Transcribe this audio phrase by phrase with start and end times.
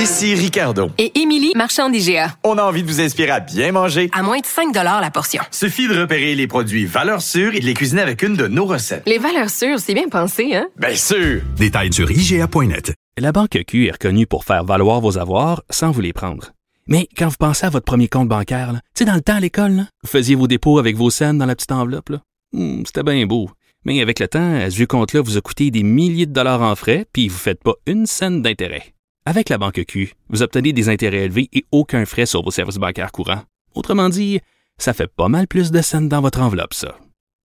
[0.00, 0.88] Ici Ricardo.
[0.96, 2.34] Et Émilie, marchand d'IGA.
[2.42, 4.08] On a envie de vous inspirer à bien manger.
[4.14, 5.42] À moins de 5 la portion.
[5.50, 8.64] Suffit de repérer les produits valeurs sûres et de les cuisiner avec une de nos
[8.64, 9.02] recettes.
[9.06, 10.68] Les valeurs sûres, c'est bien pensé, hein?
[10.78, 11.42] Bien sûr!
[11.58, 12.94] Détails sur IGA.net.
[13.18, 16.52] La Banque Q est reconnue pour faire valoir vos avoirs sans vous les prendre.
[16.86, 19.40] Mais quand vous pensez à votre premier compte bancaire, tu sais, dans le temps à
[19.40, 22.08] l'école, vous faisiez vos dépôts avec vos scènes dans la petite enveloppe.
[22.08, 22.22] là.
[22.54, 23.50] Hmm, C'était bien beau.
[23.84, 26.62] Mais avec le temps, à ce vieux compte-là vous a coûté des milliers de dollars
[26.62, 28.94] en frais, puis vous ne faites pas une scène d'intérêt.
[29.26, 32.76] Avec la Banque Q, vous obtenez des intérêts élevés et aucun frais sur vos services
[32.78, 33.42] bancaires courants.
[33.74, 34.40] Autrement dit,
[34.78, 36.96] ça fait pas mal plus de scènes dans votre enveloppe, ça.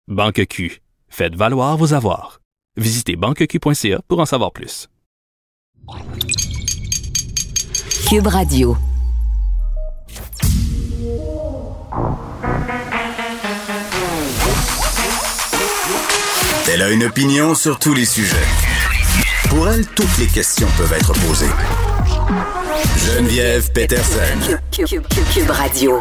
[0.08, 0.80] Banque Q.
[1.08, 2.40] Faites valoir vos avoirs.
[2.76, 4.88] Visitez banqueq.ca pour en savoir plus.
[8.08, 8.76] Cube Radio.
[16.68, 18.65] Elle a une opinion sur tous les sujets.
[19.48, 21.46] Pour elle, toutes les questions peuvent être posées.
[23.04, 24.18] Geneviève Peterson.
[24.72, 26.00] Cube, Cube- Cube- Cube Radio.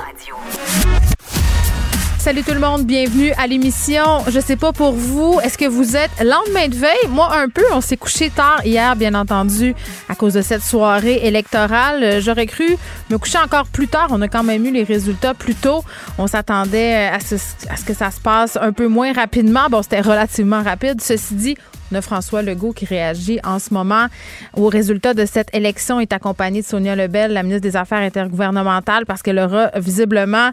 [2.19, 4.23] Salut tout le monde, bienvenue à l'émission.
[4.27, 7.07] Je sais pas pour vous, est-ce que vous êtes lendemain de veille?
[7.07, 9.75] Moi un peu, on s'est couché tard hier, bien entendu,
[10.09, 12.03] à cause de cette soirée électorale.
[12.03, 12.77] Euh, J'aurais cru
[13.11, 14.07] me coucher encore plus tard.
[14.09, 15.83] On a quand même eu les résultats plus tôt.
[16.17, 17.35] On s'attendait à ce,
[17.69, 19.67] à ce que ça se passe un peu moins rapidement.
[19.69, 21.01] Bon, c'était relativement rapide.
[21.01, 21.57] Ceci dit,
[22.02, 24.08] François Legault qui réagit en ce moment
[24.55, 26.00] aux résultats de cette élection.
[26.00, 30.52] Est accompagné de Sonia Lebel, la ministre des Affaires intergouvernementales, parce qu'elle aura visiblement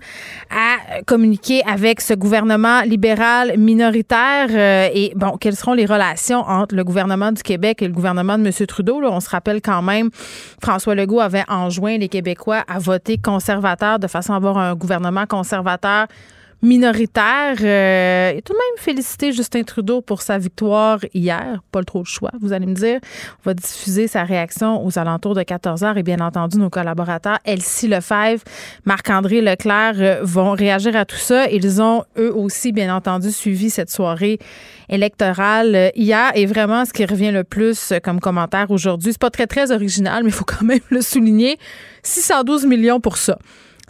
[0.51, 4.49] à communiquer avec ce gouvernement libéral minoritaire.
[4.51, 8.39] Euh, et bon, quelles seront les relations entre le gouvernement du Québec et le gouvernement
[8.39, 8.67] de M.
[8.67, 9.01] Trudeau?
[9.03, 10.11] On se rappelle quand même,
[10.63, 15.27] François Legault avait enjoint les Québécois à voter conservateur de façon à avoir un gouvernement
[15.27, 16.07] conservateur
[16.63, 17.57] minoritaire.
[17.61, 21.61] Euh, et tout de même félicité Justin Trudeau pour sa victoire hier.
[21.71, 23.01] Pas trop le choix, vous allez me dire.
[23.41, 27.39] On va diffuser sa réaction aux alentours de 14 heures et bien entendu nos collaborateurs
[27.45, 28.43] Elsie Lefebvre,
[28.85, 31.49] Marc-André Leclerc euh, vont réagir à tout ça.
[31.51, 34.39] Ils ont eux aussi bien entendu suivi cette soirée
[34.89, 39.21] électorale euh, hier et vraiment ce qui revient le plus euh, comme commentaire aujourd'hui, c'est
[39.21, 41.59] pas très très original mais il faut quand même le souligner,
[42.03, 43.39] 612 millions pour ça.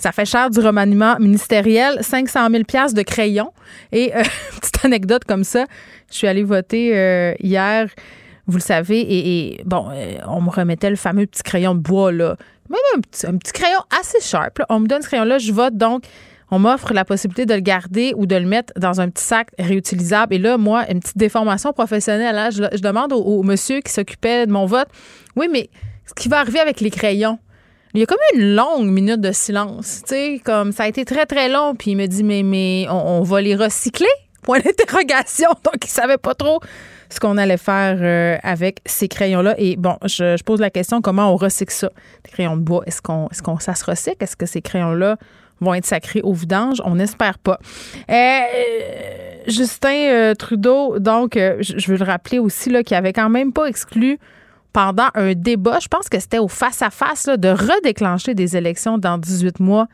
[0.02, 3.52] Ça fait cher du remaniement ministériel, 500 000 pièces de crayons.
[3.92, 4.24] Et euh,
[4.60, 5.64] petite anecdote comme ça,
[6.10, 7.86] je suis allée voter euh, hier,
[8.48, 12.10] vous le savez, et, bon, euh, on me remettait le fameux petit crayon de bois
[12.10, 12.34] là,
[12.68, 14.58] même un petit, crayon assez sharp.
[14.58, 14.66] là.
[14.70, 16.02] On me donne ce crayon là, je vote donc.
[16.50, 19.50] On m'offre la possibilité de le garder ou de le mettre dans un petit sac
[19.56, 20.34] réutilisable.
[20.34, 22.36] Et là, moi, une petite déformation professionnelle.
[22.36, 24.88] hein, je, demande au monsieur qui s'occupait de mon vote,
[25.36, 25.70] oui, mais
[26.06, 27.38] ce qui va arriver avec les crayons?
[27.94, 31.04] Il y a comme une longue minute de silence, tu sais, comme ça a été
[31.04, 34.06] très très long, puis il me dit mais mais on, va les recycler?
[34.42, 35.50] Point d'interrogation.
[35.64, 36.60] Donc il savait pas trop
[37.10, 41.02] ce qu'on allait faire euh, avec ces crayons là et bon, je, pose la question
[41.02, 41.90] comment on recycle ça?
[42.24, 44.24] Des crayons de bois, est-ce qu'on est-ce qu'on ça se recycle?
[44.24, 45.18] Est-ce que ces crayons là
[45.60, 46.80] vont être sacrés au vidange?
[46.86, 47.58] On n'espère pas.
[48.10, 48.40] Euh,
[49.46, 53.66] Justin euh, Trudeau, donc, je veux le rappeler aussi, là, qui avait quand même pas
[53.66, 54.18] exclu
[54.72, 59.60] pendant un débat, je pense que c'était au face-à-face, de redéclencher des élections dans 18
[59.60, 59.86] mois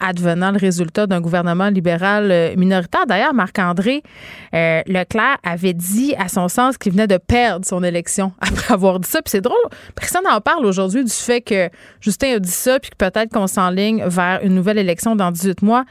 [0.00, 3.06] advenant le résultat d'un gouvernement libéral euh, minoritaire.
[3.06, 4.02] D'ailleurs, Marc-André
[4.54, 9.00] euh, Leclerc avait dit à son sens qu'il venait de perdre son élection après avoir
[9.00, 9.22] dit ça.
[9.22, 9.56] Puis c'est drôle,
[9.94, 11.70] personne n'en parle aujourd'hui du fait que
[12.00, 15.62] Justin a dit ça, puis que peut-être qu'on s'enligne vers une nouvelle élection dans 18
[15.62, 15.84] mois.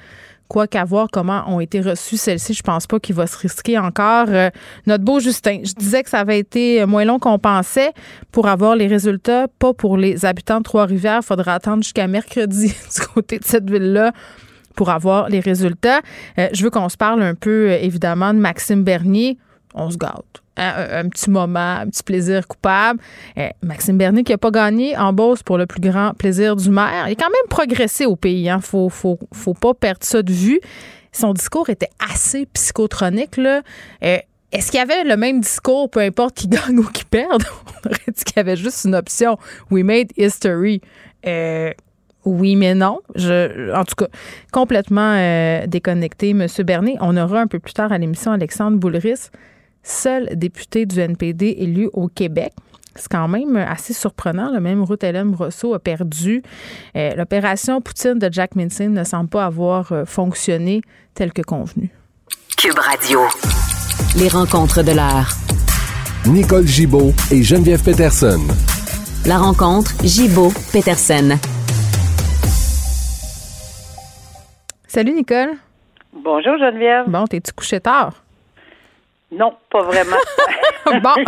[0.54, 3.80] Quoi qu'à voir comment ont été reçues celles-ci, je pense pas qu'il va se risquer
[3.80, 4.28] encore.
[4.30, 4.52] Euh,
[4.86, 7.92] notre beau Justin, je disais que ça avait été moins long qu'on pensait
[8.32, 11.22] pour avoir les résultats, pas pour les habitants de Trois-Rivières.
[11.24, 14.12] Il faudra attendre jusqu'à mercredi du côté de cette ville-là
[14.76, 16.02] pour avoir les résultats.
[16.38, 19.40] Euh, je veux qu'on se parle un peu, euh, évidemment, de Maxime Bernier.
[19.74, 20.43] On se gâte.
[20.56, 23.00] Hein, Un, petit moment, un petit plaisir coupable.
[23.38, 26.70] Euh, Maxime Bernier qui n'a pas gagné en Beauce pour le plus grand plaisir du
[26.70, 27.08] maire.
[27.08, 28.50] Il a quand même progressé au pays.
[28.50, 28.60] Hein.
[28.62, 30.60] Faut, faut, faut pas perdre ça de vue.
[31.12, 33.38] Son discours était assez psychotronique.
[33.38, 33.62] Là.
[34.04, 34.18] Euh,
[34.52, 37.44] est-ce qu'il y avait le même discours, peu importe qui gagne ou qui perde?
[37.86, 39.38] On aurait dit qu'il y avait juste une option.
[39.72, 40.82] We made history.
[41.26, 41.72] Euh,
[42.26, 43.00] oui, mais non.
[43.16, 44.08] Je, en tout cas,
[44.52, 46.34] complètement euh, déconnecté.
[46.34, 49.30] Monsieur Bernier, on aura un peu plus tard à l'émission Alexandre Boulris,
[49.84, 52.54] seul député du NPD élu au Québec.
[52.96, 54.52] C'est quand même assez surprenant.
[54.52, 56.44] Le même Ruth Hélène Brosseau a perdu.
[56.96, 60.82] Euh, L'opération Poutine de Jack Minson ne semble pas avoir euh, fonctionné
[61.16, 61.90] tel que convenu.
[62.58, 63.22] Cube Radio.
[64.18, 65.28] Les rencontres de l'heure.
[66.28, 68.40] Nicole Gibaud et Geneviève Peterson.
[69.26, 71.38] La rencontre Gibaud-Peterson.
[74.88, 75.54] Salut Nicole.
[76.14, 77.10] Bonjour Geneviève.
[77.10, 78.23] Bon, t'es-tu couché tard?
[79.38, 80.18] Non, pas vraiment.
[81.02, 81.24] bon,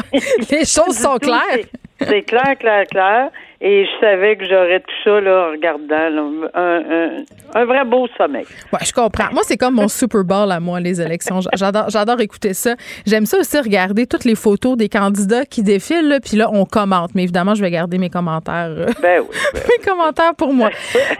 [0.51, 1.65] les choses sont claires.
[1.99, 3.29] c'est- clair, clair, clair.
[3.61, 7.83] Et je savais que j'aurais tout ça là, en regardant là, un, un, un vrai
[7.85, 8.45] beau sommeil.
[8.71, 9.31] Ouais, je comprends.
[9.31, 11.39] Moi, c'est comme mon Super Bowl à moi, les élections.
[11.53, 12.75] J'adore, j'adore écouter ça.
[13.07, 16.65] J'aime ça aussi regarder toutes les photos des candidats qui défilent, là, puis là, on
[16.65, 17.11] commente.
[17.15, 18.69] Mais évidemment, je vais garder mes commentaires.
[18.69, 19.35] euh, Ben oui.
[19.53, 20.69] ben mes commentaires pour moi.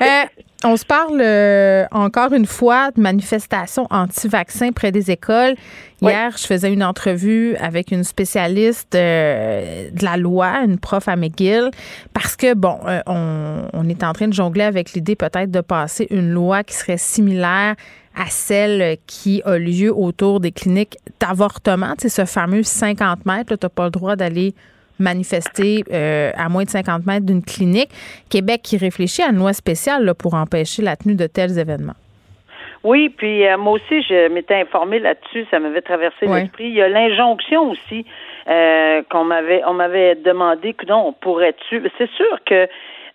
[0.02, 0.06] Euh,
[0.65, 5.56] on se parle euh, encore une fois de manifestations anti-vaccins près des écoles.
[6.01, 11.15] Hier, je faisais une entrevue avec une spécialiste euh, de la loi, une prof à
[11.15, 11.71] McGill,
[12.13, 15.62] parce que, bon, euh, on, on est en train de jongler avec l'idée peut-être de
[15.62, 17.75] passer une loi qui serait similaire
[18.15, 21.94] à celle qui a lieu autour des cliniques d'avortement.
[22.00, 23.56] C'est ce fameux 50 mètres.
[23.56, 24.53] Tu n'as pas le droit d'aller
[25.00, 27.89] manifester euh, à moins de 50 mètres d'une clinique.
[28.30, 31.95] Québec qui réfléchit à une loi spéciale là, pour empêcher la tenue de tels événements.
[32.86, 36.65] Oui, puis euh, moi aussi, je m'étais informée là-dessus, ça m'avait traversé l'esprit.
[36.65, 38.06] Il y a l'injonction aussi
[38.47, 41.81] euh, qu'on m'avait on m'avait demandé que non, on pourrait-tu?
[41.98, 42.68] C'est sûr que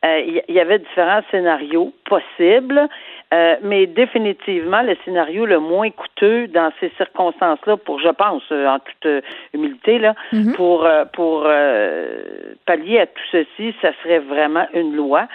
[0.05, 2.89] euh, il y, y avait différents scénarios possibles,
[3.33, 8.67] euh, mais définitivement le scénario le moins coûteux dans ces circonstances-là, pour je pense, euh,
[8.67, 9.21] en toute euh,
[9.55, 10.15] humilité là,
[10.57, 15.29] pour euh, pour euh, pallier à tout ceci, ça serait vraiment une loi.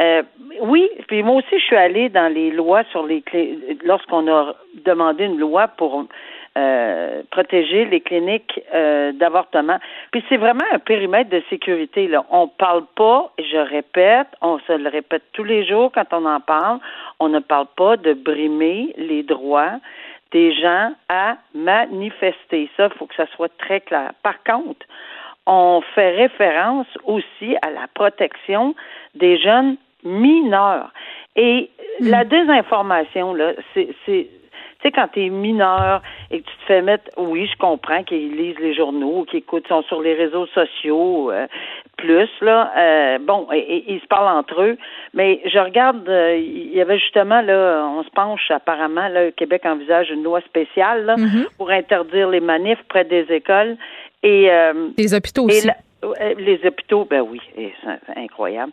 [0.00, 0.22] Euh,
[0.62, 4.54] oui, puis moi aussi, je suis allée dans les lois sur les clés lorsqu'on a
[4.86, 6.06] demandé une loi pour
[6.58, 9.78] euh, protéger les cliniques euh, d'avortement.
[10.10, 12.08] Puis c'est vraiment un périmètre de sécurité.
[12.08, 12.24] Là.
[12.30, 16.40] On parle pas, je répète, on se le répète tous les jours quand on en
[16.40, 16.78] parle,
[17.20, 19.78] on ne parle pas de brimer les droits
[20.32, 22.68] des gens à manifester.
[22.76, 24.12] Ça, il faut que ça soit très clair.
[24.22, 24.84] Par contre,
[25.46, 28.74] on fait référence aussi à la protection
[29.14, 30.90] des jeunes mineurs.
[31.36, 31.70] Et
[32.00, 34.28] la désinformation, là, c'est
[34.82, 38.02] tu sais, quand tu es mineur et que tu te fais mettre, oui, je comprends
[38.02, 41.46] qu'ils lisent les journaux, qu'ils écoutent, sont sur les réseaux sociaux, euh,
[41.96, 44.76] plus, là, euh, bon, et, ils se parlent entre eux,
[45.14, 49.30] mais je regarde, euh, il y avait justement, là, on se penche apparemment, là, le
[49.30, 51.16] Québec envisage une loi spéciale, là,
[51.58, 53.76] pour interdire les manifs près des écoles,
[54.24, 54.50] et...
[54.98, 55.66] Les hôpitaux et aussi.
[55.68, 55.76] la-
[56.36, 58.72] les hôpitaux, ben oui, c'est incroyable.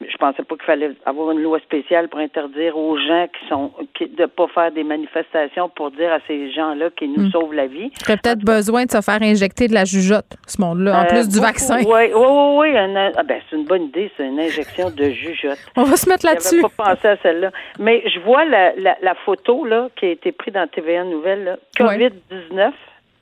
[0.00, 3.72] Je pensais pas qu'il fallait avoir une loi spéciale pour interdire aux gens qui sont
[3.94, 7.66] qui, de pas faire des manifestations pour dire à ces gens-là qu'ils nous sauvent la
[7.66, 7.90] vie.
[7.92, 11.08] Il aurait peut-être besoin de se faire injecter de la jugeote, ce monde-là, en Euh,
[11.08, 11.78] plus du vaccin.
[11.78, 12.76] Oui, oui, oui, oui.
[12.76, 15.58] ah, ben, c'est une bonne idée, c'est une injection de jugeote.
[15.76, 16.62] On va se mettre là-dessus.
[16.62, 17.50] Pas pensé à celle-là.
[17.80, 21.42] Mais je vois la, la, la photo là, qui a été prise dans TVA Nouvelle,
[21.44, 21.56] là.
[21.76, 22.70] COVID-19,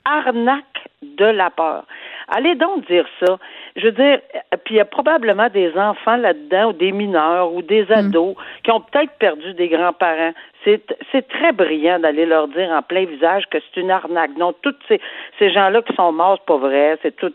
[0.05, 0.65] arnaque
[1.03, 1.85] de la peur.
[2.29, 3.39] Allez donc dire ça.
[3.77, 7.53] Je veux dire, euh, puis il y a probablement des enfants là-dedans, ou des mineurs,
[7.53, 10.33] ou des ados, qui ont peut-être perdu des grands-parents.
[10.67, 14.33] C'est, très brillant d'aller leur dire en plein visage que c'est une arnaque.
[14.37, 15.01] Non, tous ces,
[15.39, 16.99] ces gens-là qui sont morts, c'est pas vrai.
[17.03, 17.33] C'est tout,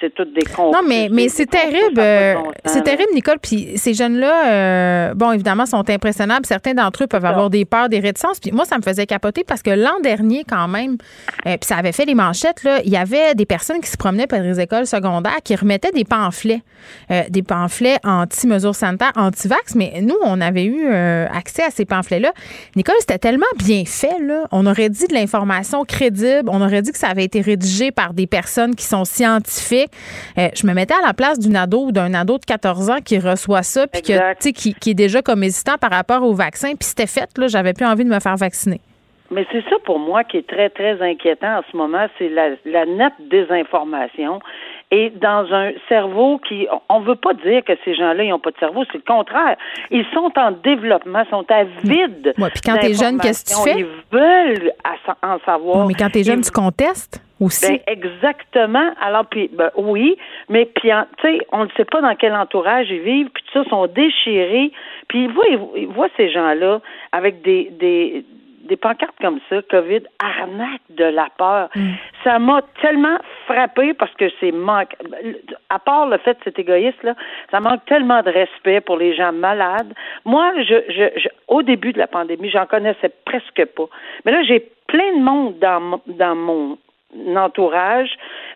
[0.00, 0.70] c'est toutes des cons.
[0.70, 1.98] Non, mais, mais c'est terrible.
[1.98, 2.34] euh,
[2.64, 3.38] C'est terrible, Nicole.
[3.42, 6.46] Puis ces jeunes-là, euh, bon, évidemment, sont impressionnables.
[6.46, 8.38] Certains d'entre eux peuvent avoir des peurs, des réticences.
[8.38, 10.98] Puis moi, ça me faisait capoter parce que l'an dernier, quand même,
[11.46, 13.96] euh, puis ça avait fait les manchettes, là, il y avait des personnes qui se
[13.96, 16.60] promenaient par les écoles secondaires qui remettaient des pamphlets,
[17.28, 19.74] des pamphlets anti-mesures sanitaires, anti-vax.
[19.74, 22.32] Mais nous, on avait eu accès à ces pamphlets-là.
[22.76, 24.44] Nicole, c'était tellement bien fait, là.
[24.52, 26.48] On aurait dit de l'information crédible.
[26.48, 29.90] On aurait dit que ça avait été rédigé par des personnes qui sont scientifiques.
[30.38, 32.98] Euh, je me mettais à la place d'une ado ou d'un ado de 14 ans
[33.04, 36.68] qui reçoit ça, puis que, qui, qui est déjà comme hésitant par rapport au vaccin.
[36.68, 37.48] Puis c'était fait, là.
[37.48, 38.80] J'avais plus envie de me faire vacciner.
[39.30, 42.50] Mais c'est ça pour moi qui est très, très inquiétant en ce moment, c'est la,
[42.64, 44.40] la nette désinformation.
[44.90, 48.52] Et dans un cerveau qui, on veut pas dire que ces gens-là, ils n'ont pas
[48.52, 49.56] de cerveau, c'est le contraire.
[49.90, 52.32] Ils sont en développement, sont avides.
[52.38, 53.80] Ouais, puis quand t'es jeune, qu'est-ce que tu fais?
[53.80, 54.72] Ils veulent
[55.22, 55.86] en savoir.
[55.86, 57.70] mais quand t'es jeune, Ils- tu contestes aussi?
[57.70, 58.90] ben, exactement.
[59.00, 60.16] Alors, puis, ben, oui,
[60.48, 63.62] mais puis, tu sais, on ne sait pas dans quel entourage ils vivent, puis tout
[63.62, 64.72] ça, sont déchirés.
[65.08, 65.44] Puis, ils voient,
[65.76, 66.80] ils voient ces gens-là
[67.12, 68.24] avec des, des,
[68.68, 71.68] des pancartes comme ça, COVID, arnaque de la peur.
[72.24, 74.94] Ça m'a tellement frappé parce que c'est manque.
[75.70, 77.14] À part le fait de cet égoïste-là,
[77.50, 79.92] ça manque tellement de respect pour les gens malades.
[80.24, 83.86] Moi, je, je, je- au début de la pandémie, j'en connaissais presque pas.
[84.24, 86.78] Mais là, j'ai plein de monde dans, dans mon
[87.36, 88.10] entourage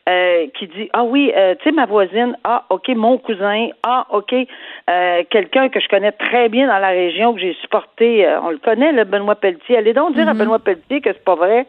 [0.09, 4.07] euh, qui dit ah oui euh, tu sais ma voisine ah ok mon cousin ah
[4.11, 8.41] ok euh, quelqu'un que je connais très bien dans la région que j'ai supporté euh,
[8.43, 9.79] on le connaît le Benoît Pelletier.
[9.79, 11.67] Allez donc dire à Benoît Pelletier que c'est pas vrai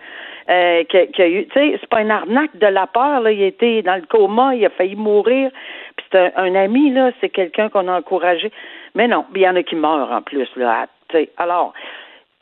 [0.50, 3.32] euh, qu'il y a eu tu sais c'est pas une arnaque de la peur là
[3.32, 5.52] il était dans le coma il a failli mourir.
[5.96, 8.52] Puis c'est un, un ami là c'est quelqu'un qu'on a encouragé.
[8.94, 11.30] Mais non il y en a qui meurent en plus là tu sais.
[11.38, 11.74] Alors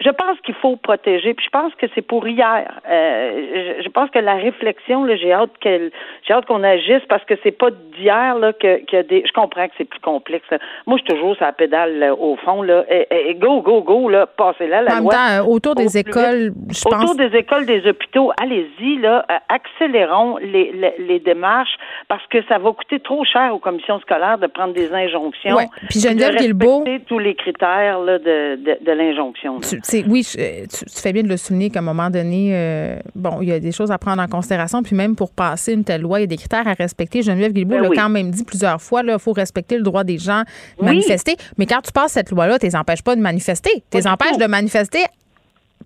[0.04, 1.34] je pense qu'il faut protéger.
[1.34, 2.82] Puis je pense que c'est pour hier.
[2.90, 5.92] Euh, je, je, pense que la réflexion, là, j'ai hâte qu'elle,
[6.28, 9.24] j'ai hâte qu'on agisse parce que c'est pas d'hier là que, que des.
[9.26, 10.46] Je comprends que c'est plus complexe.
[10.50, 10.58] Là.
[10.88, 12.84] Moi, je suis toujours sur la pédale là, au fond là.
[12.90, 15.14] Et, et, go, go, go là, passez là la en loi.
[15.14, 17.18] Même temps, autour des écoles, je autour pense.
[17.18, 21.78] des écoles, des hôpitaux, allez-y là, euh, accélérons les, les, les, démarches
[22.08, 25.56] parce que ça va coûter trop cher aux commissions scolaires de prendre des injonctions.
[25.56, 25.68] Ouais.
[25.90, 29.60] Puis Geneviève de Guilbeault, tous les critères là, de, de, de l'injonction.
[30.08, 33.40] Oui, je, tu, tu, fais bien de le souligner qu'à un moment donné, euh, bon,
[33.42, 34.82] il y a des choses à prendre en considération.
[34.84, 37.22] Puis même pour passer une telle loi, il y a des critères à respecter.
[37.22, 37.98] Geneviève Guilbeault Ben l'a oui.
[37.98, 40.46] quand même dit plusieurs fois, il faut respecter le droit des gens de
[40.80, 40.86] Oui.
[40.88, 41.36] manifester.
[41.58, 43.84] Mais quand tu passes cette loi-là, tu les empêches pas de manifester.
[43.92, 44.40] Tu les du empêches tout.
[44.40, 45.00] de manifester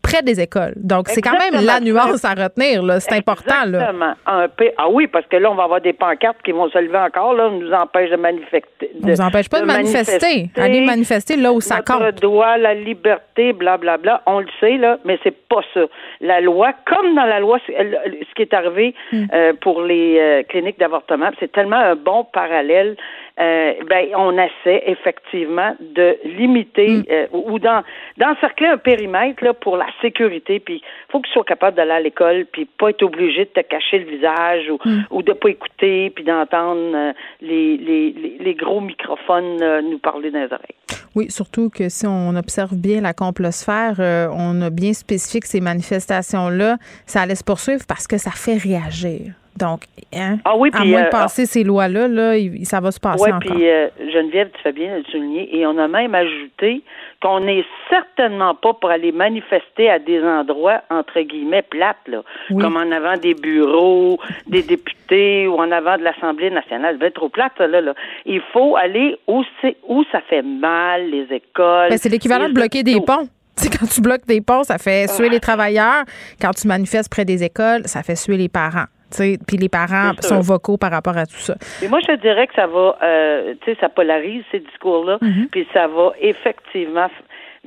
[0.08, 0.74] près des écoles.
[0.78, 2.84] Donc, c'est quand même la nuance à retenir.
[2.84, 3.00] là.
[3.00, 3.66] C'est important.
[3.66, 3.92] Là.
[4.28, 4.48] Un
[4.78, 7.34] Ah oui, parce que là, on va avoir des pancartes qui vont se lever encore,
[7.34, 8.92] là, on nous empêche de manifester.
[9.04, 10.50] On nous empêche pas de, manifester.
[10.58, 12.22] Allez manifester là où ça Notre compte.
[12.22, 15.82] droit, la liberté, blablabla, on le sait, là, mais c'est pas ça.
[16.22, 19.26] La loi, comme dans la loi, ce qui est arrivé Hmm.
[19.34, 22.96] euh, pour les euh, cliniques d'avortement, c'est tellement un bon parallèle.
[23.38, 27.04] Euh, ben, on essaie effectivement de limiter Hmm.
[27.12, 27.84] euh, ou d'en-
[28.18, 30.62] d'encercler un périmètre là, pour la sécurité.
[30.62, 33.60] Puis, faut que tu sois capable d'aller à l'école, puis pas être obligé de te
[33.60, 35.02] cacher le visage ou, Hmm.
[35.12, 37.12] ou de pas écouter, puis d'entendre euh,
[37.42, 39.58] les, les, les, les gros microphones
[39.90, 40.76] nous parler dans les oreilles.
[41.16, 43.96] Oui, surtout que si on observe bien la complosphère,
[44.34, 48.58] on a bien spécifié que ces manifestations-là, ça allait se poursuivre parce que ça fait
[48.58, 49.34] réagir.
[49.58, 49.84] Donc,
[50.14, 52.34] hein, Ah oui, à puis, moins de euh, passer ces lois-là, là,
[52.64, 53.52] ça va se passer Oui, encore.
[53.56, 55.56] puis euh, Geneviève, tu fais bien de le souligner.
[55.58, 56.82] Et on a même ajouté
[57.22, 62.62] qu'on n'est certainement pas pour aller manifester à des endroits, entre guillemets, plates, là, Oui.
[62.62, 66.98] comme en avant des bureaux, des députés ou en avant de l'Assemblée nationale.
[67.02, 67.94] Être trop plate, ça, là, là.
[68.26, 71.90] Il faut aller où, c'est, où ça fait mal, les écoles.
[71.90, 73.28] Ben, c'est l'équivalent de bloquer des ponts.
[73.58, 76.04] C'est quand tu bloques des ponts, ça fait suer les travailleurs.
[76.42, 78.84] Quand tu manifestes près des écoles, ça fait suer les parents.
[79.10, 81.56] Puis les parents sont vocaux par rapport à tout ça.
[81.84, 85.18] Et moi, je te dirais que ça va, euh, tu sais, ça polarise ces discours-là,
[85.22, 85.48] Mm-hmm.
[85.52, 87.08] puis ça va effectivement.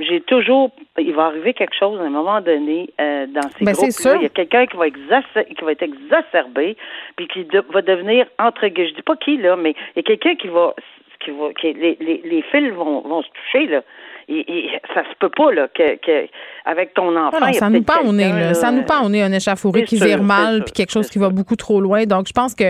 [0.00, 3.74] J'ai toujours, il va arriver quelque chose à un moment donné euh, dans ces Ben,
[3.74, 3.90] c'est groupes.
[3.92, 4.14] sûr.
[4.16, 6.76] Il y a quelqu'un qui va exacer- qui va être exacerbé,
[7.16, 10.00] puis qui de- va devenir entre guillemets, je dis pas qui là, mais il y
[10.00, 10.74] a quelqu'un qui va,
[11.20, 13.82] qui va, qui les, les, les fils vont, vont se toucher là.
[14.30, 16.28] Et, et ça se peut pas là que, que
[16.66, 17.38] avec ton enfant.
[17.40, 18.24] Ah a ça nous pend au nez.
[18.24, 18.54] quelqu'un, là.
[18.54, 21.08] Ça nous pend au nez un échafouré c'est qui sûr, vire mal, puis quelque chose
[21.08, 22.04] qui va beaucoup trop loin.
[22.04, 22.64] Donc, je pense que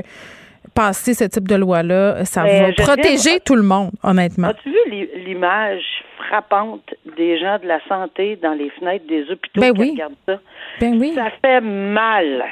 [0.74, 4.48] passer ce type de loi-là, ça Mais va protéger tout le monde, honnêtement.
[4.48, 5.82] As-tu vu l'i- l'image
[6.28, 9.90] frappante des gens de la santé dans les fenêtres des hôpitaux Ben qui oui.
[9.92, 10.38] regardent ça?
[10.80, 11.12] Ben oui.
[11.14, 12.44] Ça fait mal.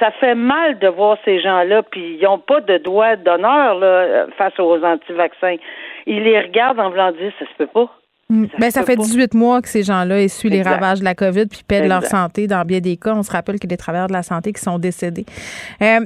[0.00, 3.78] Ça fait mal de voir ces gens-là, puis ils n'ont pas de doigt d'honneur
[4.36, 5.56] face aux anti-vaccins.
[6.06, 7.88] Ils les regardent en voulant dire ça se peut pas.
[8.30, 8.44] Mm.
[8.46, 9.02] Ça Ben, ça fait pas.
[9.02, 12.46] 18 mois que ces gens-là essuient les ravages de la COVID puis perdent leur santé
[12.46, 13.14] dans bien des cas.
[13.14, 15.26] On se rappelle qu'il y a des travailleurs de la santé qui sont décédés.
[15.82, 16.00] Euh,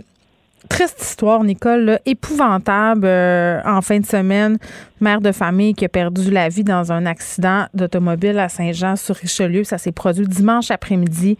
[0.68, 4.58] triste histoire, Nicole, là, épouvantable euh, en fin de semaine.
[5.00, 9.64] Mère de famille qui a perdu la vie dans un accident d'automobile à Saint-Jean-sur-Richelieu.
[9.64, 11.36] Ça s'est produit dimanche après-midi.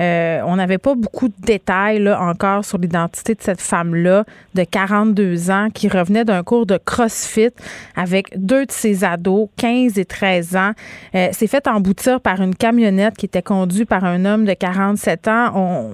[0.00, 4.64] Euh, on n'avait pas beaucoup de détails là, encore sur l'identité de cette femme-là de
[4.64, 7.50] 42 ans qui revenait d'un cours de CrossFit
[7.96, 10.72] avec deux de ses ados, 15 et 13 ans.
[11.14, 15.28] Euh, c'est fait emboutir par une camionnette qui était conduite par un homme de 47
[15.28, 15.90] ans.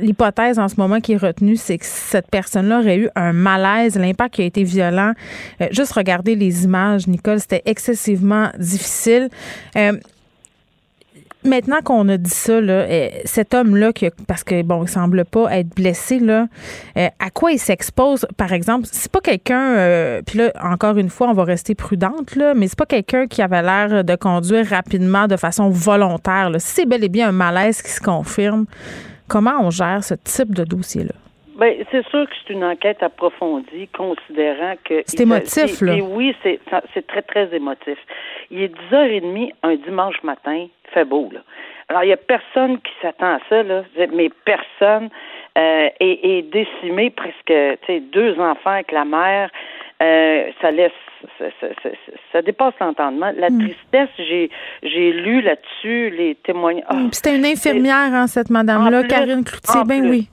[0.00, 3.96] L'hypothèse en ce moment qui est retenue, c'est que cette personne-là aurait eu un malaise.
[3.98, 5.12] L'impact qui a été violent.
[5.60, 9.28] Euh, juste regarder les images, Nicole, c'était excessivement difficile.
[9.76, 9.92] Euh,
[11.44, 13.92] Maintenant qu'on a dit ça, là, euh, cet homme-là,
[14.26, 16.48] parce que bon, il semble pas être blessé, là,
[16.96, 21.28] euh, à quoi il s'expose, par exemple, c'est pas quelqu'un, puis là, encore une fois,
[21.28, 25.28] on va rester prudente, là, mais c'est pas quelqu'un qui avait l'air de conduire rapidement
[25.28, 26.50] de façon volontaire.
[26.58, 28.66] Si c'est bel et bien un malaise qui se confirme,
[29.28, 31.14] comment on gère ce type de dossier-là?
[31.58, 35.02] Ben, c'est sûr que c'est une enquête approfondie, considérant que.
[35.06, 35.94] C'est émotif, là.
[35.94, 36.60] et oui, c'est,
[37.06, 37.98] très, très émotif.
[38.50, 41.40] Il est 10h30 un dimanche matin, fait beau, là.
[41.88, 43.82] Alors, il n'y a personne qui s'attend à ça, là,
[44.14, 45.08] mais personne
[45.56, 49.50] euh, est, est décimé, presque, tu sais, deux enfants avec la mère.
[50.00, 50.92] Euh, ça laisse,
[51.38, 51.88] ça, ça- ça-
[52.32, 53.32] ça dépasse l'entendement.
[53.36, 53.58] La Hmm.
[53.58, 54.48] tristesse, j'ai,
[54.84, 56.84] j'ai lu là-dessus les témoignages.
[56.88, 59.80] Ah, Puis C'était une infirmière, hein, cette madame-là, Karine Cloutier.
[59.80, 60.10] en Ben plus.
[60.10, 60.28] oui.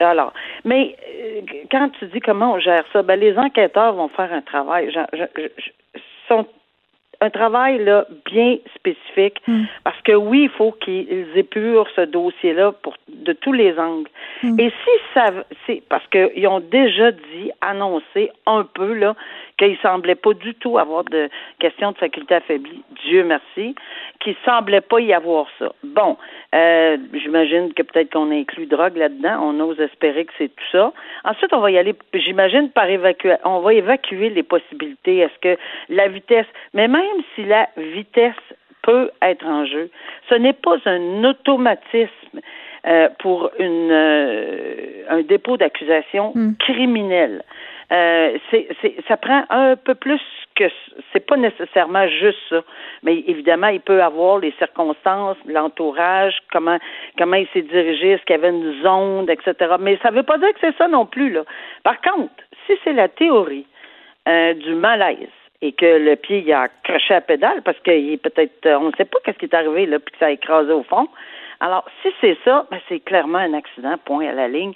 [0.00, 0.32] Alors,
[0.64, 1.40] mais euh,
[1.70, 4.90] quand tu dis comment on gère ça, ben les enquêteurs vont faire un travail.
[4.92, 6.46] Je- je- je- sont
[7.22, 9.42] un travail là bien spécifique
[9.84, 14.08] parce que oui, il faut qu'ils épurent ce dossier-là pour de tous les angles.
[14.58, 15.26] Et si ça,
[15.66, 19.14] c'est parce qu'ils ont déjà dit, annoncé un peu là
[19.60, 22.82] qu'il semblait pas du tout avoir de question de faculté affaiblie.
[23.04, 23.74] Dieu merci,
[24.20, 25.72] qu'il semblait pas y avoir ça.
[25.84, 26.16] Bon,
[26.54, 29.38] euh, j'imagine que peut-être qu'on inclut drogue là-dedans.
[29.42, 30.92] On ose espérer que c'est tout ça.
[31.24, 33.36] Ensuite, on va y aller, j'imagine, par évacuer.
[33.44, 35.18] On va évacuer les possibilités.
[35.18, 38.34] Est-ce que la vitesse, mais même si la vitesse
[38.82, 39.90] peut être en jeu,
[40.30, 42.40] ce n'est pas un automatisme
[42.86, 47.42] euh, pour une, euh, un dépôt d'accusation criminelle.
[47.92, 50.20] Euh, c'est, c'est, ça prend un peu plus
[50.54, 50.64] que
[51.12, 52.62] c'est pas nécessairement juste ça,
[53.02, 56.78] mais évidemment il peut avoir les circonstances, l'entourage, comment
[57.18, 59.74] comment il s'est dirigé, est-ce qu'il y avait une zone, etc.
[59.80, 61.42] Mais ça veut pas dire que c'est ça non plus là.
[61.82, 62.32] Par contre,
[62.66, 63.66] si c'est la théorie
[64.28, 65.28] euh, du malaise
[65.60, 68.78] et que le pied il a accroché à la pédale parce qu'il est peut-être, euh,
[68.78, 70.84] on ne sait pas qu'est-ce qui est arrivé là, puis que ça a écrasé au
[70.84, 71.08] fond.
[71.58, 74.74] Alors si c'est ça, ben, c'est clairement un accident, point à la ligne.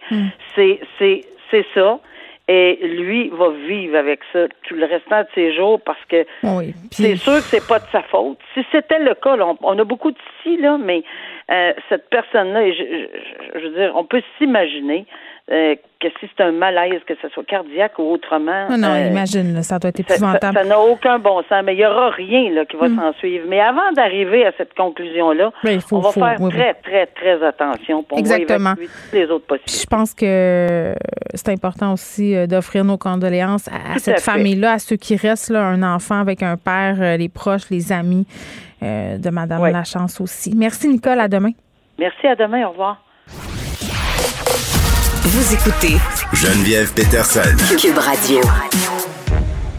[0.57, 1.21] C'est c'est
[1.53, 2.01] c'est ça.
[2.47, 6.75] Et lui va vivre avec ça tout le restant de ses jours parce que Oui.
[6.91, 8.39] c'est sûr que c'est pas de sa faute.
[8.53, 11.03] Si c'était le cas, là, on, on a beaucoup de si là, mais
[11.51, 15.07] euh, cette personne-là, je, je- je veux dire, on peut s'imaginer
[15.53, 18.67] euh, que si c'est un malaise, que ce soit cardiaque ou autrement.
[18.71, 20.57] non, non, euh, imagine, là, ça doit être épouvantable.
[20.57, 23.45] ça n'a aucun bon sens, mais il n'y aura rien là, qui va s'en suivre.
[23.47, 26.53] Mais avant d'arriver à cette conclusion-là, Oui, on va faut- faire oui, oui.
[26.59, 28.03] très, très, très attention.
[28.05, 28.75] puis On Exactement.
[28.75, 29.83] toutes les autres Puis possibilités.
[29.83, 30.95] je pense que
[31.35, 35.63] c'est important aussi d'offrir nos condoléances à, à cette famille-là, à ceux qui restent, là,
[35.63, 38.27] un enfant avec un père, les proches, les amis
[38.85, 39.73] euh, de Madame Ouais.
[39.73, 40.55] Lachance aussi.
[40.55, 41.19] Merci, Nicole.
[41.21, 41.51] À demain.
[41.99, 42.67] Merci, à demain.
[42.67, 43.03] Au revoir.
[45.27, 45.97] Vous écoutez
[46.33, 47.41] Geneviève Peterson.
[47.81, 48.41] Cube Radio.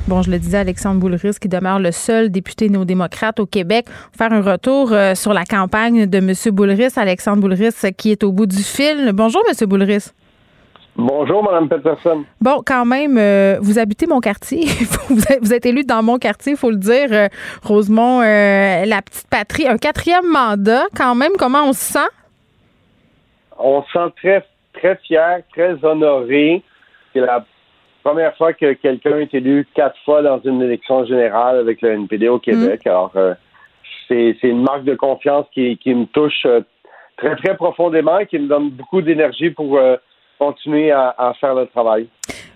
[0.07, 3.87] Bon, je le disais, Alexandre Boulris, qui demeure le seul député néo-démocrate au Québec.
[4.15, 6.33] Faire un retour euh, sur la campagne de M.
[6.53, 6.89] Boulris.
[6.95, 9.11] Alexandre Boulris, qui est au bout du fil.
[9.13, 9.67] Bonjour, M.
[9.67, 10.09] Boulris.
[10.97, 12.23] Bonjour, Mme Peterson.
[12.39, 14.61] Bon, quand même, euh, vous habitez mon quartier.
[15.09, 17.07] vous, êtes, vous êtes élu dans mon quartier, il faut le dire.
[17.11, 17.27] Euh,
[17.63, 19.67] Rosemont, euh, la petite patrie.
[19.67, 21.33] Un quatrième mandat, quand même.
[21.37, 22.09] Comment on se sent?
[23.59, 26.63] On se sent très, très fier, très honoré.
[27.11, 27.45] C'est la
[28.01, 32.29] première fois que quelqu'un est élu quatre fois dans une élection générale avec le NPD
[32.29, 32.87] au Québec.
[32.87, 33.33] Alors, euh,
[34.07, 36.47] c'est une marque de confiance qui, qui me touche
[37.17, 39.77] très, très profondément et qui me donne beaucoup d'énergie pour
[40.37, 42.07] continuer à, à faire le travail.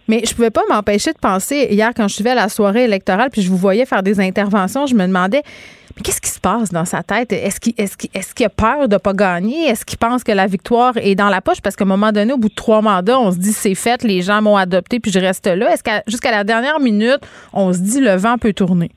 [0.08, 3.42] Mais je pouvais pas m'empêcher de penser, hier, quand je suivais la soirée électorale, puis
[3.42, 5.44] je vous voyais faire des interventions, je me demandais,
[5.96, 7.32] mais qu'est-ce qui se passe dans sa tête?
[7.32, 9.68] Est-ce qu'il est qu'il est qu'il a peur de pas gagner?
[9.68, 11.62] Est-ce qu'il pense que la victoire est dans la poche?
[11.62, 14.04] Parce qu'à un moment donné, au bout de trois mandats, on se dit c'est fait,
[14.04, 15.74] les gens m'ont adopté, puis je reste là.
[15.74, 17.20] Est-ce qu'à jusqu'à la dernière minute,
[17.54, 18.90] on se dit le vent peut tourner?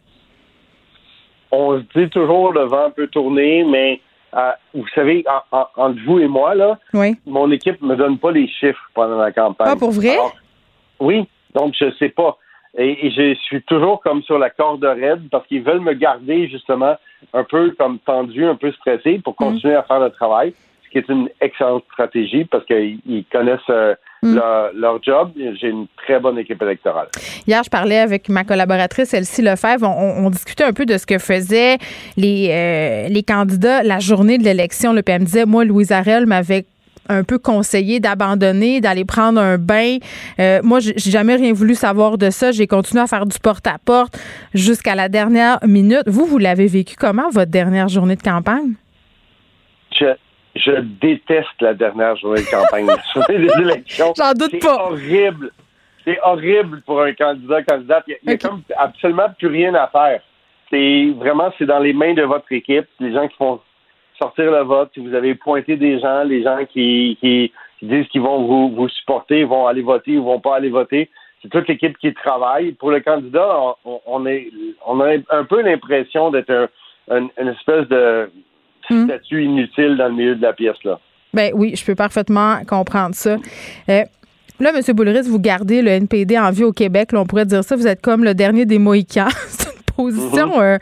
[1.52, 4.00] on se dit toujours le vent peut tourner, mais
[4.34, 7.16] euh, vous savez, en- en- entre vous et moi, là, Oui.
[7.26, 9.68] mon équipe me donne pas les chiffres pendant la campagne.
[9.70, 10.10] Ah, pour vrai?
[10.14, 10.34] Alors,
[11.00, 12.36] oui, donc je sais pas.
[12.78, 16.48] Et, et je suis toujours comme sur la corde raide parce qu'ils veulent me garder
[16.48, 16.96] justement
[17.34, 20.54] un peu comme tendu, un peu stressé pour continuer à faire le travail,
[20.92, 25.32] qui est une excellente stratégie parce qu'ils ils connaissent euh, leur, leur job.
[25.60, 27.08] J'ai une très bonne équipe électorale.
[27.46, 29.88] Hier, je parlais avec ma collaboratrice Elsie Lefebvre.
[29.88, 31.78] On, on discutait un peu de ce que faisaient
[32.16, 34.92] les, euh, les candidats la journée de l'élection.
[34.92, 36.66] Le PM disait, moi, Louise Arel m'avait
[37.08, 39.96] un peu conseillé d'abandonner, d'aller prendre un bain.
[40.38, 42.52] Euh, moi, j'ai jamais rien voulu savoir de ça.
[42.52, 44.18] J'ai continué à faire du porte-à-porte
[44.54, 46.04] jusqu'à la dernière minute.
[46.06, 48.74] Vous, vous l'avez vécu comment, votre dernière journée de campagne?
[50.54, 54.12] Je, déteste la dernière journée de campagne, la journée des élections.
[54.16, 54.84] J'en doute C'est pas.
[54.86, 55.50] horrible.
[56.04, 58.04] C'est horrible pour un candidat, candidate.
[58.08, 60.20] Il n'y a, comme absolument plus rien à faire.
[60.70, 63.60] C'est vraiment, c'est dans les mains de votre équipe, les gens qui font
[64.18, 64.90] sortir le vote.
[64.94, 68.70] Si vous avez pointé des gens, les gens qui, qui, qui disent qu'ils vont vous,
[68.74, 71.08] vous supporter, vont aller voter ou vont pas aller voter.
[71.40, 72.72] C'est toute l'équipe qui travaille.
[72.72, 73.48] Pour le candidat,
[73.84, 74.48] on, on est,
[74.86, 76.68] on a un peu l'impression d'être un-
[77.10, 78.30] un- une espèce de
[78.92, 79.04] Hmm.
[79.06, 80.98] statut inutile dans le milieu de la pièce là.
[81.34, 83.36] Ben oui, je peux parfaitement comprendre ça.
[83.88, 84.02] Euh,
[84.60, 84.94] là, M.
[84.94, 87.12] Boulris, vous gardez le NPD en vie au Québec.
[87.12, 87.74] Là, on pourrait dire ça.
[87.74, 89.28] Vous êtes comme le dernier des Mohicans.
[89.48, 90.76] C'est une position euh,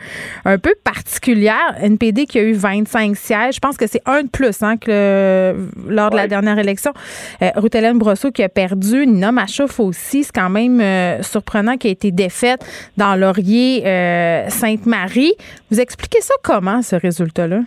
[0.45, 1.77] un peu particulière.
[1.81, 3.55] NPD qui a eu 25 sièges.
[3.57, 6.93] Je pense que c'est un de plus hein, que le- lors de la dernière élection.
[7.43, 9.07] Euh, Ruth Hélène Brosseau qui a perdu.
[9.07, 10.25] Nina Machouf aussi.
[10.25, 12.65] C'est quand même euh, surprenant qui a été défaite
[12.97, 15.35] dans Laurier euh, Sainte-Marie.
[15.71, 17.61] Vous expliquez ça comment, ce résultat-là?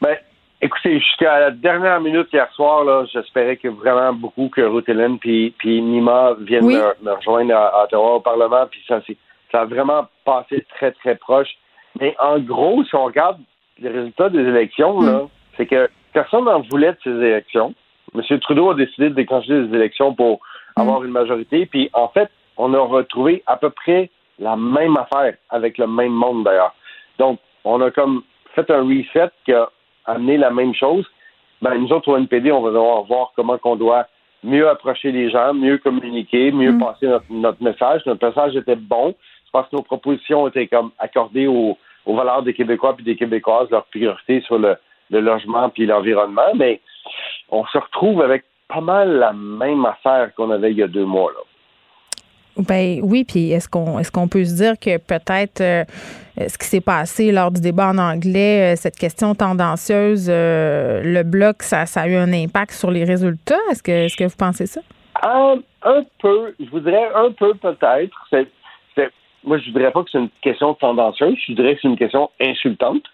[0.00, 0.16] Ben,
[0.60, 5.18] écoutez, jusqu'à la dernière minute hier soir, là, j'espérais que vraiment beaucoup que Ruth Hélène
[5.18, 6.76] puis, puis Nima viennent Oui.
[6.76, 9.00] me, me rejoindre à, à Ottawa au Parlement, puis ça
[9.50, 11.48] ça a vraiment passé très, très proche.
[12.00, 13.38] Mais en gros, si on regarde
[13.78, 15.22] les résultats des élections, là,
[15.56, 17.74] c'est que personne n'en voulait de ces élections.
[18.14, 18.40] M.
[18.40, 20.40] Trudeau a décidé de déclencher des élections pour
[20.76, 21.66] avoir une majorité.
[21.66, 26.12] Puis, en fait, on a retrouvé à peu près la même affaire avec le même
[26.12, 26.74] monde, d'ailleurs.
[27.18, 28.22] Donc, on a comme
[28.54, 29.68] fait un reset qui a
[30.08, 31.06] amené la même chose.
[31.62, 34.06] Ben, nous autres, au NPD, on va devoir voir comment qu'on doit
[34.42, 38.02] mieux approcher les gens, mieux communiquer, mieux passer notre, notre message.
[38.06, 39.14] Notre message était bon.
[39.46, 43.16] Je pense que nos propositions étaient comme accordées aux, aux valeurs des Québécois puis des
[43.16, 44.76] Québécoises, leur priorité sur le,
[45.10, 46.80] le logement puis l'environnement, mais
[47.50, 51.06] on se retrouve avec pas mal la même affaire qu'on avait il y a deux
[51.06, 51.32] mois.
[51.32, 51.40] Là.
[52.58, 55.84] Ben oui, puis est-ce qu'on est-ce qu'on peut se dire que peut-être euh,
[56.36, 61.22] ce qui s'est passé lors du débat en anglais, euh, cette question tendancieuse, euh, le
[61.22, 63.58] bloc, ça, ça, a eu un impact sur les résultats?
[63.70, 64.80] Est-ce que est-ce que vous pensez ça?
[65.22, 68.16] Un, un peu, je voudrais un peu peut-être.
[69.44, 72.28] Moi, je voudrais pas que c'est une question tendancieuse, je dirais que c'est une question
[72.40, 73.04] insultante.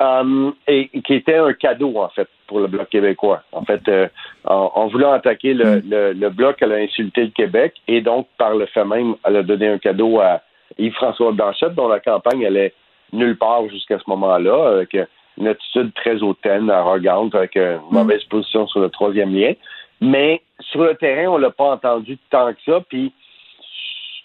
[0.00, 3.42] Um, et, qui était un cadeau, en fait, pour le Bloc québécois.
[3.50, 4.06] En fait, euh,
[4.44, 8.28] en, en, voulant attaquer le, le, le, Bloc, elle a insulté le Québec et donc,
[8.38, 10.40] par le fait même, elle a donné un cadeau à
[10.78, 12.74] Yves-François Blanchette, dont la campagne allait
[13.12, 14.96] nulle part jusqu'à ce moment-là, avec
[15.36, 19.54] une attitude très hautaine, arrogante, avec une mauvaise position sur le troisième lien.
[20.00, 22.80] Mais sur le terrain, on l'a pas entendu tant que ça.
[22.88, 23.12] Puis,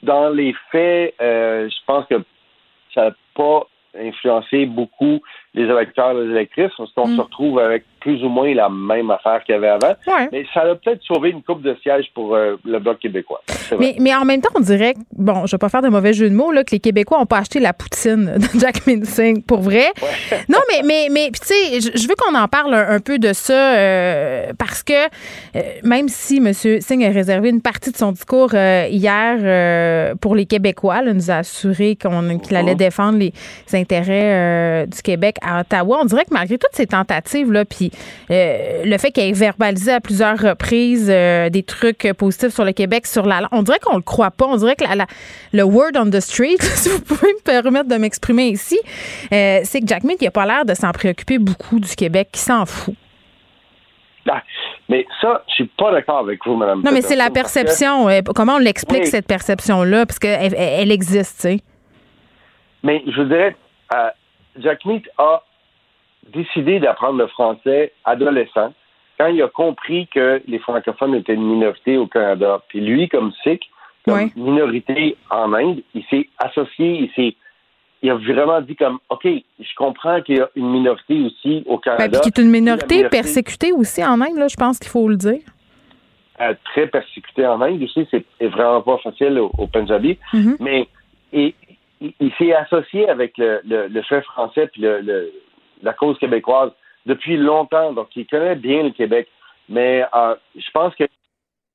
[0.04, 2.24] dans les faits, euh, je pense que
[2.94, 3.68] ça n'a pas
[4.00, 5.22] influencé beaucoup
[5.54, 7.16] les électeurs et les électrices, parce qu'on Mm.
[7.18, 9.94] se retrouve avec plus ou moins la même affaire qu'il y avait avant.
[10.08, 10.30] Ouais.
[10.32, 13.42] Mais ça a peut-être sauvé une coupe de sièges pour euh, le Bloc québécois.
[13.80, 16.12] Mais, mais en même temps, on dirait, que, bon, je vais pas faire de mauvais
[16.14, 19.42] jeu de mots, là, que les Québécois ont pas acheté la poutine de Jack Minsing,
[19.42, 19.86] pour vrai.
[20.50, 23.32] Non, mais, mais, mais tu sais, je- veux qu'on en parle un, un peu de
[23.34, 24.94] ça, euh, parce que
[25.56, 26.52] euh, même si M.
[26.54, 31.36] Singh a réservé une partie de son discours hier pour les Québécois, là, nous a
[31.36, 33.32] assuré qu'on- qu'il allait défendre les
[33.74, 37.92] intérêts euh, du Québec à Ottawa, on dirait que malgré toutes ces tentatives-là, puis
[38.32, 42.72] euh, le fait qu'il ait verbalisé à plusieurs reprises euh, des trucs positifs sur le
[42.72, 44.46] Québec, sur la langue, on dirait qu'on le croit pas.
[44.46, 45.08] On dirait que la- la-
[45.52, 48.80] le word on the street, si vous pouvez me permettre de m'exprimer ici,
[49.34, 52.30] euh, c'est que Jack Mead, il a pas l'air de s'en préoccuper beaucoup du Québec,
[52.32, 52.96] qui s'en fout.
[54.30, 54.42] Ah,
[54.88, 58.08] mais ça, je suis pas d'accord avec vous, Mme Non, mais c'est la que- perception.
[58.34, 59.08] comment on l'explique, Oui.
[59.08, 60.06] cette perception-là?
[60.06, 61.60] Parce qu'elle elle, existe, tu sais.
[62.84, 63.56] Mais je dirais,
[64.60, 65.44] Jack Meat a
[66.32, 68.74] décidé d'apprendre le français adolescent
[69.18, 72.62] quand il a compris que les francophones étaient une minorité au Canada.
[72.70, 73.70] Puis lui, comme Sikh,
[74.06, 74.32] comme Ouais.
[74.36, 77.36] minorité en Inde, il s'est associé, il s'est
[78.02, 81.76] il a vraiment dit comme OK, je comprends qu'il y a une minorité aussi au
[81.78, 82.20] Ben, Canada.
[82.22, 85.16] puis qui est une minorité persécutée aussi en Inde, là, je pense qu'il faut le
[85.16, 85.40] dire.
[86.42, 90.18] euh, très persécuté en Inde aussi, c'est vraiment pas facile au, au Punjabi.
[90.34, 90.58] Mhm.
[90.60, 90.88] Mais
[91.32, 91.56] et,
[92.02, 95.32] il, il s'est associé avec le, le, le chef français puis le, le-
[95.84, 96.72] la cause québécoise
[97.06, 99.28] depuis longtemps, donc il connaît bien le Québec.
[99.70, 101.04] Mais euh, je pense que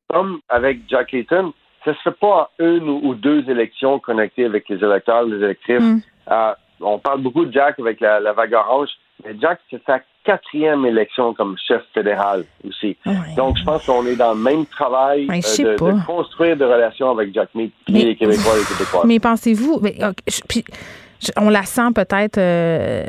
[0.08, 1.52] comme avec Jack Layton,
[1.84, 5.80] ça se fait pas en une ou deux élections connectées avec les électeurs, les électrices.
[5.80, 6.00] Mm.
[6.30, 8.90] Euh, on parle beaucoup de Jack avec la, la vague orange,
[9.24, 12.96] mais Jack, c'est sa quatrième élection comme chef fédéral aussi.
[13.06, 13.14] Ouais.
[13.36, 16.66] Donc, je pense qu'on est dans le même travail Ouais, je euh, de, construire des
[16.66, 19.04] relations avec Jack Mead puis Mais- les Québécois et les Québécoises.
[19.06, 19.80] Mais pensez-vous,
[20.48, 20.64] puis,
[21.36, 23.02] on la sent peut-être euh,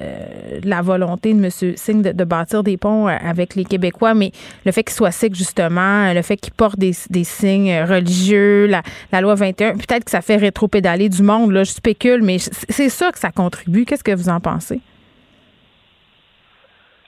[0.63, 1.50] la volonté de M.
[1.50, 4.32] Singh de, de bâtir des ponts euh, avec les Québécois, mais
[4.65, 8.82] le fait qu'il soit sikh, justement, le fait qu'il porte des, des signes religieux, la,
[9.12, 12.89] la loi 21, peut-être que ça fait rétro-pédaler du monde, là, je spécule, mais c'est
[12.89, 13.86] ça que ça contribue.
[13.86, 14.82] Qu'est-ce que vous en pensez?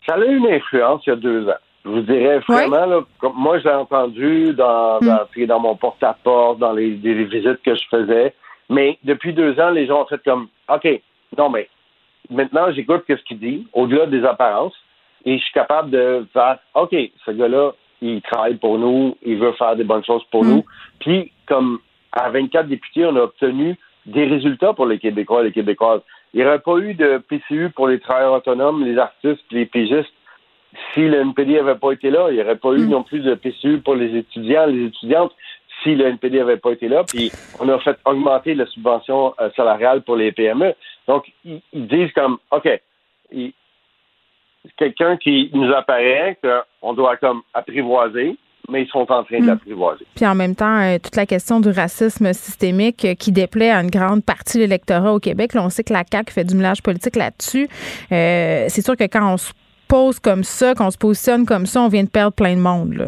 [0.08, 1.54] Ça a eu une influence il y a deux ans.
[1.84, 5.08] Je vous dirais vraiment, là, comme moi, je l'ai entendu dans, Mm.
[5.08, 8.34] dans, dans mon porte-à-porte, dans les visites que je faisais.
[8.72, 10.88] Mais depuis deux ans, les gens ont fait comme, OK,
[11.38, 11.68] non, mais
[12.30, 14.74] maintenant, j'écoute ce qu'il dit, au-delà des apparences,
[15.26, 19.52] et je suis capable de faire, OK, ce gars-là, il travaille pour nous, il veut
[19.52, 20.50] faire des bonnes choses pour Mm.
[20.50, 20.66] nous.
[21.00, 21.80] Puis, comme
[22.14, 26.02] à 24 députés, on a obtenu des résultats pour les Québécois et les Québécoises.
[26.34, 30.14] Il n'y aurait pas eu de PCU pour les travailleurs autonomes, les artistes, les pigistes
[30.94, 32.28] si le NPD n'avait pas été là.
[32.30, 35.34] Il n'y aurait pas eu non plus de PCU pour les étudiants, les étudiantes
[35.84, 37.04] si le NPD n'avait pas été là.
[37.04, 40.74] Puis on a fait augmenter la subvention euh, salariale pour les PME.
[41.08, 42.68] Donc, ils, ils disent comme, OK,
[44.78, 48.38] quelqu'un qui nous apparaît qu'on doit comme apprivoiser,
[48.70, 49.48] mais ils sont en train de Mm.
[49.48, 50.06] l'apprivoiser.
[50.16, 53.82] Puis en même temps, euh, toute la question du racisme systémique euh, qui déplaît à
[53.82, 55.54] une grande partie de l'électorat au Québec.
[55.54, 57.68] Là, on sait que la CAQ fait du mélange politique là-dessus.
[58.10, 59.52] C'est sûr que quand on se
[59.88, 62.94] pose comme ça, qu'on se positionne comme ça, on vient de perdre plein de monde.
[62.94, 63.06] Là.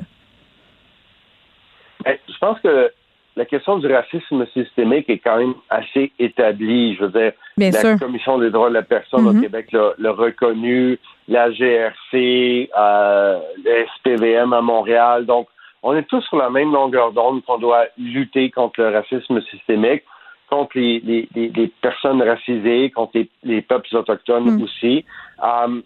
[2.44, 2.92] Je pense que
[3.38, 6.94] la question du racisme systémique est quand même assez établie.
[6.96, 7.98] Je veux dire, Bien la sûr.
[7.98, 9.42] Commission des droits de la personne au Mhm.
[9.44, 15.26] Québec l'a reconnu, la GRC, euh, le SPVM à Montréal.
[15.26, 15.48] Donc,
[15.84, 20.04] on est tous sur la même longueur d'onde qu'on doit lutter contre le racisme systémique,
[20.50, 24.64] contre les, les, les, les personnes racisées, contre les, les peuples autochtones Mm.
[24.64, 25.06] aussi.
[25.42, 25.82] Euh,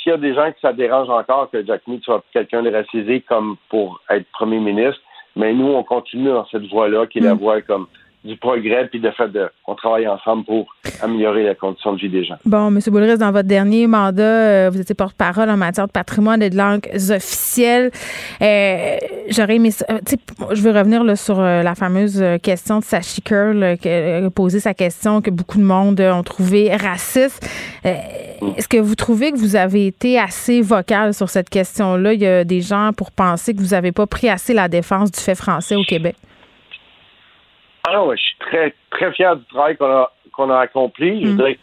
[0.00, 2.70] S'il y a des gens que ça dérange encore que Jack Mead soit quelqu'un de
[2.70, 5.00] racisé comme pour être premier ministre,
[5.38, 7.38] mais nous, on continue dans cette voie-là, qui est la Mm.
[7.38, 7.86] voie comme
[8.28, 12.08] du progrès, puis de fait, de, on travaille ensemble pour améliorer la condition de vie
[12.08, 12.36] des gens.
[12.44, 12.78] Bon, M.
[12.88, 16.56] Boulris, dans votre dernier mandat, euh, vous étiez porte-parole en matière de patrimoine et de
[16.56, 17.90] langues officielles.
[18.42, 18.96] Euh,
[19.30, 20.18] J'aurais aimé euh, tu sais,
[20.52, 24.74] je veux revenir là, sur la fameuse question de Sachi Curl, qui a posé sa
[24.74, 27.46] question que beaucoup de monde ont trouvé raciste.
[27.84, 27.94] Euh,
[28.56, 32.12] Est-ce que vous trouvez que vous avez été assez vocal sur cette question-là?
[32.12, 35.10] Il y a des gens pour penser que vous n'avez pas pris assez la défense
[35.10, 36.16] du fait français au Québec.
[37.94, 41.24] Ah je suis très, très fier du travail qu'on a, qu'on a accompli.
[41.24, 41.36] Je Mm.
[41.36, 41.58] dirais,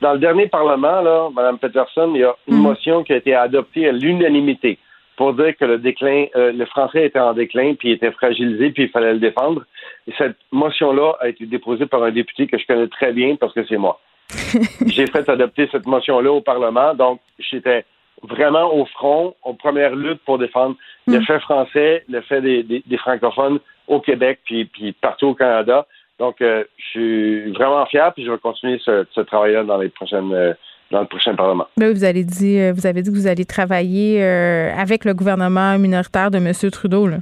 [0.00, 2.62] dans le dernier Parlement, là, Mme Peterson, il y a une Mm.
[2.62, 4.78] motion qui a été adoptée à l'unanimité
[5.16, 8.70] pour dire que le déclin, euh, le français était en déclin, puis il était fragilisé,
[8.70, 9.62] puis il fallait le défendre.
[10.08, 13.52] Et cette motion-là a été déposée par un député que je connais très bien parce
[13.54, 14.00] que c'est moi.
[14.86, 17.84] J'ai fait adopter cette motion-là au Parlement, donc j'étais
[18.22, 21.24] vraiment au front, aux premières luttes pour défendre le Mm.
[21.26, 23.58] fait français, le fait des, des- des francophones
[23.88, 25.86] au Québec, puis, puis partout au Canada.
[26.18, 29.88] Donc, euh, je suis vraiment fier, puis je vais continuer ce, ce travail-là dans les
[29.88, 30.54] prochaines, euh,
[30.90, 31.66] dans le prochain Parlement.
[31.76, 35.12] Là, vous avez dit, euh, vous avez dit que vous allez travailler euh, avec le
[35.14, 36.52] gouvernement minoritaire de M.
[36.70, 37.08] Trudeau.
[37.08, 37.16] Là.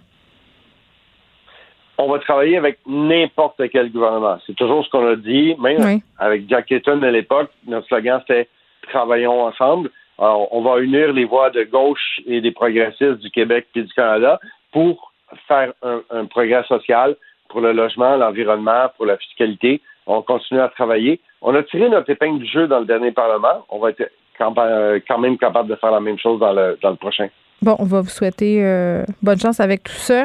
[1.98, 4.38] On va travailler avec n'importe quel gouvernement.
[4.46, 5.55] C'est toujours ce qu'on a dit.
[5.61, 6.03] Même Oui.
[6.18, 8.48] avec Jack Layton à l'époque, notre slogan c'était
[8.90, 9.90] Travaillons ensemble.
[10.18, 13.92] Alors, on va unir les voix de gauche et des progressistes du Québec et du
[13.94, 14.40] Canada
[14.72, 15.12] pour
[15.49, 17.16] faire un, un progrès social
[17.49, 19.81] pour le logement, l'environnement, pour la fiscalité.
[20.07, 21.21] On continue à travailler.
[21.42, 23.64] On a tiré notre épingle du jeu dans le dernier Parlement.
[23.68, 26.79] On va être quand, euh, quand même capable de faire la même chose dans le,
[26.83, 27.29] dans le prochain.
[27.61, 30.25] Bon, on va vous souhaiter euh, bonne chance avec tout ça.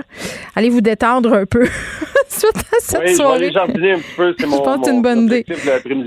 [0.56, 1.66] Allez vous détendre un peu
[2.28, 3.36] suite à cette oui, je vais soirée.
[3.36, 4.34] aller jardiner un petit peu.
[4.40, 5.46] C'est Je mon, pense que c'est mon une bonne idée.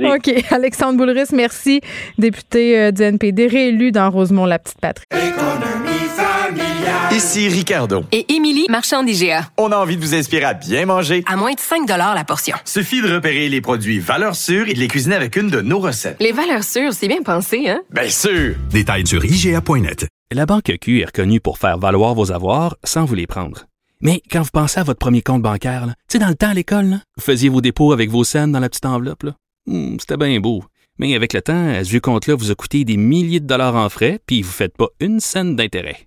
[0.08, 0.44] OK.
[0.52, 1.80] Alexandre Boulris, merci.
[2.18, 5.04] Député euh, du NPD, réélu dans Rosemont-la-Petite-Patrie.
[7.12, 8.04] Ici Ricardo.
[8.12, 9.50] Et Émilie, marchand d'IGA.
[9.58, 11.22] On a envie de vous inspirer à bien manger.
[11.26, 12.56] À moins de 5 la portion.
[12.64, 15.78] Suffit de repérer les produits valeurs sûres et de les cuisiner avec une de nos
[15.80, 16.16] recettes.
[16.20, 17.80] Les valeurs sûres, c'est bien pensé, hein?
[17.90, 18.54] Bien sûr!
[18.70, 20.06] Détails sur IGA.net.
[20.32, 23.66] La Banque Q est reconnue pour faire valoir vos avoirs sans vous les prendre.
[24.00, 26.54] Mais quand vous pensez à votre premier compte bancaire, tu sais, dans le temps à
[26.54, 29.24] l'école, vous faisiez vos dépôts avec vos scènes dans la petite enveloppe.
[29.24, 29.32] là.
[29.66, 30.64] Hmm, C'était bien beau.
[30.98, 33.88] Mais avec le temps, ce vieux compte-là vous a coûté des milliers de dollars en
[33.88, 36.06] frais, puis vous ne faites pas une scène d'intérêt.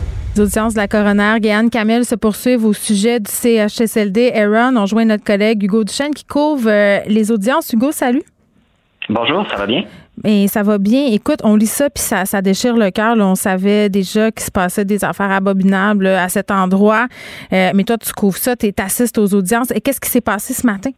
[0.33, 4.77] Les audiences de la coroner Gaëlle Camel se poursuivent au sujet du CHSLD Aaron.
[4.77, 7.73] On joint notre collègue Hugo Duchesne qui couvre euh, les audiences.
[7.73, 8.23] Hugo, salut.
[9.09, 9.83] Bonjour, ça va bien?
[10.23, 11.07] Mais ça va bien.
[11.07, 13.17] Écoute, on lit ça puis ça, ça déchire le cœur.
[13.17, 17.07] On savait déjà qu'il se passait des affaires abominables là, à cet endroit.
[17.51, 19.71] Euh, mais toi, tu couvres ça, tu assistes aux audiences.
[19.71, 20.91] Et qu'est-ce qui s'est passé ce matin?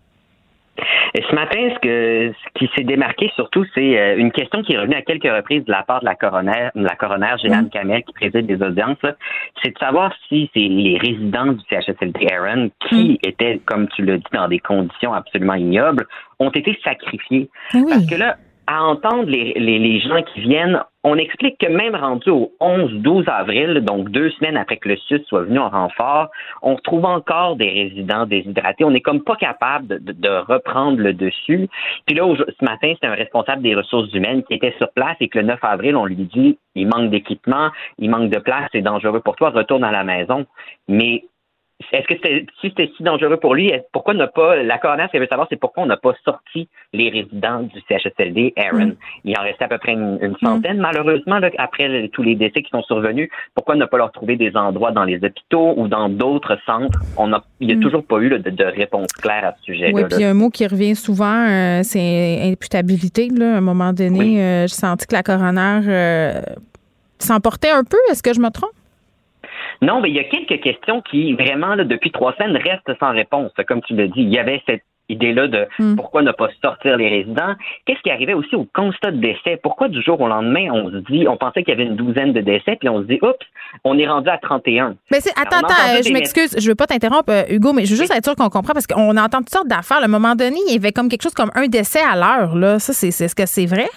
[1.16, 4.80] Ce matin, ce, que, ce qui s'est démarqué surtout, c'est euh, une question qui est
[4.80, 7.36] revenue à quelques reprises de la part de la coroner, la coroner
[7.72, 8.98] Camel qui préside les audiences.
[9.62, 14.18] C'est de savoir si c'est les résidents du CHSLD Aaron qui étaient, comme tu l'as
[14.18, 16.08] dit, dans des conditions absolument ignobles,
[16.40, 17.50] ont été sacrifiés.
[17.72, 22.30] Parce que là, à entendre les, les, gens qui viennent, on explique que même rendu
[22.30, 26.30] au 11-12 avril, donc deux semaines après que le SUS soit venu en renfort,
[26.62, 28.86] on retrouve encore des résidents déshydratés.
[28.86, 31.68] On n'est comme pas capable de, de- reprendre le dessus.
[32.06, 35.28] Puis là, ce matin, c'est un responsable des ressources humaines qui était sur place et
[35.28, 38.82] que le 9 avril, on lui dit, il manque d'équipement, il manque de place, c'est
[38.82, 40.46] dangereux pour toi, retourne à la maison.
[40.88, 41.24] Mais
[41.92, 45.12] est-ce que c'était si c'était si dangereux pour lui, pourquoi ne pas la coroner, ce
[45.12, 48.86] qu'elle veut savoir, c'est pourquoi on n'a pas sorti les résidents du CHSLD, Aaron?
[48.88, 48.96] Mm.
[49.26, 52.36] Il en restait à peu près une, une centaine, malheureusement, là, après le- tous les
[52.36, 53.30] décès qui sont survenus.
[53.54, 57.00] Pourquoi ne pas leur trouver des endroits dans les hôpitaux ou dans d'autres centres?
[57.18, 57.82] On a, il n'y a Mm.
[57.82, 59.94] toujours pas eu là, de, de réponse claire à ce sujet-là.
[59.94, 63.28] Oui, puis un mot qui revient souvent, euh, c'est imputabilité.
[63.30, 63.56] Là.
[63.56, 66.42] À un moment donné, euh, j'ai senti que la coroner euh,
[67.20, 67.98] s'emportait un peu.
[68.10, 68.72] Est-ce que je me trompe?
[69.82, 73.12] Non, mais il y a quelques questions qui, vraiment, là, depuis trois semaines, restent sans
[73.12, 73.52] réponse.
[73.68, 75.96] Comme tu l'as dit, il y avait cette idée-là de Mm.
[75.98, 77.56] pourquoi ne pas sortir les résidents.
[77.86, 79.60] Qu'est-ce qui arrivait aussi au constat de décès?
[79.62, 82.32] Pourquoi du jour au lendemain, on se dit, on pensait qu'il y avait une douzaine
[82.32, 83.36] de décès, puis on se dit, oups,
[83.84, 84.96] on est rendu à 31.
[85.12, 87.92] Mais c'est, attends, Alors, attends, je m'excuse, je veux pas t'interrompre, euh, Hugo, mais je
[87.92, 89.98] veux juste être sûr qu'on comprend parce qu'on entend toutes sortes d'affaires.
[90.02, 92.56] À un moment donné, il y avait comme quelque chose comme un décès à l'heure.
[92.56, 92.80] Là.
[92.80, 93.90] Ça, c'est, est-ce que c'est vrai?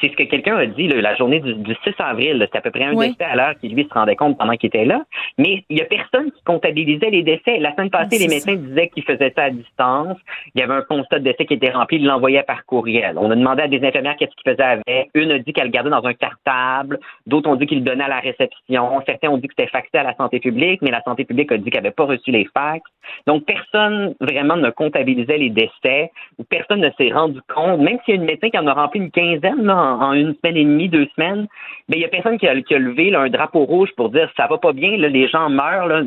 [0.00, 2.46] C'est ce que quelqu'un a dit là, la journée du, du 6 avril.
[2.52, 3.08] C'est à peu près un Oui.
[3.10, 5.02] décès à l'heure qui, lui, se rendait compte pendant qu'il était là.
[5.38, 7.58] Mais il y a personne qui comptabilisait les décès.
[7.58, 8.50] La semaine passée, les ça.
[8.50, 10.16] médecins disaient qu'ils faisaient ça à distance.
[10.54, 13.14] Il y avait un constat de décès qui était rempli, ils l'envoyaient par courriel.
[13.18, 15.10] On a demandé à des infirmières qu'est-ce qu'ils faisaient avec.
[15.14, 16.98] Une a dit qu'elle le gardait dans un cartable.
[17.26, 19.00] D'autres ont dit qu'ils le donnaient à la réception.
[19.06, 21.56] Certains ont dit que c'était faxé à la santé publique, mais la santé publique a
[21.58, 22.82] dit qu'elle n'avait pas reçu les fax.
[23.26, 28.14] Donc, personne vraiment ne comptabilisait les décès ou personne ne s'est rendu compte, même s'il
[28.14, 30.56] y a une médecin qui en a rempli une quinzaine là, en, en une semaine
[30.56, 31.46] et demie, deux semaines,
[31.88, 34.10] mais il y a personne qui a, qui a levé là, un drapeau rouge pour
[34.10, 35.86] dire ça va pas bien, là, les gens meurent.
[35.86, 36.02] Là.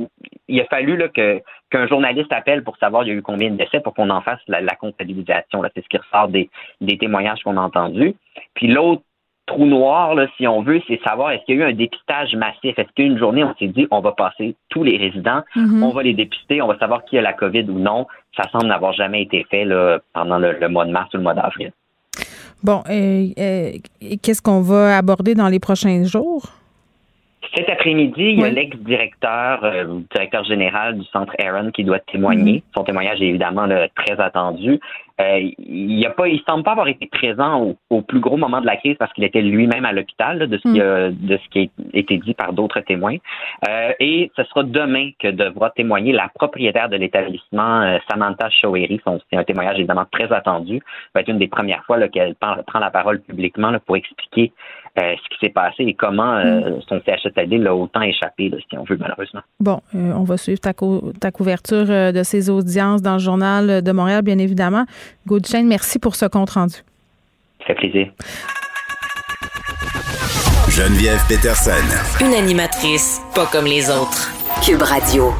[0.47, 3.55] Il a fallu que qu'un journaliste appelle pour savoir il y a eu combien de
[3.55, 5.61] décès pour qu'on en fasse la, la comptabilisation.
[5.73, 6.49] C'est ce qui ressort des,
[6.81, 8.13] des témoignages qu'on a entendus.
[8.55, 9.03] Puis l'autre
[9.47, 12.35] trou noir, là, si on veut, c'est savoir est-ce qu'il y a eu un dépistage
[12.35, 12.77] massif?
[12.77, 15.83] Est-ce qu'une journée, on s'est dit on va passer tous les résidents, Mhm.
[15.83, 18.05] on va les dépister, on va savoir qui a la COVID ou non?
[18.37, 21.23] Ça semble n'avoir jamais été fait là, pendant le, le mois de mars ou le
[21.23, 21.71] mois d'avril.
[22.63, 23.71] Bon, euh, euh,
[24.21, 26.51] qu'est-ce qu'on va aborder dans les prochains jours?
[27.53, 32.63] Cet après-midi, il y a l'ex-directeur, euh, directeur général du centre Aaron qui doit témoigner.
[32.75, 34.79] Son témoignage est évidemment là, très attendu.
[35.19, 38.37] Euh, il y a pas, il semble pas avoir été présent au, au plus gros
[38.37, 41.37] moment de la crise parce qu'il était lui-même à l'hôpital, de ce qui a, de
[41.37, 43.17] ce qui a été dit par d'autres témoins.
[43.67, 48.49] Euh, et ce sera demain que devra témoigner la propriétaire de l'établissement, euh, Samantha.
[48.61, 50.77] Son- C'est un témoignage évidemment très attendu.
[50.79, 53.97] Ça va être une des premières fois qu'elle prend, prend la parole publiquement là, pour
[53.97, 54.53] expliquer
[54.99, 58.77] euh, ce qui s'est passé et comment euh, son CHSLD l'a autant échappé, là, si
[58.77, 59.41] on veut, malheureusement.
[59.59, 63.19] Bon, euh, on va suivre ta, cou- ta couverture euh, de ces audiences dans le
[63.19, 64.85] Journal de Montréal, bien évidemment.
[65.25, 66.75] Goodchain, merci pour ce compte-rendu.
[67.59, 68.07] Ça fait plaisir.
[70.69, 71.71] Geneviève Peterson.
[72.25, 74.29] Une animatrice pas comme les autres.
[74.65, 75.31] Cube Radio.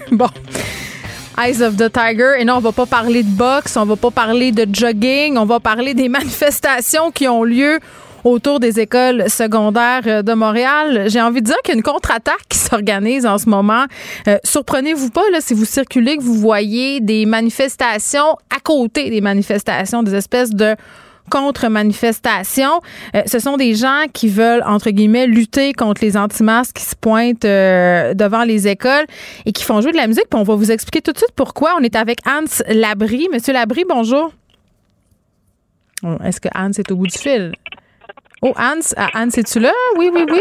[0.10, 0.28] bon.
[1.38, 2.34] Eyes of the Tiger.
[2.38, 5.46] Et non, on va pas parler de boxe, on va pas parler de jogging, on
[5.46, 7.78] va parler des manifestations qui ont lieu
[8.24, 11.06] autour des écoles secondaires euh, de Montréal.
[11.08, 13.84] J'ai envie de dire qu'il y a une contre-attaque qui s'organise en ce moment.
[14.28, 19.20] Euh, surprenez-vous pas là, si vous circulez que vous voyez des manifestations à côté des
[19.20, 20.76] manifestations, des espèces de
[21.30, 22.80] contre-manifestations.
[23.14, 26.96] Euh, ce sont des gens qui veulent, entre guillemets, lutter contre les anti-masques qui se
[26.96, 29.06] pointent euh, devant les écoles
[29.46, 30.28] et qui font jouer de la musique.
[30.30, 31.74] Puis on va vous expliquer tout de suite pourquoi.
[31.78, 33.28] On est avec Hans Labry.
[33.32, 34.32] Monsieur Labry, bonjour.
[36.04, 37.52] Oh, Est-ce que Hans est au bout du fil?
[38.42, 39.72] Oh, Hans, ah, Hans, es-tu là?
[39.96, 40.40] Oui, oui, oui.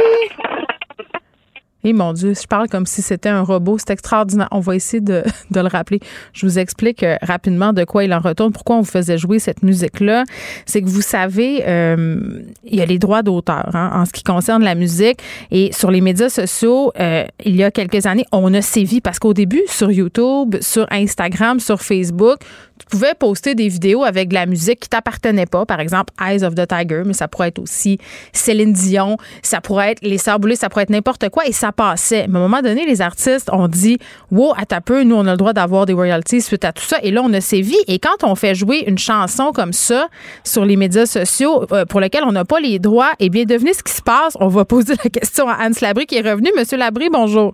[1.83, 3.77] Et mon Dieu, je parle comme si c'était un robot.
[3.77, 4.47] C'est extraordinaire.
[4.51, 5.99] On va essayer de, de le rappeler.
[6.33, 9.39] Je vous explique euh, rapidement de quoi il en retourne, pourquoi on vous faisait jouer
[9.39, 10.23] cette musique-là.
[10.65, 14.23] C'est que vous savez, euh, il y a les droits d'auteur hein, en ce qui
[14.23, 15.19] concerne la musique.
[15.51, 19.19] Et sur les médias sociaux, euh, il y a quelques années, on a sévi parce
[19.19, 22.39] qu'au début, sur YouTube, sur Instagram, sur Facebook,
[22.91, 25.65] pouvais poster des vidéos avec de la musique qui t'appartenait pas.
[25.65, 27.97] Par exemple, Eyes of the Tiger, mais ça pourrait être aussi
[28.33, 32.27] Céline Dion, ça pourrait être Les Sœurs ça pourrait être n'importe quoi et ça passait.
[32.27, 33.97] Mais à un moment donné, les artistes ont dit
[34.31, 36.83] Wow, à ta peu, nous, on a le droit d'avoir des royalties suite à tout
[36.83, 36.97] ça.
[37.01, 37.75] Et là, on a sévi.
[37.87, 40.07] Et quand on fait jouer une chanson comme ça
[40.43, 43.73] sur les médias sociaux euh, pour lesquels on n'a pas les droits, eh bien, devenez
[43.73, 44.35] ce qui se passe.
[44.39, 46.49] On va poser la question à Hans Labry qui est revenu.
[46.57, 47.53] Monsieur Labry, bonjour.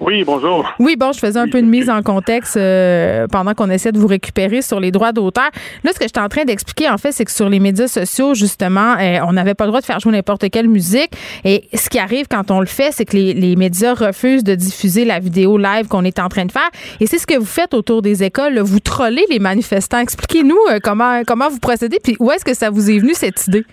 [0.00, 0.64] Oui, bonjour.
[0.78, 3.98] Oui, bon, je faisais un peu de mise en contexte euh, pendant qu'on essaie de
[3.98, 5.50] vous récupérer sur les droits d'auteur.
[5.82, 8.32] Là, ce que j'étais en train d'expliquer, en fait, c'est que sur les médias sociaux,
[8.34, 11.10] justement, euh, on n'avait pas le droit de faire jouer n'importe quelle musique.
[11.44, 14.54] Et ce qui arrive quand on le fait, c'est que les, les médias refusent de
[14.54, 16.70] diffuser la vidéo live qu'on est en train de faire.
[17.00, 18.54] Et c'est ce que vous faites autour des écoles.
[18.54, 18.62] là.
[18.62, 19.98] Vous trollez les manifestants.
[19.98, 23.46] Expliquez-nous euh, comment, comment vous procédez, puis où est-ce que ça vous est venu, cette
[23.48, 23.64] idée?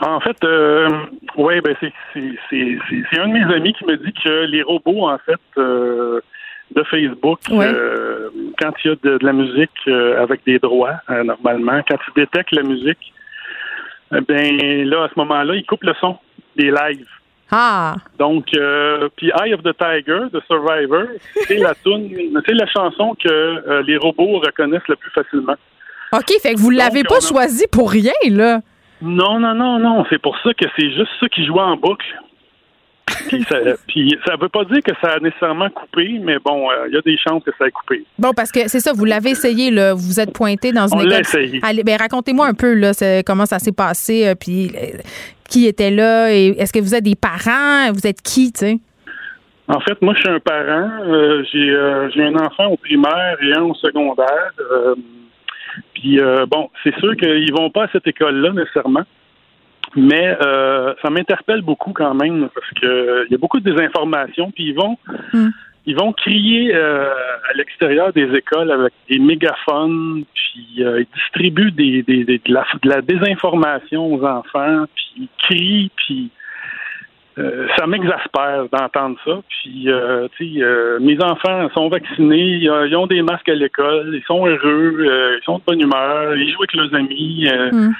[0.00, 0.88] En fait, euh,
[1.36, 1.92] ouais, ben c'est
[3.18, 6.20] un de mes amis qui me dit que les robots, en fait, euh,
[6.74, 7.66] de Facebook, Ouais.
[7.66, 8.28] euh,
[8.60, 12.14] quand il y a de, de la musique euh, avec des droits, normalement, quand ils
[12.20, 13.12] détectent la musique,
[14.14, 16.16] eh ben là, à ce moment-là, ils coupent le son
[16.56, 17.06] des lives.
[17.50, 17.94] Ah!
[18.18, 18.46] Donc,
[19.16, 21.04] puis Eye of the Tiger, The Survivor,
[21.46, 25.54] c'est la tune, c'est la chanson que les robots reconnaissent le plus facilement.
[26.12, 28.60] OK, fait que vous l'avez pas a- choisi pour rien, là.
[29.02, 30.04] Non, non, non, non.
[30.10, 32.06] C'est pour ça que c'est juste ça qui joue en boucle.
[33.28, 36.88] Puis ça, puis ça veut pas dire que ça a nécessairement coupé, mais bon, euh,
[36.88, 38.04] il y a des chances que ça ait coupé.
[38.18, 39.94] Bon, parce que c'est ça, vous l'avez essayé, là.
[39.94, 41.20] Vous vous êtes pointé dans une On l'a école.
[41.20, 41.60] essayé.
[41.62, 42.92] Allez, ben, racontez-moi un peu, là,
[43.24, 44.98] comment ça s'est passé, euh, puis euh,
[45.48, 47.90] qui était là, et est-ce que vous êtes des parents?
[47.94, 48.78] Vous êtes qui, tu sais?
[49.68, 50.90] En fait, moi, je suis un parent.
[51.06, 54.52] euh, j'ai euh, j'ai un enfant au primaire et un au secondaire.
[55.98, 59.04] Euh, puis euh, bon, c'est sûr qu'ils vont pas à cette école-là nécessairement.
[59.96, 64.50] Mais euh, ça m'interpelle beaucoup quand même parce que il y a beaucoup de désinformation.
[64.50, 64.96] Puis ils vont
[65.86, 67.08] ils vont crier euh,
[67.50, 72.52] à l'extérieur des écoles avec des mégaphones, puis euh, ils distribuent des, des- des- de,
[72.52, 76.30] la, de la désinformation aux enfants, puis ils crient, puis
[77.38, 79.40] euh, ça m'exaspère d'entendre ça.
[79.48, 84.12] Puis, euh, tu sais, euh, mes enfants sont vaccinés, ils, ont des masques à l'école,
[84.14, 87.48] ils sont heureux, euh, ils sont de bonne humeur, ils jouent avec leurs amis.
[87.72, 87.92] Mm.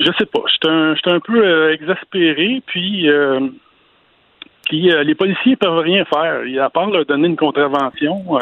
[0.00, 3.08] Je sais pas, j'étais un, un peu exaspéré, puis...
[4.68, 6.64] puis les policiers peuvent rien faire.
[6.64, 8.38] À part leur donner une contravention,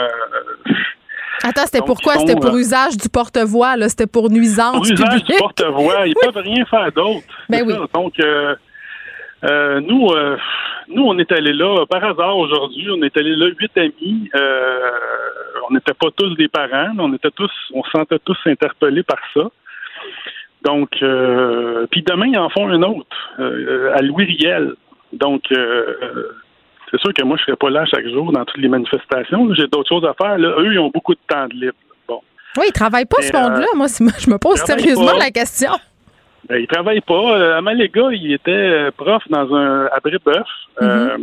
[1.43, 2.15] Attends, c'était pourquoi?
[2.15, 3.89] C'était pour usage du porte-voix, là.
[3.89, 7.27] C'était pour nuisance pour usage du porte-voix, ils peuvent rien faire d'autre.
[7.49, 7.75] Ben oui.
[7.75, 7.87] ça.
[7.95, 8.55] Donc, euh,
[9.45, 10.37] euh, nous, euh,
[10.89, 12.89] nous, on est allés là par hasard aujourd'hui.
[12.91, 14.31] On est allés là huit amis.
[14.35, 14.91] Euh,
[15.69, 19.03] on n'était pas tous des parents, mais on était tous, on se sentait tous interpellés
[19.03, 19.49] par ça.
[20.63, 24.75] Donc, euh, puis demain, ils en font un autre à Louis Riel.
[25.13, 29.53] Donc, c'est sûr que moi, je serais pas là chaque jour dans toutes les manifestations.
[29.55, 30.39] J'ai d'autres choses à faire.
[30.39, 30.55] Là.
[30.59, 31.75] Eux, ils ont beaucoup de temps de libre.
[32.09, 32.21] Bon.
[32.57, 33.67] Oui, ils travaillent pas, ce Mais, monde-là.
[33.75, 35.19] Moi, je me pose sérieusement pas.
[35.19, 35.73] la question.
[36.49, 37.39] Ben, il travaille pas.
[37.39, 40.47] Euh, Amalega, il était euh, prof dans un à Brébeuf.
[40.83, 41.17] Euh,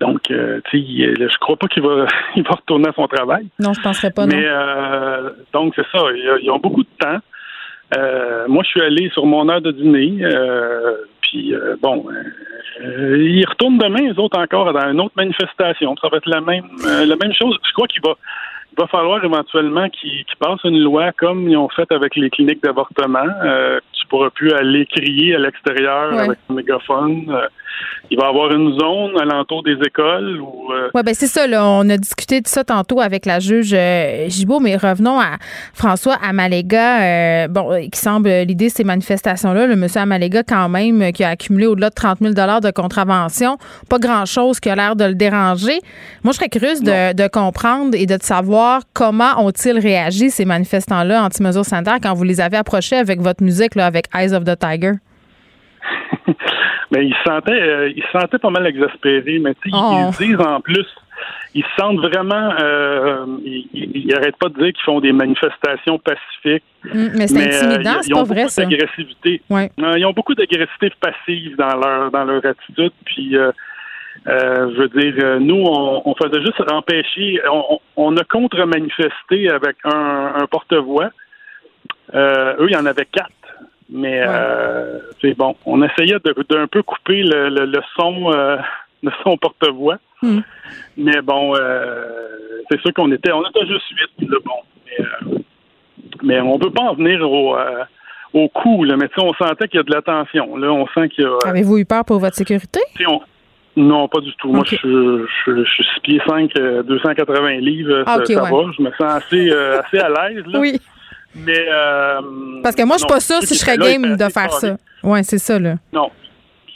[0.00, 3.46] donc, euh, tu sais, je crois pas qu'il va, il va retourner à son travail.
[3.58, 4.34] Non, je penserais pas, non.
[4.36, 6.04] Mais euh, donc c'est ça.
[6.14, 7.18] Ils, ils ont beaucoup de temps.
[7.96, 10.24] Euh, moi, je suis allé sur mon heure de dîner.
[10.24, 12.04] euh, puis bon,
[12.80, 15.94] ils retournent demain, les autres encore dans une autre manifestation.
[16.00, 17.56] Ça va être la même, la même chose.
[17.66, 18.16] Je crois qu'il va,
[18.72, 22.62] il va falloir éventuellement qu'ils passent une loi comme ils ont fait avec les cliniques
[22.62, 23.26] d'avortement.
[23.44, 26.18] Euh, tu pourras plus aller crier à l'extérieur Ouais.
[26.20, 27.24] avec un mégaphone.
[27.30, 27.46] Euh,
[28.10, 31.46] il va y avoir une zone alentour des écoles où euh, Oui, ben c'est ça.
[31.46, 35.38] Là, on a discuté de ça tantôt avec la juge euh, Gibault, mais revenons à
[35.72, 37.48] François Amalega.
[37.48, 39.66] bon, qui semble l'idée de ces manifestations-là.
[39.66, 43.56] Le monsieur Amalega, quand même, qui a accumulé au-delà de 30 000 de contraventions.
[43.88, 45.80] Pas grand-chose qui a l'air de le déranger.
[46.22, 51.24] Moi, je serais curieuse de, de comprendre et de savoir comment ont-ils réagi, ces manifestants-là,
[51.24, 54.58] anti-mesures sanitaires, quand vous les avez approchés avec votre musique, là, avec Eyes of the
[54.58, 54.92] Tiger?
[56.90, 60.10] Mais ils se sentaient, euh, se pas mal exaspérés, mais Oh.
[60.20, 60.84] ils disent en plus,
[61.54, 65.12] ils se sentent vraiment, euh, ils, ils, ils arrêtent pas de dire qu'ils font des
[65.12, 66.62] manifestations pacifiques.
[66.92, 68.64] Hum, mais c'est euh, intimidant, ils- c'est pas vrai, beaucoup ça.
[68.66, 69.40] d'agressivité.
[69.48, 69.70] Ouais.
[69.80, 72.92] Euh, ils ont beaucoup d'agressivité passive dans leur dans leur attitude.
[73.06, 73.52] Puis, euh,
[74.26, 77.40] je veux dire, nous, on, on faisait juste empêcher.
[77.50, 81.08] On, on a contre-manifesté avec un, un porte-voix.
[82.14, 83.30] Euh, eux, il y en avait quatre.
[83.90, 85.54] Mais euh, c'est bon.
[85.66, 88.56] On essayait de- d'un peu couper le, le, le son, euh,
[89.02, 89.96] le son porte-voix.
[90.22, 90.40] Hmm.
[90.96, 92.04] Mais bon, euh,
[92.70, 94.28] c'est sûr qu'on était, on était juste huit.
[94.30, 94.52] Là, bon.
[94.86, 95.42] Mais,
[96.22, 97.56] mais on peut pas en venir au,
[98.32, 98.84] au coup.
[98.84, 98.96] Là.
[98.96, 100.56] Mais tu sais, on sentait qu'il y a de la tension.
[100.56, 101.36] Là, on sent qu'il y a.
[101.48, 102.80] Avez-vous eu peur pour votre sécurité?
[103.08, 103.20] on-
[103.74, 104.52] non, pas du tout.
[104.52, 108.02] Moi, je, suis- je, je suis 6 pieds 5, euh, 280 livres.
[108.06, 108.50] Ah, ça, ça ouais.
[108.50, 108.70] va.
[108.76, 110.44] Je me sens assez, euh, assez à l'aise.
[110.46, 110.58] Là.
[110.60, 110.78] Oui.
[111.34, 111.58] Mais.
[111.58, 112.20] euh,
[112.62, 114.52] Parce que moi, je suis pas sûre ceux si je serais là game de faire
[114.52, 114.76] ça.
[115.02, 115.76] Oui, c'est ça, là.
[115.92, 116.10] Non,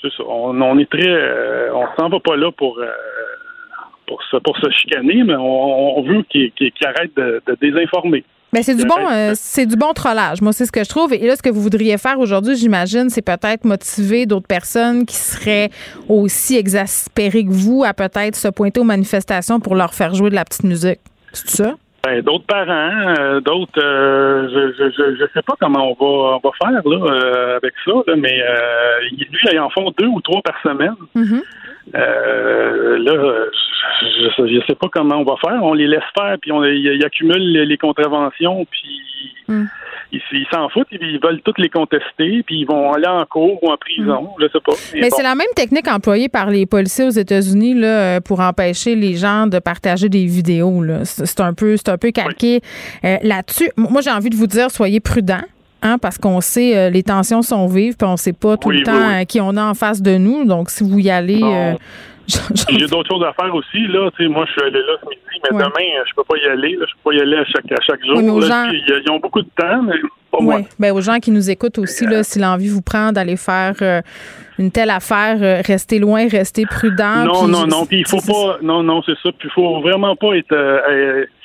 [0.03, 0.23] c'est ça.
[0.27, 1.07] On, on est très.
[1.09, 2.79] euh, on s'en va pas là pour.
[2.79, 2.87] euh,
[4.07, 7.57] pour se, pour se chicaner, mais on, on veut qu'ils qu'ils- qu'ils arrêtent de, de
[7.61, 8.23] désinformer.
[8.53, 10.41] Ben, c'est du bon, euh, c'est du bon trollage.
[10.41, 11.13] Moi, c'est ce que je trouve.
[11.13, 15.17] Et là, ce que vous voudriez faire aujourd'hui, j'imagine, c'est peut-être motiver d'autres personnes qui
[15.17, 15.71] seraient
[16.09, 20.37] aussi exaspérées que vous à peut-être se pointer aux manifestations pour leur faire jouer de
[20.37, 21.01] la petite musique.
[21.33, 21.75] C'est ça?
[22.07, 26.41] Ben, d'autres parents, euh, d'autres, euh, je, je, je, sais pas comment on va, on
[26.49, 28.41] va faire euh, avec ça, là, mais
[29.11, 30.95] lui, en font deux ou trois par semaine.
[31.17, 31.43] Mm-hmm.
[31.95, 33.47] Euh, là,
[34.03, 35.63] je, je sais pas comment on va faire.
[35.63, 39.07] On les laisse faire, puis on ils, accumulent les, contraventions, puis
[39.49, 39.67] Mm.
[40.13, 43.71] ils s'en foutent, ils veulent toutes les contester, puis ils vont aller en cours ou
[43.71, 44.73] en prison, je sais pas.
[44.95, 49.15] Mais c'est la même technique employée par les policiers aux États-Unis là, pour empêcher les
[49.15, 50.83] gens de partager des vidéos.
[51.05, 52.61] c'est un peu, c'est un peu calqué
[53.05, 53.71] euh, là-dessus.
[53.77, 55.45] Moi, j'ai envie de vous dire, soyez prudents.
[55.87, 58.79] Hein, parce qu'on sait euh, les tensions sont vives puis on sait pas tout Oui,
[58.79, 59.21] le temps oui, oui.
[59.23, 61.75] euh, qui on a en face de nous donc si vous y allez euh,
[62.27, 64.11] J'ai d'autres choses à faire aussi, là.
[64.29, 65.63] Moi, je suis allé là ce midi, mais Ouais.
[65.63, 66.75] demain, je peux pas y aller.
[66.75, 66.85] Là.
[66.89, 68.41] Je peux pas y aller à chaque, à chaque jour.
[68.41, 68.47] Là.
[68.49, 69.95] gens- Ils, ils ont beaucoup de temps, mais
[70.33, 70.61] pas moi.
[70.81, 74.01] Ben, aux gens qui nous écoutent aussi, là, si l'envie vous prend d'aller faire euh,
[74.59, 77.25] une telle affaire, euh, restez loin, restez prudent.
[77.25, 77.87] Non, non, non.
[77.87, 78.59] Puis il faut pas.
[78.61, 79.31] Non, non, c'est ça.
[79.39, 80.53] Puis il faut vraiment pas être.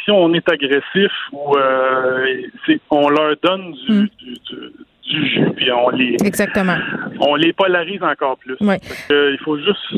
[0.04, 2.42] Si on est agressif ou euh,
[2.90, 4.08] on leur donne du, Hmm.
[4.20, 4.72] du, du-
[5.10, 6.76] du jus, puis on les Exactement.
[7.20, 8.56] on les polarise encore plus.
[8.58, 9.94] Que, euh, il faut juste.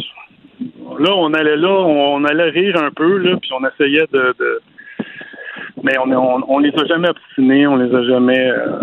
[0.99, 4.33] Là, on allait là, on allait rire un peu là, puis on essayait de.
[4.39, 4.61] de-
[5.83, 8.39] Mais on, on, on les a jamais obstinés, on les a jamais.
[8.39, 8.79] euh,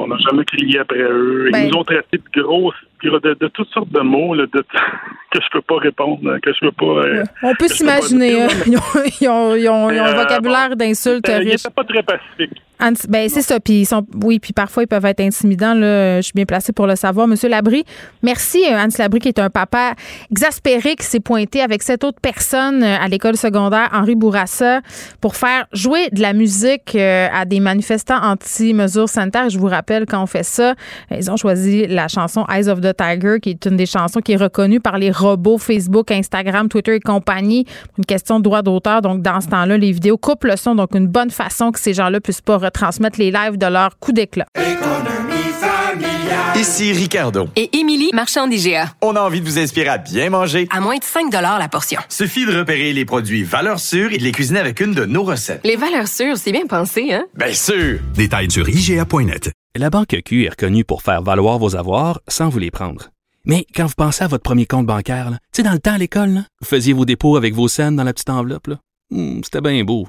[0.00, 1.46] On n'a jamais crié après eux.
[1.48, 4.60] Ils Ben- nous ont traités de grosses, de, de toutes sortes de mots là, de,
[5.32, 6.84] que je peux pas répondre, que je peux pas.
[7.06, 8.42] euh, On peut pas s'imaginer.
[8.42, 8.48] hein.
[8.66, 8.80] Ils ont,
[9.20, 11.64] ils ont- ils ont- ils ont un euh, vocabulaire d'insultes Euh, Il riches.
[11.64, 12.62] était pas très pacifique.
[13.08, 13.58] Ben, c'est ça.
[13.60, 15.74] Puis ils sont, oui, puis parfois ils peuvent être intimidants.
[15.74, 17.26] Là, je suis bien placée pour le savoir.
[17.26, 17.84] Monsieur Labry,
[18.22, 18.62] merci.
[18.70, 19.94] euh, Anne Labry, qui est un papa
[20.30, 24.80] exaspéré, qui s'est pointé avec cette autre personne euh, à l'école secondaire, Henri Bourassa,
[25.20, 29.50] pour faire jouer de la musique euh, à des manifestants anti-mesures sanitaires.
[29.50, 32.80] Je vous rappelle, quand on fait ça, euh, ils ont choisi la chanson Eyes of
[32.80, 36.68] the Tiger, qui est une des chansons qui est reconnue par les robots Facebook, Instagram,
[36.68, 37.66] Twitter et compagnie.
[37.98, 39.02] Une question de droit d'auteur.
[39.02, 40.74] Donc, dans ce temps-là, les vidéos coupent le son.
[40.74, 44.12] Donc, une bonne façon que ces gens-là puissent pas retransmettre les lives de leur coup
[44.12, 44.46] d'éclat.
[46.54, 47.48] Ici Ricardo.
[47.54, 48.92] Et Émilie, marchand d'IGA.
[49.00, 50.66] On a envie de vous inspirer à bien manger.
[50.70, 52.00] À moins de 5 la portion.
[52.08, 55.22] Suffit de repérer les produits valeurs sûres et de les cuisiner avec une de nos
[55.22, 55.60] recettes.
[55.64, 57.26] Les valeurs sûres, c'est bien pensé, hein?
[57.36, 58.00] Bien sûr!
[58.14, 59.52] Détails sur IGA.net.
[59.76, 63.10] La Banque Q est reconnue pour faire valoir vos avoirs sans vous les prendre.
[63.44, 65.98] Mais quand vous pensez à votre premier compte bancaire, tu sais, dans le temps à
[65.98, 68.70] l'école, là, vous faisiez vos dépôts avec vos scènes dans la petite enveloppe.
[69.10, 70.08] Hmm, C'était bien beau.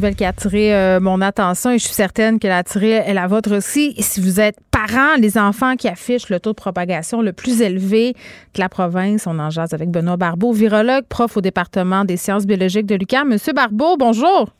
[0.00, 3.94] Qui a euh, mon attention et je suis certaine qu'elle a attiré la vôtre aussi.
[3.98, 8.12] Si vous êtes parents, les enfants qui affichent le taux de propagation le plus élevé
[8.54, 12.46] de la province, on en jase avec Benoît Barbeau, virologue, prof au département des sciences
[12.46, 13.28] biologiques de l'UQAM.
[13.28, 14.50] Monsieur Barbeau, bonjour.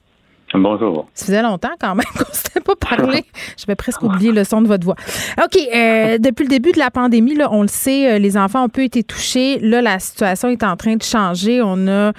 [0.55, 1.07] Bonjour.
[1.12, 3.24] Ça faisait longtemps quand même qu'on ne s'était pas parlé.
[3.59, 4.96] Je vais presque oublier le son de votre voix.
[5.42, 5.59] OK.
[5.74, 8.68] euh, depuis le début de la pandémie, là, on le sait, euh, les enfants ont
[8.68, 9.59] peu été touchés.
[9.59, 11.61] Là, la situation est en train de changer.
[11.62, 12.12] On a euh,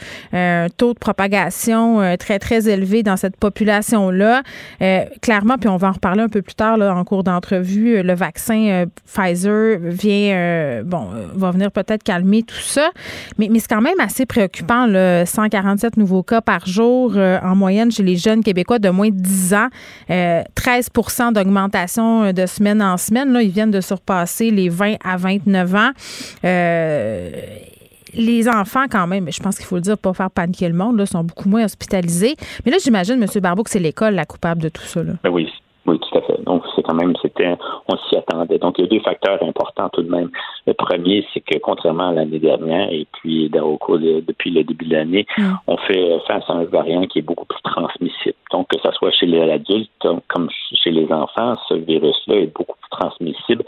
[0.65, 4.43] un taux de propagation très, très élevé dans cette population-là.
[4.81, 8.01] Euh, clairement, puis on va en reparler un peu plus tard là, en cours d'entrevue,
[8.03, 12.89] le vaccin euh, Pfizer vient, bon, va venir peut-être calmer tout ça.
[13.37, 17.91] Mais, mais c'est quand même assez préoccupant, là, 147 nouveaux cas par jour en moyenne
[17.91, 19.67] chez les jeunes Québécois de moins de 10 ans.
[20.09, 23.31] Euh, 13% d'augmentation euh, de semaine en semaine.
[23.33, 25.91] Là, ils viennent de surpasser les 20 à 29 ans.
[26.45, 27.31] Euh,
[28.13, 30.97] les enfants, quand même, je pense qu'il faut le dire, pas faire paniquer le monde,
[30.97, 32.35] là, sont beaucoup moins hospitalisés.
[32.65, 33.41] Mais là, j'imagine, M.
[33.41, 35.03] Barbeau, que c'est l'école la coupable de tout ça.
[35.03, 35.13] Là.
[35.23, 35.47] Ben oui,
[35.89, 36.39] oui, tout à fait.
[36.43, 38.59] Donc, c'est quand même, c'était, on s'y attendait.
[38.59, 40.29] Donc, il y a deux facteurs importants tout de même.
[40.67, 44.63] Le premier, c'est que contrairement à l'année dernière, et puis au cours de, depuis le
[44.63, 45.25] début de l'année,
[45.65, 48.35] on fait face à un variant qui est beaucoup plus transmissible.
[48.51, 49.89] Donc, que ce soit chez l'adulte
[50.27, 53.63] comme chez les enfants, ce virus-là est beaucoup plus transmissible,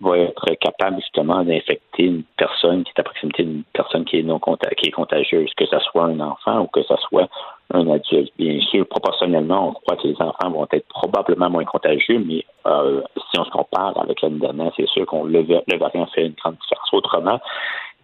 [0.00, 4.22] va être capable justement d'infecter une personne qui est à proximité d'une personne qui est
[4.22, 4.40] non
[4.76, 7.28] qui est contagieuse, que ce soit un enfant ou que ce soit
[7.72, 8.32] un adulte.
[8.38, 13.02] Bien sûr, proportionnellement, on croit que les enfants vont être probablement moins contagieux, mais euh,
[13.30, 16.34] si on se compare avec l'année dernière, c'est sûr qu'on le, le variant fait une
[16.34, 16.92] grande différence.
[16.92, 17.40] Autrement,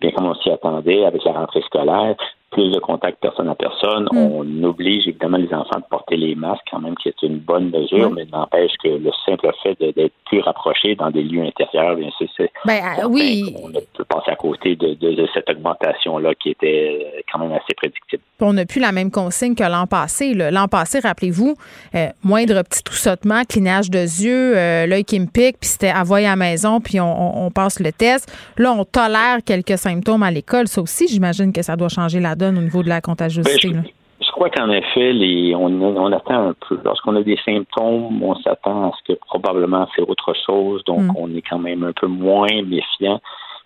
[0.01, 2.17] bien comme on s'y attendait avec la rentrée scolaire,
[2.51, 4.09] plus de contact personne à personne.
[4.13, 4.17] Mm.
[4.19, 7.71] On oblige évidemment les enfants de porter les masques quand même, qui est une bonne
[7.71, 8.15] mesure, Mm.
[8.15, 12.27] mais n'empêche que le simple fait d'être plus rapproché dans des lieux intérieurs, bien sûr,
[12.37, 13.55] c'est Ben, euh, oui.
[13.63, 17.75] on peut passer à côté de, de- de cette augmentation-là qui était quand même assez
[17.77, 18.23] prédictible.
[18.41, 20.33] On n'a plus la même consigne que l'an passé.
[20.35, 21.55] L'an passé, rappelez-vous,
[21.95, 26.27] euh, moindre petit troussotement, clignage de yeux, euh, l'œil qui me pique, puis c'était envoyé
[26.27, 27.05] à la maison, puis on,
[27.43, 28.33] on- on passe le test.
[28.57, 30.69] Là, on tolère quelques symptômes à l'école.
[30.69, 33.69] Ça aussi, j'imagine que ça doit changer la donne au niveau de la contagiosité.
[33.69, 33.83] là?
[34.21, 36.79] Je crois qu'en effet, les, on, on attend un peu.
[36.85, 41.13] Lorsqu'on a des symptômes, on s'attend à ce que probablement c'est autre chose, donc Mm.
[41.17, 43.21] on est quand même un peu moins méfiant.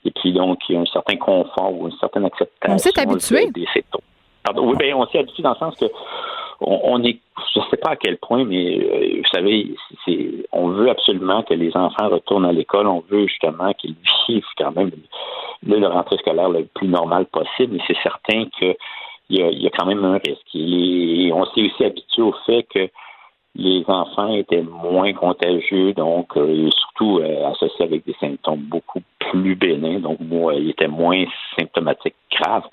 [0.04, 2.98] Et puis donc, il y a un certain confort ou une certaine acceptation On s'est
[2.98, 3.46] habitué.
[3.48, 3.66] de- des.
[4.44, 5.84] Pardon, oui, ben, on s'est habitué dans le sens que
[6.60, 7.18] on, est,
[7.54, 9.74] je ne sais pas à quel point, mais euh, vous savez,
[10.04, 12.86] c'est, on veut absolument que les enfants retournent à l'école.
[12.86, 13.96] On veut justement qu'ils
[14.28, 14.90] vivent quand même
[15.66, 17.74] le, rentrée scolaire le plus normal possible.
[17.74, 18.76] Mais c'est certain que
[19.28, 20.54] il y, a, quand même un risque.
[20.54, 22.90] Est- on s'est aussi habitué au fait que
[23.54, 29.00] les enfants étaient moins contagieux, donc euh, et surtout euh, associés avec des symptômes beaucoup
[29.18, 31.24] plus bénins, donc moi, ils étaient moins
[31.58, 32.68] symptomatiques graves.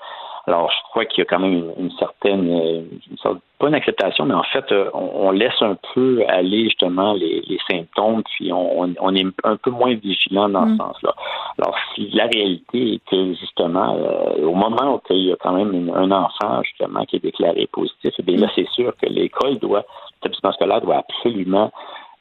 [0.46, 3.74] Alors, je crois qu'il y a quand même une, certaine, euh, une sorte, pas une
[3.74, 8.22] acceptation, mais en fait, euh, on, on laisse un peu aller justement les, les symptômes,
[8.24, 11.14] puis on, on- est un peu moins vigilant dans ce sens-là.
[11.58, 15.52] Alors, si la réalité est que justement, euh, au moment où il y a quand
[15.52, 19.06] même une- un enfant justement qui est déclaré positif, eh bien là, c'est sûr que
[19.06, 19.84] l'école doit,
[20.14, 21.70] l'établissement scolaire doit absolument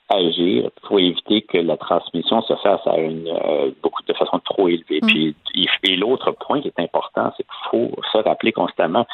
[0.09, 4.67] agir pour éviter que la transmission se fasse à une euh, beaucoup de façon trop
[4.67, 5.01] élevée.
[5.01, 5.35] Puis
[5.83, 9.05] et l'autre point qui est important, c'est qu'il faut se rappeler constamment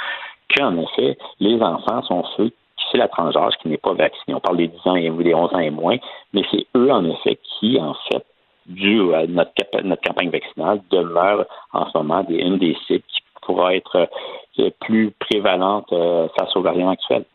[0.55, 2.55] qu'en effet, les enfants sont ceux qui
[2.91, 4.35] c'est la tranche d'âge qui n'est pas vaccinée.
[4.35, 5.97] On parle des 10 ans et des 11 ans et moins,
[6.33, 8.23] mais c'est eux en effet qui, en fait,
[8.67, 13.21] dû à notre, notre campagne vaccinale, demeurent en ce moment des, une des cibles qui
[13.41, 14.07] pourra être
[14.59, 17.25] euh, plus prévalente euh, face aux variants actuels.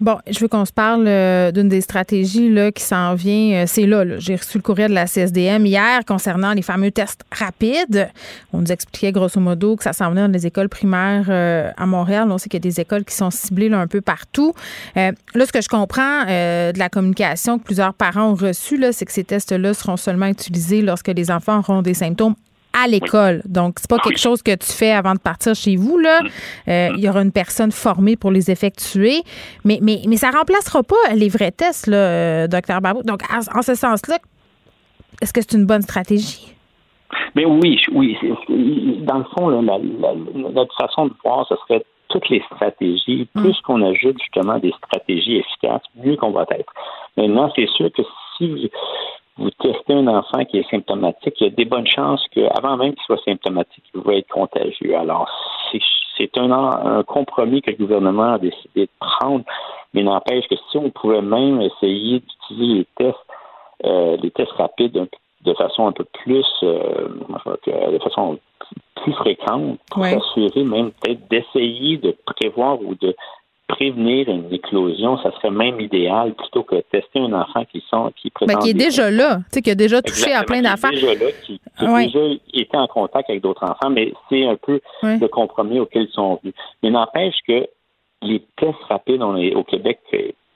[0.00, 3.62] Bon, je veux qu'on se parle euh, d'une des stratégies là, qui s'en vient.
[3.62, 7.22] euh, c'est là, j'ai reçu le courrier de la CSDM hier concernant les fameux tests
[7.32, 8.08] rapides.
[8.52, 11.86] On nous expliquait grosso modo que ça s'en venait dans les écoles primaires euh, à
[11.86, 12.28] Montréal.
[12.30, 14.54] On sait qu'il y a des écoles qui sont ciblées un peu partout.
[14.94, 19.12] Là, ce que je comprends de la communication que plusieurs parents ont reçue, c'est que
[19.12, 22.34] ces tests-là seront seulement utilisés lorsque les enfants auront des symptômes
[22.72, 23.42] à l'école.
[23.44, 25.98] Donc, c'est pas quelque chose que tu fais avant de partir chez vous.
[25.98, 26.20] Là.
[26.68, 29.22] Euh, il y aura une personne formée pour les effectuer.
[29.64, 33.02] Mais, mais, mais ça remplacera pas les vrais tests, là, euh, docteur Barbeau.
[33.02, 34.18] Donc, en, ce sens-là,
[35.20, 36.54] est-ce que c'est une bonne stratégie?
[37.34, 38.16] Mais oui, je- oui.
[38.20, 40.14] c'est- Dans le fond, là, la- la-
[40.52, 43.26] notre façon de voir, ce serait toutes les stratégies.
[43.34, 46.72] Plus qu'on ajoute justement des stratégies efficaces, mieux qu'on va être.
[47.16, 48.02] Maintenant, c'est sûr que
[48.36, 48.70] si
[49.38, 52.94] vous, testez un enfant qui est symptomatique, il y a des bonnes chances qu'avant même
[52.94, 54.96] qu'il soit symptomatique, il va être contagieux.
[54.96, 55.28] Alors,
[56.16, 59.44] c'est un, un compromis que le gouvernement a décidé de prendre,
[59.94, 63.18] mais n'empêche que si on pouvait même essayer d'utiliser les tests,
[63.84, 65.06] euh, les tests rapides
[65.44, 67.08] de façon un peu plus, euh,
[67.66, 68.38] de façon
[68.96, 70.18] plus fréquente, pour Ouais.
[70.18, 73.14] s'assurer même peut-être d'essayer de prévoir ou de
[73.68, 78.32] prévenir une éclosion, ça serait même idéal plutôt que tester un enfant qui sont qui
[78.46, 80.90] Ben, qui est déjà là, tu sais, qui a déjà touché à plein d'affaires.
[80.90, 84.12] qui est déjà là, qui, qui a déjà été en contact avec d'autres enfants, mais
[84.28, 86.54] c'est un peu le compromis auquel ils sont venus.
[86.82, 87.66] Mais n'empêche que
[88.22, 90.00] les tests rapides on est, au Québec,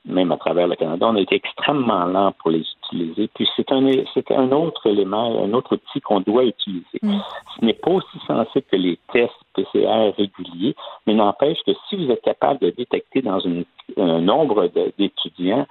[0.07, 3.29] même à travers le Canada, on a été extrêmement lent pour les utiliser.
[3.35, 6.99] Puis c'est un, c'est un autre élément, un autre outil qu'on doit utiliser.
[7.03, 10.75] Ce n'est pas aussi sensible que les tests PCR réguliers,
[11.07, 13.65] mais n'empêche que si vous êtes capable de détecter dans une-
[13.99, 15.67] un nombre d'étudiants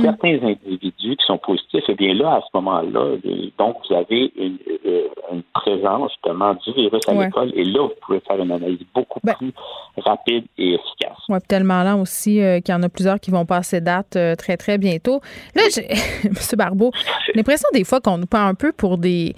[0.00, 3.16] certains individus qui sont positifs, eh bien là, à ce moment-là,
[3.58, 7.26] donc vous avez une, euh, une présence justement du virus à Ouais.
[7.26, 9.52] l'école, et là, vous pouvez faire une analyse beaucoup plus
[9.98, 11.16] rapide et efficace.
[11.28, 14.34] Puis tellement lent aussi euh, qu'il y en a plusieurs qui vont passer date euh,
[14.34, 15.20] très, très bientôt.
[15.54, 15.88] Là, j'ai-.
[16.56, 16.92] Barbeau,
[17.26, 19.34] j'ai l'impression des fois qu'on nous prend un peu pour des.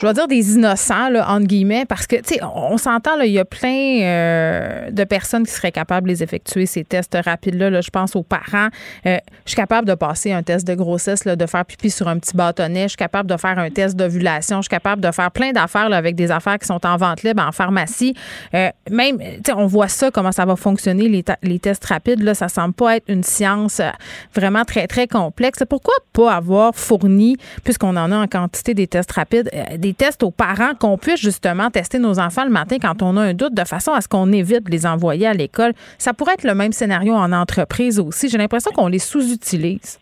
[0.00, 3.30] Je vais dire des innocents, là, entre guillemets, parce que, tu sais, on, s'entend, il
[3.30, 7.70] y a plein euh, de personnes qui seraient capables de les effectuer, ces tests rapides-là.
[7.70, 8.68] Là, je pense aux parents.
[9.06, 12.08] Euh, je suis capable de passer un test de grossesse, là, de faire pipi sur
[12.08, 12.84] un petit bâtonnet.
[12.84, 14.58] Je suis capable de faire un test d'ovulation.
[14.58, 17.44] Je suis capable de faire plein d'affaires avec des affaires qui sont en vente libre,
[17.46, 18.14] en pharmacie.
[18.54, 22.20] Euh, même, tu sais, on voit ça, comment ça va fonctionner, les, les tests rapides.
[22.20, 23.90] Là, ça semble pas être une science euh,
[24.34, 25.62] vraiment très, très complexe.
[25.68, 30.22] Pourquoi pas avoir fourni, puisqu'on en a en quantité des tests rapides, euh, des tests
[30.22, 33.52] aux parents qu'on puisse justement tester nos enfants le matin quand on a un doute,
[33.52, 35.74] de façon à ce qu'on évite de les envoyer à l'école.
[35.98, 38.30] Ça pourrait être le même scénario en entreprise aussi.
[38.30, 39.98] J'ai l'impression qu'on les sous-utilise.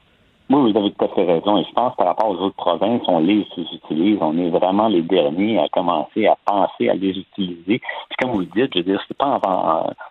[0.53, 1.57] Oui, vous avez tout à fait raison.
[1.57, 4.19] Et je pense par rapport aux autres provinces, on les utilise.
[4.21, 7.79] On est vraiment les derniers à commencer à penser à les utiliser.
[7.79, 9.41] Puis comme vous le dites, je veux dire, c'est pas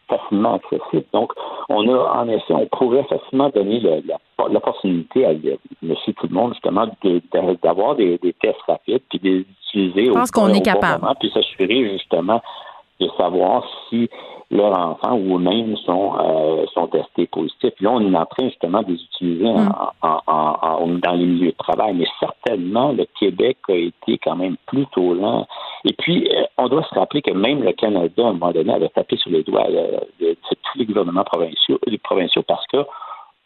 [0.09, 1.05] facilement accessible.
[1.13, 1.33] Donc,
[1.69, 3.81] on a, en effet, on pourrait facilement donner
[4.49, 5.33] l'opportunité à
[5.83, 6.87] monsieur tout le monde, justement,
[7.61, 11.05] d'avoir des, tests rapides, puis de les utiliser je pense qu'on est capable.
[11.19, 12.41] puis s'assurer, justement,
[13.01, 14.09] de savoir si
[14.51, 17.73] leurs enfants ou eux-mêmes sont, euh, sont testés positifs.
[17.79, 20.99] Là, on est en train justement de les utiliser mm.
[20.99, 25.47] dans les milieux de travail, mais certainement le Québec a été quand même plutôt lent.
[25.85, 28.73] Et puis, euh, on doit se rappeler que même le Canada, à un moment donné,
[28.73, 32.85] avait tapé sur les doigts euh, de, tous les gouvernements provinciaux, les provinciaux parce que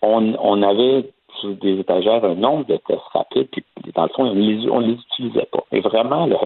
[0.02, 4.24] on, on avait sur des étagères un nombre de tests rapides, puis dans le fond,
[4.26, 5.64] on ne les, on les utilisait pas.
[5.72, 6.38] Et vraiment, le,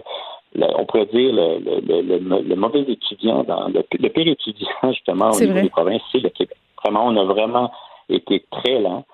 [0.58, 5.62] on pourrait dire le, le, le, mauvais étudiant, dans le, pire étudiant justement au niveau
[5.62, 6.58] des provinces, c'est le Québec.
[6.84, 7.72] Vraiment, on a vraiment
[8.10, 9.06] été très lent.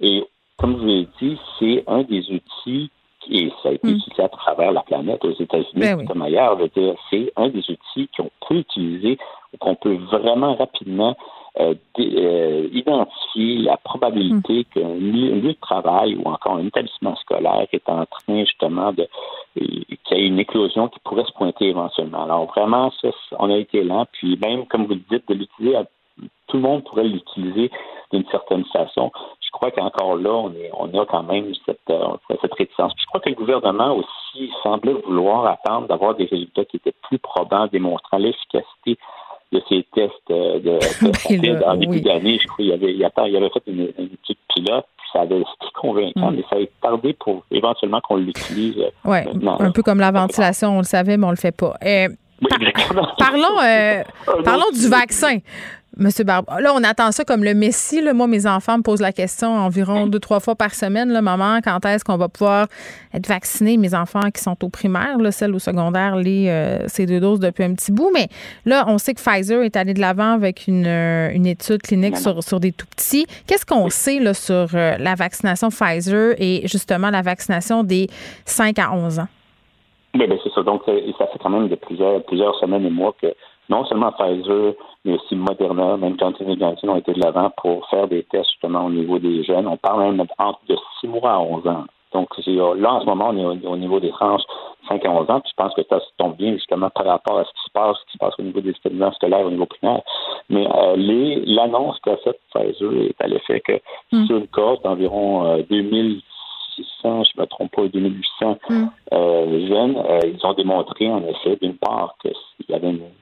[0.00, 0.24] Et
[0.58, 2.90] comme je vous l'ai dit, c'est un des outils
[3.30, 3.96] et ça a été hmm.
[3.96, 6.58] utilisé à travers la planète, aux États-Unis, ben comme ailleurs.
[7.10, 9.18] C'est un des outils qu'on peut utiliser,
[9.58, 11.16] qu'on peut vraiment rapidement
[11.60, 14.64] euh, euh, identifier la probabilité mm.
[14.72, 19.06] qu'un lieu, de travail ou encore un établissement scolaire est en train justement de
[19.54, 22.22] qu'il y ait une éclosion qui pourrait se pointer éventuellement.
[22.22, 25.76] Alors vraiment, ça, on a été lent, puis même comme vous le dites, de l'utiliser,
[26.46, 27.70] tout le monde pourrait l'utiliser
[28.12, 29.10] d'une certaine façon.
[29.52, 32.92] Je crois qu'encore là, on, est, on a quand même cette, euh, cette réticence.
[32.98, 37.18] je crois que le gouvernement aussi semblait vouloir attendre d'avoir des résultats qui étaient plus
[37.18, 38.98] probants, démontrant l'efficacité
[39.52, 42.38] de ces tests euh, de, en début d'année.
[42.40, 43.04] Je crois qu'il avait, il
[43.36, 46.36] avait fait une, petite pilote, puis ça avait été convaincant, mm.
[46.36, 48.78] mais ça a tardé pour éventuellement qu'on l'utilise.
[48.78, 49.18] Euh, oui,
[49.60, 51.74] un peu comme la ventilation, on le savait, mais on le fait pas.
[51.84, 52.08] Euh,
[53.18, 53.56] parlons,
[54.44, 55.38] parlons du vaccin.
[55.98, 58.00] Monsieur Barbe, là, on attend ça comme le Messie.
[58.00, 58.14] Là.
[58.14, 61.10] Moi, mes enfants me posent la question environ deux, trois fois par semaine.
[61.10, 62.68] Là, maman, quand est-ce qu'on va pouvoir
[63.12, 63.76] être vacciné?
[63.76, 67.40] Mes enfants qui sont au primaire, là, celles au secondaire, les, euh, ces deux doses
[67.40, 68.10] depuis un petit bout.
[68.14, 68.28] Mais
[68.64, 72.16] là, on sait que Pfizer est allé de l'avant avec une, euh, une, étude clinique
[72.16, 73.26] sur, sur des tout petits.
[73.46, 78.06] Qu'est-ce qu'on sait là, sur euh, la vaccination Pfizer et justement la vaccination des
[78.46, 79.28] 5 à 11 ans?
[80.14, 80.62] Bien, bien c'est ça.
[80.62, 83.34] Donc, ça fait quand même de plusieurs, plusieurs semaines et mois que
[83.68, 84.74] non seulement Pfizer,
[85.04, 88.86] mais aussi Moderna, même Johnson Johnson ont été de l'avant pour faire des tests justement
[88.86, 89.66] au niveau des jeunes.
[89.66, 91.84] On parle même entre de 6 mois à 11 ans.
[92.12, 94.42] Donc là, en ce moment, on est au, niveau des tranches
[94.88, 95.40] 5 à 11 ans.
[95.40, 97.70] Puis je pense que ça se tombe bien justement par rapport à ce qui se
[97.72, 100.02] passe, ce qui se passe au niveau des établissements scolaires, au niveau primaire.
[100.50, 100.94] Mais euh,
[101.46, 103.80] l'annonce qu'a faite Pfizer est à l'effet que
[104.12, 104.26] mm.
[104.26, 106.20] sur une cohorte d'environ euh, 2000
[106.78, 108.86] 2600, je ne me trompe pas, 2800 mm.
[109.12, 112.28] euh, jeunes, euh, ils ont démontré en effet, d'une part, que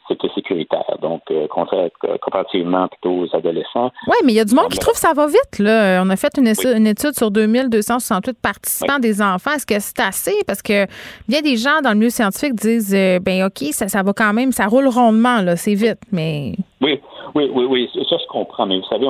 [0.08, 3.90] c'était sécuritaire, donc euh, comparativement plutôt aux adolescents.
[4.06, 5.58] Oui, mais il y a du monde qui trouve que ça va vite.
[5.58, 6.02] Là.
[6.04, 6.46] On a fait une,
[6.86, 9.52] étude sur 2268 participants des enfants.
[9.52, 10.34] Est-ce que c'est assez?
[10.46, 10.86] Parce que
[11.28, 12.92] bien des gens dans le milieu scientifique disent,
[13.22, 16.54] ben OK, ça, ça va quand même, ça roule rondement, là, c'est vite, mais...
[16.80, 16.99] Oui,
[17.34, 18.66] oui, oui, oui, ça je comprends.
[18.66, 19.06] Mais vous savez,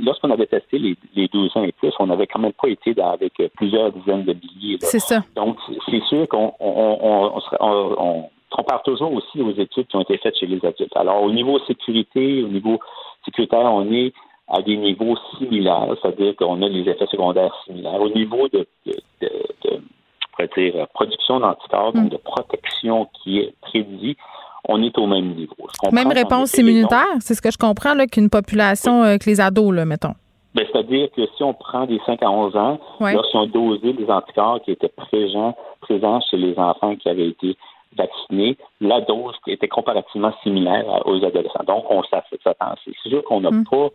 [0.00, 2.94] lorsqu'on avait testé les, les 12 ans et plus, on n'avait quand même pas été
[3.00, 4.78] avec plusieurs dizaines de billets.
[4.80, 5.22] C'est ça.
[5.34, 5.58] Donc,
[5.88, 10.46] c'est sûr qu'on on, on, compare toujours aussi aux études qui ont été faites chez
[10.46, 10.96] les adultes.
[10.96, 12.78] Alors, au niveau sécurité, au niveau
[13.24, 14.12] sécuritaire, on est
[14.48, 18.00] à des niveaux similaires, c'est-à-dire qu'on a des effets secondaires similaires.
[18.00, 22.08] Au niveau de, de, de, dire, production d'anticorps, donc mm.
[22.10, 24.16] de protection qui est prédit,
[24.68, 25.54] on est au même niveau.
[25.92, 29.84] Même réponse immunitaire, c'est ce que je comprends, qu'une population, euh, que les ados, là,
[29.84, 30.14] mettons.
[30.54, 34.08] Ben, c'est-à-dire que si on prend des 5 à 11 ans, lorsqu'on a dosé des
[34.08, 37.56] anticorps qui étaient présents, présents chez les enfants qui avaient été
[37.96, 41.64] vaccinés, la dose était comparativement similaire aux adolescents.
[41.66, 42.74] Donc, on s'attend.
[42.84, 43.64] C'est sûr qu'on n'a mm.
[43.64, 43.88] pas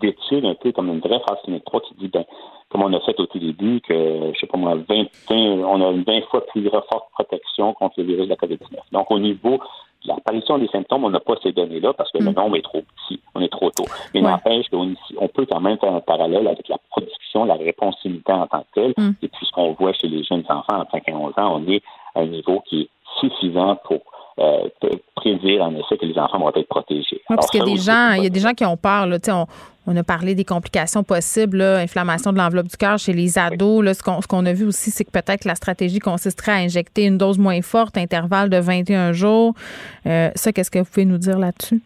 [0.00, 2.24] d'études un peu comme une vraie phase clinique 3 qui dit, ben,
[2.68, 5.90] comme on a fait au tout début, que, je sais pas moi, 20, on a
[5.90, 8.78] une 20 fois plus forte protection contre le virus de la COVID-19.
[8.92, 9.60] Donc, au niveau
[10.06, 12.34] l'apparition des symptômes, on n'a pas ces données-là parce que le mm.
[12.34, 13.84] nombre est trop petit, on est trop tôt.
[14.12, 17.96] Mais n'empêche qu'on on peut quand même faire un parallèle avec la production, la réponse
[18.04, 18.94] immunitaire en tant que telle.
[18.96, 19.12] Mm.
[19.22, 21.70] Et puis ce qu'on voit chez les jeunes enfants en 5 à 11 ans, on
[21.70, 21.82] est
[22.14, 22.88] à un niveau qui est
[23.20, 24.00] suffisant pour
[24.38, 24.68] euh,
[25.14, 27.20] prédire en effet que les enfants vont être protégés.
[27.28, 29.06] parce qu'il y a des gens, il y a des gens qui ont peur.
[29.06, 29.46] Là, on,
[29.86, 33.84] on a parlé des complications possibles, inflammation de l'enveloppe du cœur chez les ados.
[33.84, 37.18] Là, ce qu'on a vu aussi, c'est que peut-être la stratégie consisterait à injecter une
[37.18, 39.54] dose moins forte, intervalle de 21 jours.
[40.06, 41.82] Euh, ça, qu'est-ce que vous pouvez nous dire là-dessus?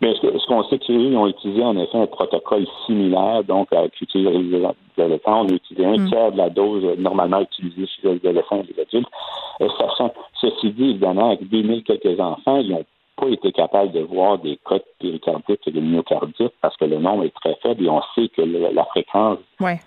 [0.00, 3.86] Bien, ce qu'on sait, c'est qu'ils ont utilisé en effet un protocole similaire, donc à
[3.86, 4.64] utiliser les
[4.98, 5.42] adolescents.
[5.42, 6.08] On a utilisé un mm.
[6.08, 9.08] tiers de la dose normalement utilisée chez les adolescents et les adultes.
[9.60, 12.84] Euh, sachant, ceci dit, évidemment, avec 2000 quelques enfants, ils ont
[13.16, 16.98] pas été capable de voir des cas de péricardite et de myocardite parce que le
[16.98, 19.38] nombre est très faible et on sait que la fréquence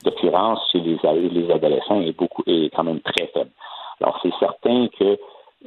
[0.03, 0.97] d'occurrence chez les,
[1.29, 3.49] les adolescents est beaucoup est quand même très faible.
[4.01, 5.17] Alors c'est certain que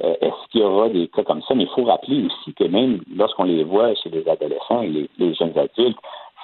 [0.03, 1.55] euh, est-ce qu'il y aura des cas comme ça?
[1.55, 5.33] Mais il faut rappeler aussi que même lorsqu'on les voit chez les adolescents et les,
[5.33, 5.97] jeunes adultes,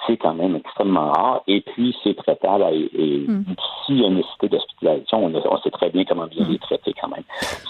[0.06, 1.42] c'est quand même extrêmement rare.
[1.46, 2.64] Et puis, c'est traitable.
[2.72, 3.44] Et, et mm.
[3.84, 7.08] s'il y a une nécessité d'hospitalisation, on, sait très bien comment bien les traiter quand
[7.08, 7.24] même.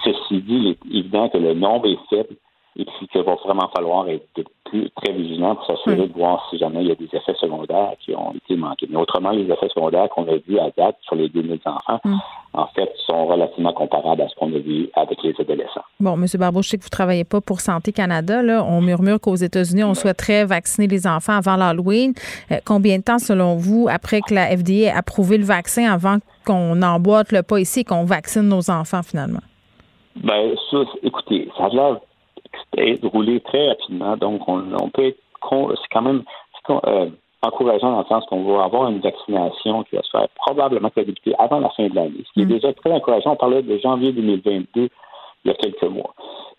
[0.05, 2.37] Ceci dit, il est évident que le nombre est faible
[2.79, 4.27] et puis qu'il va vraiment falloir être
[4.65, 7.93] plus, très vigilant pour s'assurer de voir si jamais il y a des effets secondaires
[8.01, 8.87] qui ont été manqués.
[8.91, 12.17] Mais autrement, les effets secondaires qu'on a vus à date sur les 2000 enfants, mm.
[12.55, 15.85] en fait, sont relativement comparables à ce qu'on a vu avec les adolescents.
[16.01, 16.27] Bon, M.
[16.39, 18.43] Barbeau, je sais que vous ne travaillez pas pour Santé Canada.
[18.43, 18.65] Là.
[18.69, 22.13] On murmure qu'aux États-Unis, on souhaiterait vacciner les enfants avant l'Halloween.
[22.51, 26.19] Euh, combien de temps, selon vous, après que la FDA ait approuvé le vaccin, avant
[26.45, 29.41] qu'on emboîte le pas ici et qu'on vaccine nos enfants finalement?
[30.17, 31.97] Ben, ça, écoutez, ça a l'air
[33.07, 34.17] rouler très rapidement.
[34.17, 35.19] Donc, on, peut être.
[35.43, 36.25] C'est quand même
[36.71, 37.09] euh,
[37.43, 41.35] encourageant dans le sens qu'on va avoir une vaccination qui va se faire probablement débuter
[41.39, 42.59] avant la fin de l'année, ce qui est mm.
[42.59, 43.33] déjà très encourageant.
[43.33, 44.89] On parlait de janvier 2022
[45.45, 46.15] il y a quelques mois.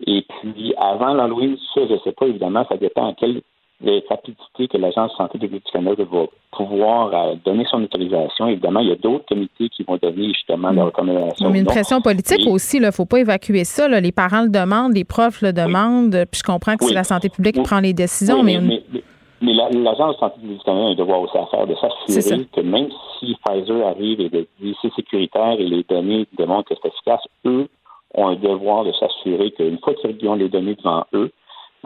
[0.05, 3.41] Et puis, avant l'Halloween, ça, je ne sais pas, évidemment, ça dépend à quel
[3.81, 8.47] les rapidité que l'Agence de santé publique du Canada va pouvoir euh, donner son autorisation.
[8.47, 11.49] Évidemment, il y a d'autres comités qui vont donner justement leur recommandation.
[11.51, 13.87] Mais une pression politique aussi, il ne faut pas évacuer ça.
[13.87, 17.29] Les parents le demandent, les profs le demandent, puis je comprends que c'est la santé
[17.29, 18.41] publique qui prend les décisions.
[18.41, 21.75] mais, mais, l'Agence de santé publique du Canada a un devoir aussi à faire de
[21.75, 26.75] s'assurer que même si Pfizer arrive et dit c'est sécuritaire et les données démontrent que
[26.81, 27.67] c'est efficace, eux
[28.15, 31.31] ont un devoir de s'assurer qu'une fois qu'ils ont les données devant eux,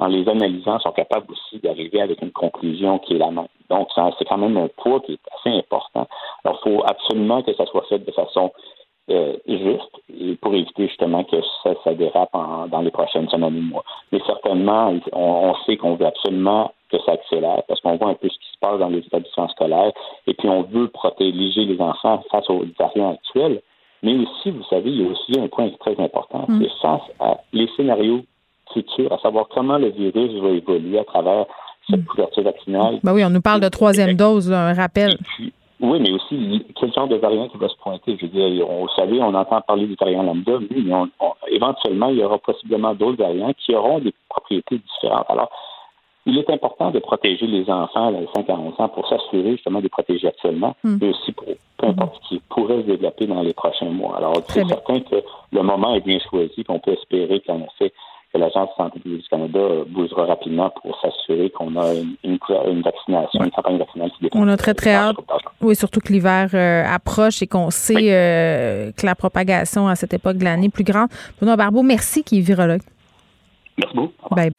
[0.02, 3.48] en les analysant, sont capables aussi d'arriver avec une conclusion qui est la même.
[3.70, 6.08] Donc, c'est quand même un poids qui est assez important.
[6.44, 8.52] Alors, il faut absolument que ça soit fait de façon
[9.10, 13.84] euh, juste et pour éviter justement que ça, dérape dans les prochaines semaines ou mois.
[14.12, 18.30] Mais certainement, on, sait qu'on veut absolument que ça accélère parce qu'on voit un peu
[18.30, 19.92] ce qui se passe dans les établissements scolaires
[20.28, 23.62] et puis on veut protéger les enfants face aux variants actuels.
[24.04, 26.62] Mais aussi, vous savez, il y a aussi un point très important, mm.
[26.62, 28.22] c'est face à les scénarios
[28.74, 31.46] futur, à savoir comment le virus va évoluer à travers
[31.90, 33.00] cette couverture vaccinale.
[33.04, 35.18] Ben oui, on nous parle de troisième dose, un rappel.
[35.80, 38.18] oui, mais aussi quel genre de variant qui va se pointer?
[38.20, 40.84] Je veux dire, on, vous savez, on entend parler du variant lambda, mais
[41.50, 45.26] éventuellement, il y aura possiblement d'autres variants qui auront des propriétés différentes.
[45.30, 45.50] Alors,
[46.26, 49.80] il est important de protéger les enfants à 5 à 11 ans pour s'assurer justement
[49.80, 51.10] de les protéger actuellement, mais hmm.
[51.10, 51.48] aussi pour
[51.78, 54.18] peu importe ce qui pourrait se développer dans les prochains mois.
[54.18, 55.16] Alors, c'est certain que
[55.52, 57.92] le moment est bien choisi, qu'on peut espérer qu'en effet,
[58.34, 59.60] que l'Agence de santé publique du Canada
[59.90, 64.74] bougera rapidement pour s'assurer qu'on a une, vaccination, une campagne vaccinale qui On a très,
[64.74, 65.18] très hâte.
[65.62, 70.14] Oui, surtout que l'hiver euh, approche et qu'on sait euh, que la propagation à cette
[70.14, 71.10] époque de l'année est plus grande.
[71.40, 72.82] Benoît Barbeau, merci, qui est virologue.
[73.78, 74.36] Merci beaucoup.
[74.36, 74.52] Bye.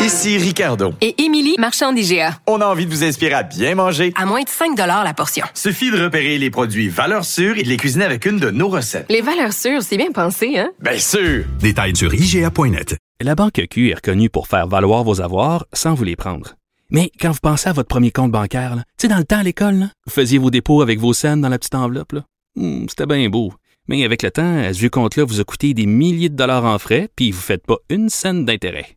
[0.00, 0.94] Ici Ricardo.
[1.00, 2.38] Et Émilie, marchand d'IGA.
[2.46, 4.12] On a envie de vous inspirer à bien manger.
[4.16, 5.46] À moins de 5 la portion.
[5.54, 8.68] Suffit de repérer les produits valeurs sûres et de les cuisiner avec une de nos
[8.68, 9.06] recettes.
[9.08, 10.70] Les valeurs sûres, c'est bien pensé, hein?
[10.80, 11.44] Bien sûr!
[11.60, 12.96] Détails sur IGA.net.
[13.20, 16.54] La Banque Q est reconnue pour faire valoir vos avoirs sans vous les prendre.
[16.90, 19.42] Mais quand vous pensez à votre premier compte bancaire, tu sais, dans le temps à
[19.44, 22.16] l'école, vous faisiez vos dépôts avec vos scènes dans la petite enveloppe.
[22.56, 23.52] Hmm, c'était bien beau.
[23.88, 26.78] Mais avec le temps, ce vieux compte-là vous a coûté des milliers de dollars en
[26.78, 28.96] frais, puis vous ne faites pas une scène d'intérêt.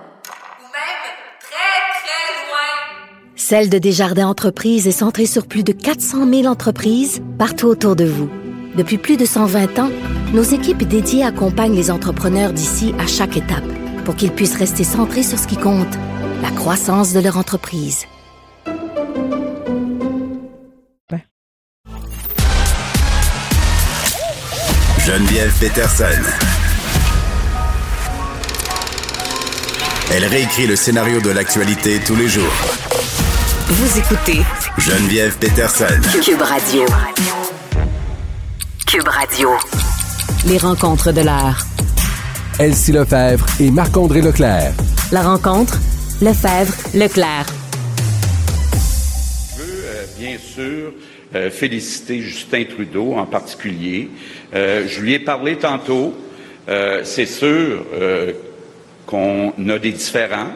[3.51, 8.05] Celle de Desjardins Entreprises est centrée sur plus de 400 000 entreprises partout autour de
[8.05, 8.29] vous.
[8.77, 9.89] Depuis plus de 120 ans,
[10.33, 13.65] nos équipes dédiées accompagnent les entrepreneurs d'ici à chaque étape
[14.05, 15.93] pour qu'ils puissent rester centrés sur ce qui compte,
[16.41, 18.05] la croissance de leur entreprise.
[25.05, 26.05] Geneviève Peterson.
[30.13, 32.80] Elle réécrit le scénario de l'actualité tous les jours
[33.71, 34.41] vous écoutez
[34.77, 35.85] Geneviève Peterson.
[36.21, 36.83] Cube Radio.
[38.85, 39.49] Cube Radio.
[40.45, 41.65] Les rencontres de l'heure.
[42.59, 44.73] Elsie Lefebvre et Marc-André Leclerc.
[45.13, 45.79] La rencontre,
[46.21, 47.45] Lefebvre, Leclerc.
[49.55, 50.91] Je veux euh, bien sûr
[51.33, 54.09] euh, féliciter Justin Trudeau en particulier.
[54.53, 56.13] Euh, je lui ai parlé tantôt.
[57.03, 57.85] C'est sûr
[59.05, 60.51] qu'on a des différends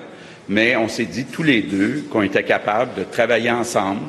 [0.47, 4.01] mais on s'est dit tous les deux qu'on était capables de travailler ensemble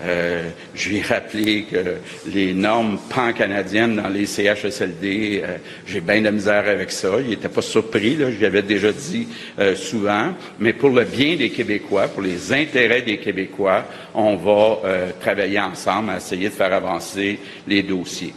[0.00, 1.96] Euh, je lui ai rappelé que
[2.26, 5.56] les normes pan-canadiennes dans les CHSLD, euh,
[5.86, 7.08] j'ai bien de misère avec ça.
[7.20, 9.26] Il n'était pas surpris, là, je lui avais déjà dit
[9.58, 10.34] euh, souvent.
[10.60, 14.78] Mais pour le bien des Québécois, pour les intérêts des Québécois, on va
[15.20, 18.34] travailler ensemble à essayer de faire avancer les dossiers.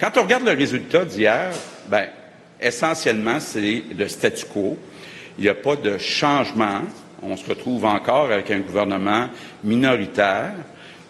[0.00, 1.50] Quand on regarde le résultat d'hier,
[1.88, 2.06] ben,
[2.60, 4.78] essentiellement, c'est le statu quo.
[5.38, 6.82] Il n'y a pas de changement
[7.22, 9.28] on se retrouve encore avec un gouvernement
[9.64, 10.52] minoritaire.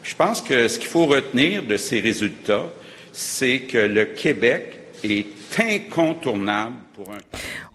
[0.03, 2.67] Je pense que ce qu'il faut retenir de ces résultats,
[3.13, 5.27] c'est que le Québec est
[5.59, 7.19] incontournable pour un.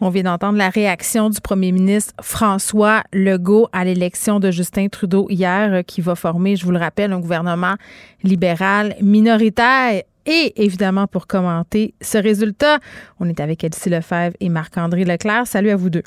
[0.02, 5.28] On vient d'entendre la réaction du premier ministre François Legault à l'élection de Justin Trudeau
[5.30, 7.76] hier, euh, qui va former, je vous le rappelle, un gouvernement
[8.24, 10.02] libéral minoritaire.
[10.26, 12.80] Et évidemment, pour commenter ce résultat,
[13.20, 15.48] on est avec Elsie Lefebvre et Marc-André Leclerc.
[15.48, 16.04] Salut à vous deux.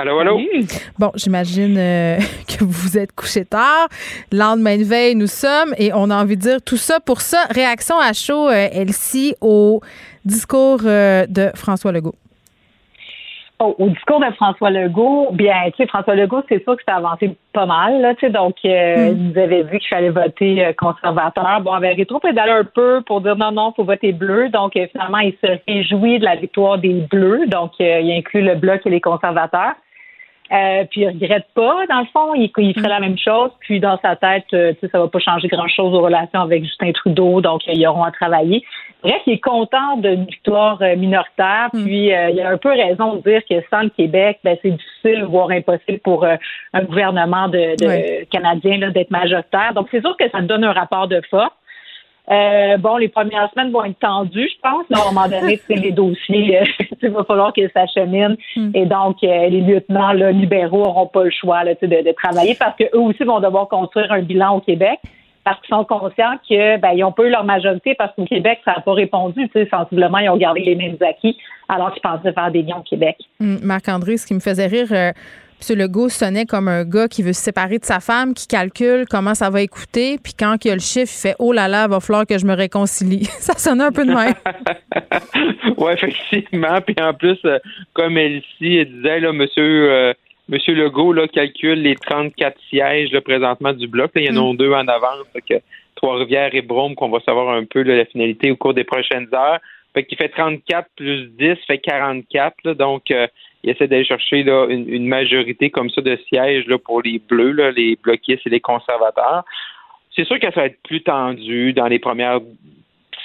[0.00, 0.38] Allô, allô?
[0.96, 3.88] Bon, j'imagine euh, que vous vous êtes couché tard.
[4.30, 7.42] Lendemain de veille, nous sommes et on a envie de dire tout ça pour ça.
[7.50, 9.80] Réaction à chaud, euh, Elsie, au
[10.24, 12.14] discours euh, de François Legault.
[13.58, 16.94] Oh, au discours de François Legault, bien, tu sais, François Legault, c'est sûr que ça
[16.94, 19.30] a avancé pas mal, là, tu sais, donc, euh, mm.
[19.34, 21.60] il avait vu qu'il fallait voter conservateur.
[21.62, 24.48] Bon, avait rétro-pédalé un peu pour dire non, non, faut voter bleu.
[24.48, 27.48] Donc, finalement, il se réjouit de la victoire des bleus.
[27.48, 29.74] Donc, il inclut le bloc et les conservateurs.
[30.50, 33.50] Euh, puis il regrette pas, dans le fond, il, il ferait la même chose.
[33.60, 36.64] Puis dans sa tête, euh, tu sais, ça va pas changer grand-chose aux relations avec
[36.64, 38.64] Justin Trudeau, donc ils auront à travailler.
[39.02, 41.68] Bref, il est content d'une victoire euh, minoritaire.
[41.74, 41.84] Mm.
[41.84, 44.70] Puis euh, il a un peu raison de dire que sans le Québec, ben, c'est
[44.70, 49.72] difficile, voire impossible pour un gouvernement de, de canadien d'être majoritaire.
[49.74, 51.52] Donc c'est sûr que ça donne un rapport de force.
[52.30, 54.84] Euh, bon, les premières semaines vont être tendues, je pense.
[54.92, 58.36] à un moment donné, c'est les dossiers, euh, il va falloir qu'ils s'acheminent.
[58.54, 58.70] Hmm.
[58.74, 62.54] Et donc, euh, les lieutenants là, libéraux n'auront pas le choix là, de, de, travailler
[62.54, 65.00] parce qu'eux aussi vont devoir construire un bilan au Québec
[65.44, 68.60] parce qu'ils sont conscients que ben, ils ont pas eu leur majorité parce qu'au Québec,
[68.66, 69.48] ça n'a pas répondu.
[69.70, 71.38] Sensiblement, ils ont gardé les mêmes acquis
[71.70, 73.16] alors qu'ils pensaient faire des liens au Québec.
[73.40, 75.14] Hmm, Marc-André, ce qui me faisait rire
[75.60, 75.76] M.
[75.76, 79.34] Legault sonnait comme un gars qui veut se séparer de sa femme, qui calcule comment
[79.34, 81.84] ça va écouter, puis quand il y a le chiffre, il fait Oh là là,
[81.84, 83.24] il va falloir que je me réconcilie.
[83.40, 84.34] ça sonnait un peu de même.
[85.76, 86.80] oui, effectivement.
[86.80, 87.58] Puis en plus, euh,
[87.92, 89.90] comme Elsie disait, là, monsieur.
[89.90, 90.12] Euh,
[90.50, 94.10] Monsieur Legault là, calcule les 34 sièges là, présentement du bloc.
[94.14, 94.56] il y en a mm.
[94.56, 95.26] deux en avance.
[95.94, 99.58] Trois-Rivières et Brome, qu'on va savoir un peu la finalité au cours des prochaines heures.
[99.98, 102.74] Fait qu'il fait 34 plus 10, fait 44.
[102.74, 103.26] donc, euh,
[103.64, 107.96] il essaie d'aller chercher une, majorité comme ça de sièges pour les bleus, là, les
[108.00, 109.42] bloquistes et les conservateurs.
[110.14, 112.38] C'est sûr que ça va être plus tendu dans les premières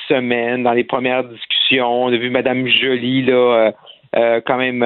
[0.08, 2.06] semaines, dans les premières discussions.
[2.06, 3.72] On a vu Mme Joly là, euh,
[4.16, 4.80] euh, quand même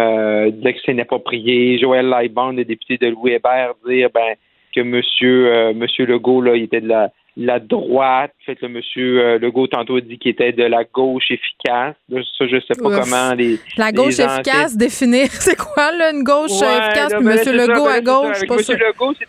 [0.60, 1.80] dire que c'est inapproprié.
[1.80, 4.36] Joël Lightband, le député de Louis Hébert, dire ben,
[4.76, 5.78] que M.
[5.78, 8.34] Monsieur Legault, là, il était de la la droite.
[8.46, 11.96] Fait le monsieur euh, Legault tantôt dit qu'il était de la gauche efficace.
[12.10, 13.60] ça, je sais pas comment les.
[13.78, 18.38] La gauche efficace, définir, c'est quoi, là, une gauche efficace, puis monsieur Legault à gauche?
[18.38, 19.28] Avec monsieur Legault, c'est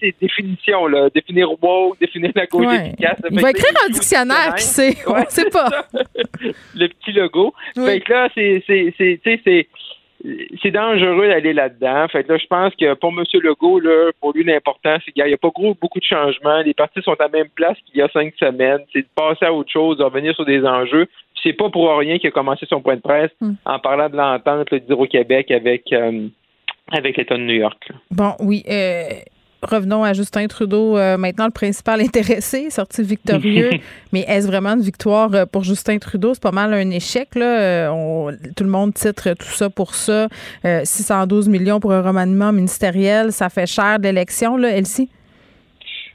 [0.00, 1.08] c'est définition, là.
[1.12, 3.18] Définir woke, définir la gauche efficace.
[3.30, 4.96] Il va écrire un dictionnaire, qui sait.
[5.06, 5.68] On sait pas.
[6.74, 7.52] le petit logo.
[7.74, 8.62] Fait que là, c'est,
[10.62, 12.08] c'est, dangereux d'aller là-dedans.
[12.08, 13.24] Fait là, je pense que pour M.
[13.34, 16.60] Legault, là, pour lui, l'important, c'est qu'il n'y a pas gros, beaucoup de changements.
[16.62, 18.80] Les partis sont à la même place qu'il y a cinq semaines.
[18.92, 21.06] C'est de passer à autre chose, de revenir sur des enjeux.
[21.42, 23.52] C'est pas pour rien qu'il a commencé son point de presse hmm.
[23.64, 26.26] en parlant de l'entente au Québec avec, euh,
[26.90, 27.88] avec l'État de New York.
[28.10, 28.64] Bon, oui.
[28.68, 29.04] Euh,
[29.62, 33.70] revenons à Justin Trudeau, euh, maintenant le principal intéressé, sorti victorieux.
[34.12, 36.34] Mais est-ce vraiment une victoire euh, pour Justin Trudeau?
[36.34, 37.34] C'est pas mal un échec.
[37.34, 37.60] Là.
[37.60, 40.28] Euh, tout le monde titre tout ça pour ça.
[40.64, 45.08] 612 millions pour un remaniement ministériel, ça fait cher d'élection, là, Elsie?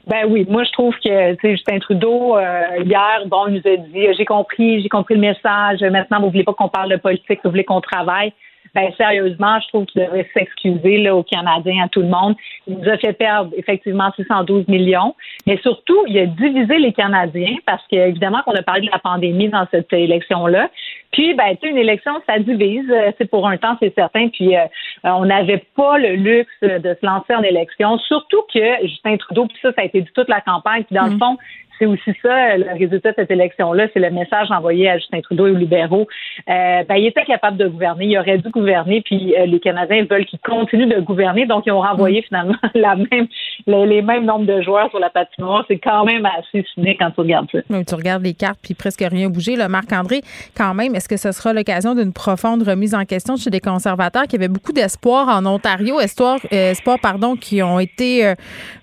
[0.06, 4.24] Ben oui, moi je trouve que Justin Trudeau hier, bon, il nous a dit j'ai
[4.24, 5.80] compris, j'ai compris le message.
[5.80, 8.32] Maintenant, vous voulez pas qu'on parle de politique, vous voulez qu'on travaille
[8.74, 12.34] ben sérieusement, je trouve qu'il devrait s'excuser aux Canadiens, à tout le monde.
[12.66, 15.14] Il nous a fait perdre effectivement 612 millions,
[15.46, 19.48] mais surtout, il a divisé les Canadiens parce qu'évidemment qu'on a parlé de la pandémie
[19.48, 20.70] dans cette élection-là.
[21.14, 22.92] Puis, ben, tu sais, une élection, ça divise.
[23.18, 24.28] C'est pour un temps, c'est certain.
[24.30, 24.64] Puis, euh,
[25.04, 29.56] on n'avait pas le luxe de se lancer en élection, surtout que Justin Trudeau, puis
[29.62, 30.82] ça, ça a été dit toute la campagne.
[30.82, 31.18] Puis, dans le mm.
[31.20, 31.36] fond,
[31.78, 35.46] c'est aussi ça, le résultat de cette élection-là, c'est le message envoyé à Justin Trudeau
[35.46, 36.06] et aux libéraux.
[36.48, 40.04] Euh, ben, il était capable de gouverner, il aurait dû gouverner, puis euh, les Canadiens
[40.08, 42.24] veulent qu'il continue de gouverner, donc ils ont renvoyé mm.
[42.24, 43.26] finalement la même,
[43.66, 45.64] les, mêmes nombres de joueurs sur la patinoire.
[45.68, 47.58] C'est quand même assez cynique quand tu regardes ça.
[47.86, 49.56] tu regardes les cartes, puis presque rien bougé.
[49.68, 50.20] Marc-André,
[50.56, 54.24] quand même, est-ce que ce sera l'occasion d'une profonde remise en question chez des conservateurs
[54.24, 58.34] qui avaient beaucoup d'espoir en Ontario, espoir, espoir pardon, qui ont été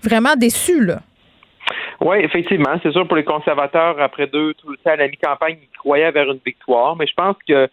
[0.03, 0.99] vraiment déçus là?
[1.99, 2.79] Oui, effectivement.
[2.81, 6.11] C'est sûr pour les conservateurs, après deux, tout le temps à la mi-campagne, ils croyaient
[6.11, 6.95] vers une victoire.
[6.95, 7.69] Mais je pense que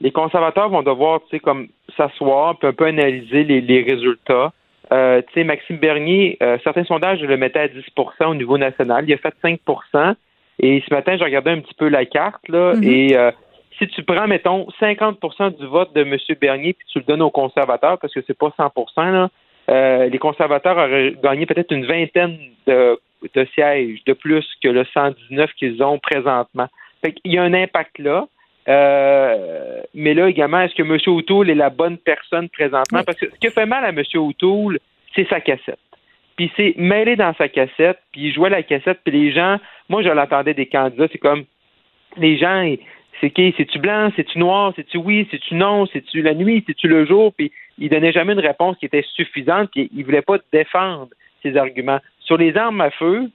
[0.00, 4.52] les conservateurs vont devoir, tu sais, comme s'asseoir puis un peu analyser les, résultats.
[4.92, 9.04] Euh, tu sais, Maxime Bernier, euh, certains sondages le mettaient à 10% au niveau national.
[9.06, 10.14] Il a fait 5%
[10.60, 12.84] Et ce matin, j'ai regardé un petit peu la carte, là, mm-hmm.
[12.84, 13.30] et euh,
[13.78, 16.16] si tu prends, mettons, 50% du vote de M.
[16.40, 20.76] Bernier puis tu le donnes aux conservateurs, parce que c'est pas 100 là, les conservateurs
[20.76, 22.98] auraient gagné peut-être une vingtaine de,
[23.34, 26.68] de sièges de plus que le 119 qu'ils ont présentement.
[27.04, 28.26] Fait qu'il y a un impact là.
[28.68, 30.98] Euh, mais là également, est-ce que M.
[31.06, 33.02] O'Toole est la bonne personne présentement?
[33.04, 34.02] Parce que ce qui fait mal à M.
[34.14, 34.78] O'Toole,
[35.14, 35.78] c'est sa cassette.
[36.36, 39.58] Puis c'est mêlé dans sa cassette, puis il jouait la cassette, puis les gens,
[39.88, 41.44] moi je l'entendais des candidats, c'est comme
[42.16, 42.62] les gens,
[43.20, 43.54] c'est qui?
[43.56, 44.10] C'est-tu blanc?
[44.16, 44.72] C'est-tu noir?
[44.76, 45.26] C'est-tu oui?
[45.30, 45.86] C'est-tu non?
[45.86, 46.64] C'est-tu la nuit?
[46.66, 47.32] C'est-tu le jour?
[47.34, 51.08] Puis il donnait jamais une réponse qui était suffisante, puis il voulait pas défendre
[51.42, 52.00] ses arguments.
[52.20, 53.30] Sur les armes à feu,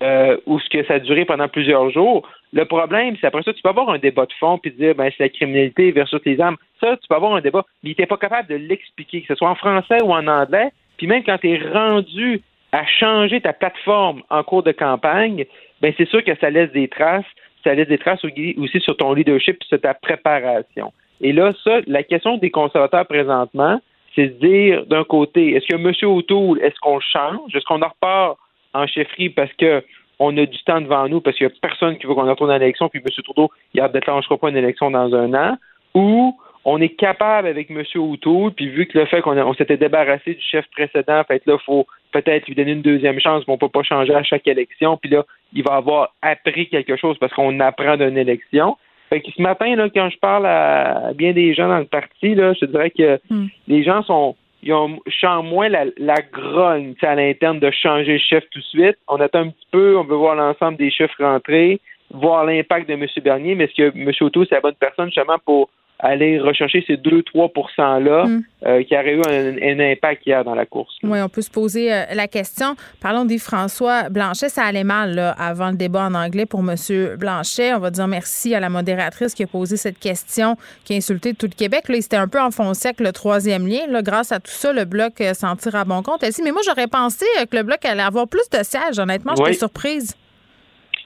[0.00, 2.28] euh, ou ce que ça a duré pendant plusieurs jours.
[2.52, 5.10] Le problème, c'est après ça, tu peux avoir un débat de fond puis dire ben
[5.10, 6.56] c'est la criminalité versus les armes.
[6.80, 9.34] Ça, tu peux avoir un débat, mais il n'était pas capable de l'expliquer, que ce
[9.34, 10.70] soit en français ou en anglais.
[10.98, 15.46] Puis même quand tu es rendu à changer ta plateforme en cours de campagne,
[15.82, 17.24] ben c'est sûr que ça laisse des traces.
[17.64, 20.92] Ça laisse des traces aussi sur ton leadership et sur ta préparation.
[21.20, 23.80] Et là, ça, la question des conservateurs présentement,
[24.14, 25.92] c'est de dire d'un côté, est-ce que M.
[26.10, 27.54] O'Toole, est-ce qu'on change?
[27.54, 28.38] Est-ce qu'on en repart
[28.74, 29.82] en chefferie parce que
[30.18, 32.50] on a du temps devant nous parce qu'il n'y a personne qui veut qu'on retourne
[32.50, 33.22] à l'élection, puis M.
[33.22, 35.56] Trudeau, il ne déclenchera pas une élection dans un an,
[35.94, 36.36] ou
[36.70, 37.82] on est capable avec M.
[37.96, 41.64] O'Toole, puis vu que le fait qu'on s'était débarrassé du chef précédent, fait là, il
[41.64, 44.46] faut peut-être lui donner une deuxième chance, mais on ne peut pas changer à chaque
[44.46, 48.76] élection, puis là, il va avoir appris quelque chose parce qu'on apprend d'une élection.
[49.08, 52.34] Fait que ce matin, là, quand je parle à bien des gens dans le parti,
[52.34, 53.46] là, je dirais que hmm.
[53.66, 54.98] les gens sont ils ont,
[55.44, 58.98] moins la, la grogne à l'interne de changer le chef tout de suite.
[59.06, 62.94] On attend un petit peu, on veut voir l'ensemble des chefs rentrer, voir l'impact de
[62.94, 63.06] M.
[63.22, 64.10] Bernier, mais est-ce que M.
[64.20, 68.42] Auto, c'est la bonne personne justement pour aller rechercher ces 2-3% là mm.
[68.66, 70.94] euh, qui auraient eu un, impact hier dans la course.
[71.02, 72.76] Oui, on peut se poser euh, la question.
[73.00, 74.48] Parlons des François Blanchet.
[74.48, 76.76] Ça allait mal là, avant le débat en anglais pour M.
[77.16, 77.74] Blanchet.
[77.74, 81.34] On va dire merci à la modératrice qui a posé cette question, qui a insulté
[81.34, 81.88] tout le Québec.
[81.88, 83.86] Là, il s'était un peu enfoncé avec le troisième lien.
[83.88, 86.24] Là, grâce à tout ça, le Bloc euh, s'en tire à bon compte.
[86.44, 88.98] mais moi, j'aurais pensé que le Bloc allait avoir plus de sièges.
[88.98, 90.16] Honnêtement, j'étais surprise.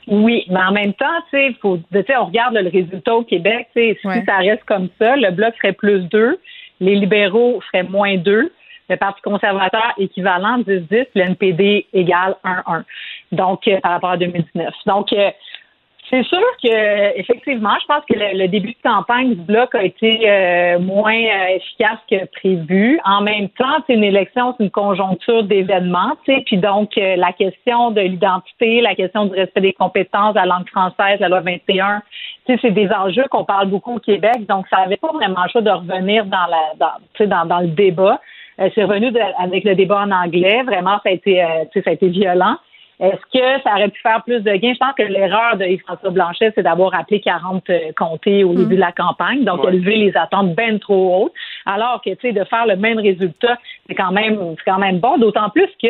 [0.08, 3.96] Oui, mais en même temps, tu sais, faut, on regarde le résultat au Québec, si
[4.26, 6.38] ça reste comme ça, le bloc ferait plus 2,
[6.80, 8.52] les libéraux feraient moins 2,
[8.88, 12.82] le Parti conservateur équivalent 10-10, le NPD égale 1-1.
[13.30, 14.74] Donc, euh, par rapport à 2019.
[14.86, 15.30] Donc, euh,
[16.12, 20.28] c'est sûr que effectivement, je pense que le, début de campagne du bloc a été
[20.28, 23.00] euh, moins euh, efficace que prévu.
[23.06, 27.92] En même temps, c'est une élection, c'est une conjoncture d'événements, puis donc euh, la question
[27.92, 32.02] de l'identité, la question du respect des compétences, la langue française, la loi 21,
[32.46, 35.62] c'est des enjeux qu'on parle beaucoup au Québec, donc ça n'avait pas vraiment le choix
[35.62, 38.20] de revenir dans la dans, dans, dans le débat.
[38.58, 40.62] c'est revenu avec le débat en anglais.
[40.64, 41.42] Vraiment, ça a été,
[41.72, 42.56] ça a été violent.
[43.02, 44.74] Est-ce que ça aurait pu faire plus de gains?
[44.74, 48.76] Je pense que l'erreur de Yves-François Blanchet, c'est d'avoir appelé 40 euh, comtés au début
[48.76, 51.32] de la campagne, donc élever les attentes bien trop hautes,
[51.66, 55.00] alors que, tu sais, de faire le même résultat, c'est quand même, c'est quand même
[55.00, 55.88] bon, d'autant plus que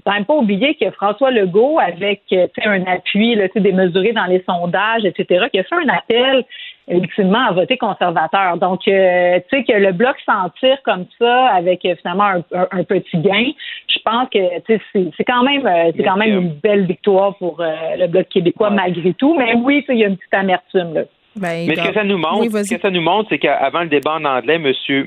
[0.00, 4.26] faut quand même pas oublier que François Legault, avec euh, un appui là, démesuré dans
[4.26, 6.44] les sondages, etc., qui a fait un appel
[6.90, 8.56] ultimement à voter conservateur.
[8.58, 12.84] Donc, euh, tu sais, que le bloc s'en tire comme ça avec euh, finalement un,
[12.84, 13.50] petit gain,
[13.88, 18.06] je pense que c'est quand même euh, c'est quand même une belle victoire pour le
[18.06, 19.34] bloc québécois malgré tout.
[19.38, 21.02] Mais oui, il y a une petite amertume là.
[21.36, 23.88] Ben, Mais ce que ça nous montre, ce que ça nous montre, c'est qu'avant le
[23.88, 25.04] débat en anglais, Monsieur,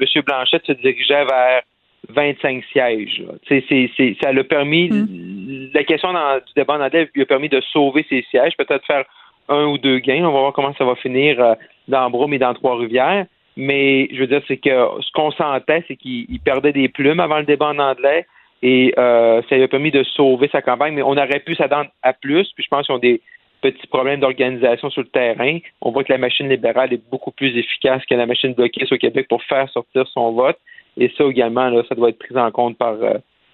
[0.00, 1.62] Monsieur Blanchette se dirigeait vers
[2.08, 3.22] 25 sièges.
[3.48, 5.68] C'est, c'est, ça l'a permis, hum.
[5.74, 8.86] la question dans, du débat en anglais lui a permis de sauver ses sièges, peut-être
[8.86, 9.04] faire
[9.48, 10.24] un ou deux gains.
[10.24, 11.54] On va voir comment ça va finir euh,
[11.88, 13.26] dans Brome et dans Trois-Rivières.
[13.56, 14.70] Mais je veux dire, c'est que
[15.00, 18.26] ce qu'on sentait, c'est qu'il perdait des plumes avant le débat en anglais
[18.62, 20.94] et euh, ça lui a permis de sauver sa campagne.
[20.94, 22.50] Mais on aurait pu s'attendre à plus.
[22.54, 23.22] Puis je pense qu'ils ont des
[23.62, 25.58] petits problèmes d'organisation sur le terrain.
[25.80, 28.96] On voit que la machine libérale est beaucoup plus efficace que la machine bloquée au
[28.98, 30.58] Québec pour faire sortir son vote.
[30.98, 32.96] Et ça également, là, ça doit être pris en compte par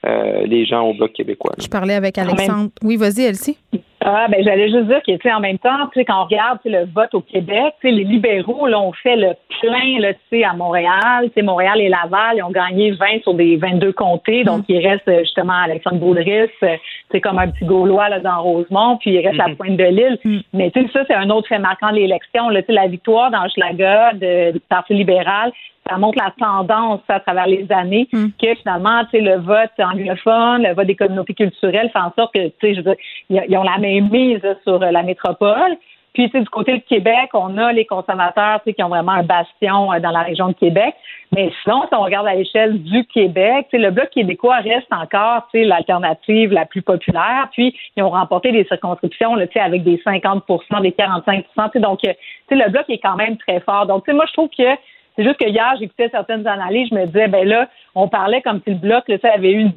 [0.06, 1.52] euh, les gens au Bloc québécois.
[1.60, 2.70] Je parlais avec Alexandre.
[2.82, 3.58] Oui, vas-y, Elsie.
[4.04, 6.24] Ah, ben, j'allais juste dire que, tu sais, en même temps, tu sais, quand on
[6.24, 9.34] regarde tu sais, le vote au Québec, tu sais, les libéraux, là, ont fait le
[9.60, 11.26] plein, là, tu sais, à Montréal.
[11.26, 14.42] Tu sais, Montréal et Laval, ils ont gagné 20 sur des 22 comtés.
[14.42, 16.76] Donc, il reste, euh, justement, Alexandre Boulris, euh,
[17.12, 20.42] c'est comme un petit Gaulois, là, dans Rosemont, puis il reste à Pointe de l'Île.
[20.52, 22.60] Mais, tu sais, ça, c'est un autre fait marquant de l'élection, là.
[22.62, 25.52] Tu sais, la victoire de- du Parti libéral,
[25.88, 30.62] ça montre la tendance à travers les années que finalement, tu sais, le vote anglophone,
[30.62, 33.56] le vote des communautés culturelles fait en sorte que, tu sais, je veux dire, ils
[33.56, 35.76] ont la même mise sur euh, la métropole.
[36.14, 38.90] Puis, tu sais, du côté du Québec, on a les conservateurs, tu sais, qui ont
[38.90, 40.94] vraiment un bastion euh, dans la région de Québec.
[41.34, 44.92] Mais sinon, si on regarde à l'échelle du Québec, tu sais, le Bloc québécois reste
[44.92, 47.48] encore, tu sais, l'alternative la plus populaire.
[47.52, 51.70] Puis, ils ont remporté des circonscriptions, là, tu sais, avec des 50% des 45 tu
[51.72, 52.12] sais, Donc, euh,
[52.48, 53.86] tu sais, le Bloc est quand même très fort.
[53.86, 54.76] Donc, tu sais, moi, je trouve que
[55.16, 58.60] c'est juste que hier, j'écoutais certaines analyses, je me disais, ben là, on parlait comme
[58.64, 59.72] si le bloc, là, ça avait eu une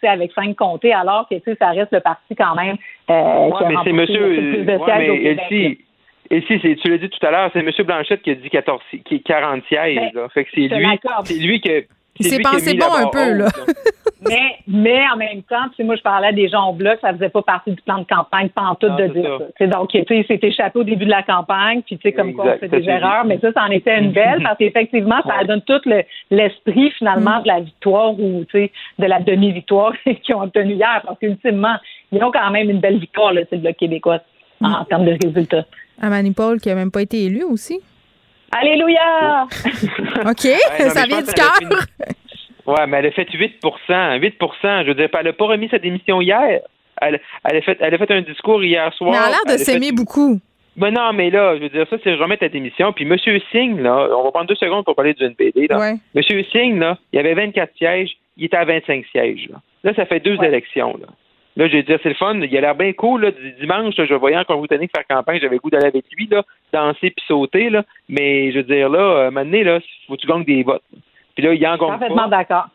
[0.00, 2.76] sais, avec cinq comtés, alors que, tu sais, ça reste le parti quand même.
[3.10, 4.20] Euh, Ouais, mais c'est monsieur.
[4.78, 5.06] ouais, mais
[6.58, 9.02] c'est- tu l'as dit tout à l'heure, c'est monsieur Blanchette qui a dit 14, si-
[9.02, 9.96] qui est 40 sièges.
[9.96, 10.28] Ben, là.
[10.30, 10.68] Fait que c'est lui,
[11.24, 11.60] c'est lui
[12.30, 13.48] c'est qui a pensé bon un peu, haute, là.
[14.28, 16.98] Mais, mais en même temps, tu sais, moi, je parlais à des gens au bloc,
[17.00, 19.66] ça faisait pas partie du plan de campagne, pas en tout Non, de dire ça.
[19.66, 22.32] donc, tu sais, il s'est échappé au début de la campagne, puis tu sais, comme
[22.34, 23.28] quoi on fait des erreurs, dit.
[23.28, 27.40] mais ça, ça en était une belle, parce qu'effectivement, ça donne tout le- l'esprit, finalement,
[27.42, 29.92] de la victoire ou, tu sais, de la demi-victoire
[30.22, 31.76] qu'ils ont obtenue hier, parce qu'ultimement,
[32.12, 34.20] ils ont quand même une belle victoire, là, c'est le bloc québécois,
[34.60, 35.64] en, en termes de résultats.
[36.00, 37.80] À Manipole, qui a même pas été élu aussi.
[38.56, 39.46] Alléluia!
[40.26, 41.58] OK, Ouais, non, mais ça vient du cœur.
[42.66, 43.60] Ouais, mais elle a fait 8%
[44.18, 46.60] 8% Je veux dire, elle n'a pas remis sa démission hier.
[47.00, 49.10] Elle, elle, a fait, elle a fait un discours hier soir.
[49.10, 50.40] Mais elle a l'air de fait- s'aimer beaucoup.
[50.76, 52.92] Ben non, mais là, je veux dire, ça, c'est remettre ta démission.
[52.92, 53.16] Puis M.
[53.52, 55.68] Singh, là, on va prendre deux secondes pour parler du NPD.
[55.68, 55.78] Là.
[55.78, 55.94] Ouais.
[56.14, 56.44] M.
[56.52, 59.48] Singh, là, il y avait 24 sièges, il était à 25 sièges.
[59.50, 60.96] Là, là ça fait deux élections.
[61.00, 61.06] Là.
[61.56, 62.40] Là, je veux dire, c'est le fun.
[62.40, 63.22] Il a l'air bien cool.
[63.22, 63.30] Là,
[63.60, 65.38] dimanche, là, je voyais encore Boutanique faire campagne.
[65.40, 66.42] J'avais goût d'aller avec lui, là,
[66.72, 67.70] danser puis sauter.
[67.70, 67.84] Là.
[68.08, 69.78] Mais je veux dire, là, moment donné, là,
[70.08, 70.82] faut que tu gagnes des votes.
[71.34, 72.68] Puis là, il en Parfaitement d'accord.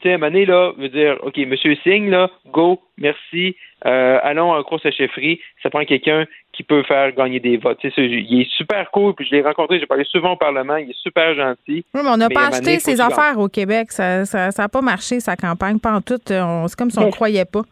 [0.00, 1.54] Tu sais, à un moment donné, là, je veux dire, OK, M.
[1.84, 3.54] Singh, là, go, merci.
[3.86, 5.40] Euh, allons en course à chefferie.
[5.62, 7.78] Ça prend quelqu'un qui peut faire gagner des votes.
[7.78, 9.14] Tu sais, il est super cool.
[9.14, 10.76] Puis je l'ai rencontré, j'ai parlé souvent au Parlement.
[10.76, 11.84] Il est super gentil.
[11.94, 13.92] Oui, mais on n'a pas acheté ses affaires au Québec.
[13.92, 15.78] Ça n'a ça, ça a pas marché, sa campagne.
[15.78, 16.18] Pas en tout.
[16.30, 17.62] On- C'est comme si on ne croyait pas.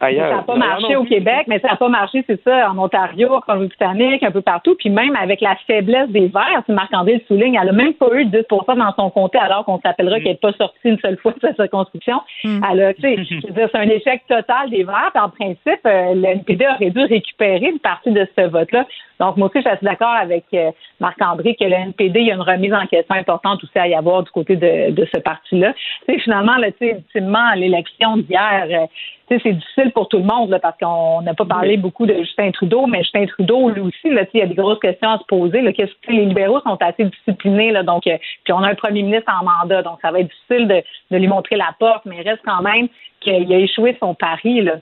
[0.00, 0.30] Ailleurs.
[0.30, 1.04] Ça n'a pas marché non au.
[1.04, 4.74] Québec, mais ça n'a pas marché, c'est ça, en Ontario, en Colombie-Britannique, un peu partout.
[4.78, 8.08] Puis même avec la faiblesse des Verts, si Marc-André le souligne, elle n'a même pas
[8.12, 11.32] eu 10% dans son comté alors qu'on s'appellera qu'elle n'est pas sortie une seule fois
[11.32, 12.20] de sa circonscription.
[12.44, 15.10] Elle a, tu sais, je veux dire, c'est un échec total des Verts.
[15.14, 18.86] Puis en principe, euh, le NPD aurait dû récupérer une partie de ce vote-là.
[19.20, 20.70] Donc moi aussi, je suis assez d'accord avec euh,
[21.00, 23.94] Marc-André que le NPD, il y a une remise en question importante aussi à y
[23.94, 25.72] avoir du côté de, de ce parti-là.
[26.06, 28.86] Tu sais, finalement, là, tu sais, ultimement, l'élection d'hier, euh,
[29.28, 32.50] c'est difficile pour tout le monde là, parce qu'on n'a pas parlé beaucoup de Justin
[32.52, 35.24] Trudeau, mais Justin Trudeau, lui aussi, là, il y a des grosses questions à se
[35.24, 35.62] poser.
[35.62, 38.74] Là, qu'est-ce que les libéraux sont assez disciplinés, là, donc euh, puis on a un
[38.74, 42.04] premier ministre en mandat, donc ça va être difficile de, de lui montrer la porte,
[42.04, 42.88] mais il reste quand même
[43.20, 44.62] qu'il a échoué son pari.
[44.62, 44.74] Là.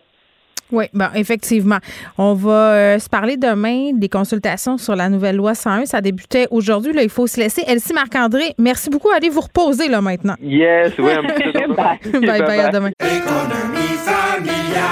[0.72, 1.78] Oui, ben, effectivement.
[2.18, 5.86] On va euh, se parler demain des consultations sur la nouvelle loi 101.
[5.86, 6.92] Ça débutait aujourd'hui.
[6.92, 7.62] Là, il faut se laisser.
[7.66, 9.10] Elsie Marc-André, merci beaucoup.
[9.10, 10.34] Allez vous reposer là maintenant.
[10.42, 12.20] Yes, oui, un petit peu.
[12.26, 12.90] bye bye, à demain.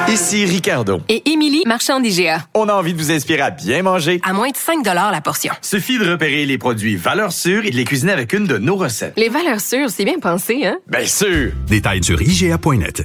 [0.09, 1.01] Ici Ricardo.
[1.09, 2.41] Et Émilie, marchand d'IGA.
[2.55, 4.21] On a envie de vous inspirer à bien manger.
[4.25, 5.53] À moins de 5 la portion.
[5.63, 8.77] Suffit de repérer les produits valeurs sûres et de les cuisiner avec une de nos
[8.77, 9.15] recettes.
[9.17, 10.79] Les valeurs sûres, c'est bien pensé, hein?
[10.87, 11.53] Bien sûr!
[11.67, 13.05] Détails sur IGA.net.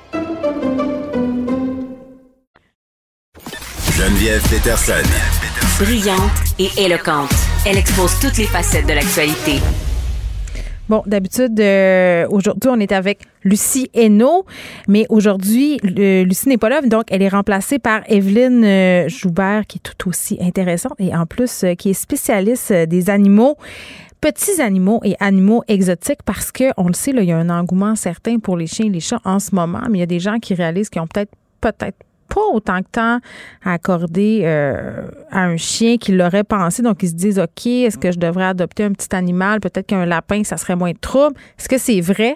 [4.01, 5.03] Geneviève Peterson.
[5.79, 7.29] Brillante et éloquente,
[7.67, 9.59] elle expose toutes les facettes de l'actualité.
[10.89, 14.47] Bon, d'habitude, euh, aujourd'hui, on est avec Lucie Hainaut,
[14.87, 19.67] mais aujourd'hui, le- Lucie n'est pas là, donc elle est remplacée par Evelyne euh, Joubert,
[19.67, 23.55] qui est tout aussi intéressante et en plus, euh, qui est spécialiste euh, des animaux
[24.19, 27.51] petits animaux et animaux exotiques parce que on le sait là, il y a un
[27.51, 30.07] engouement certain pour les chiens et les chats en ce moment, mais il y a
[30.07, 31.97] des gens qui réalisent qu'ils ont peut-être peut-être
[32.33, 33.19] pas autant de temps
[33.63, 36.81] à accorder euh, à un chien qu'ils l'auraient pensé.
[36.81, 39.59] Donc, ils se disent, OK, est-ce que je devrais adopter un petit animal?
[39.59, 41.35] Peut-être qu'un lapin, ça serait moins de trouble.
[41.59, 42.35] Est-ce que c'est vrai?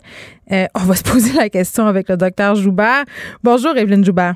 [0.51, 3.05] Euh, on va se poser la question avec le docteur Joubert.
[3.43, 4.35] Bonjour, Evelyne Joubert.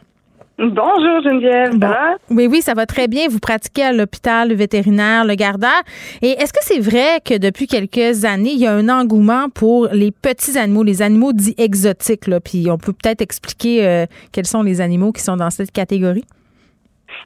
[0.62, 2.18] Bonjour Geneviève, va?
[2.30, 3.30] Oui, oui, ça va très bien.
[3.30, 5.82] Vous pratiquez à l'hôpital vétérinaire Le Gardeur.
[6.22, 9.88] Et est-ce que c'est vrai que depuis quelques années, il y a un engouement pour
[9.94, 12.28] les petits animaux, les animaux dits exotiques?
[12.28, 12.42] Là?
[12.42, 16.26] Puis on peut peut-être expliquer euh, quels sont les animaux qui sont dans cette catégorie?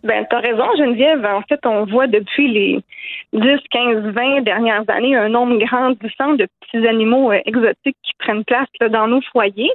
[0.04, 1.26] Ben, t'as raison, Geneviève.
[1.26, 2.80] En fait, on voit depuis les
[3.34, 3.42] 10,
[3.72, 8.68] 15, 20 dernières années un nombre grandissant de petits animaux euh, exotiques qui prennent place
[8.80, 9.72] là, dans nos foyers.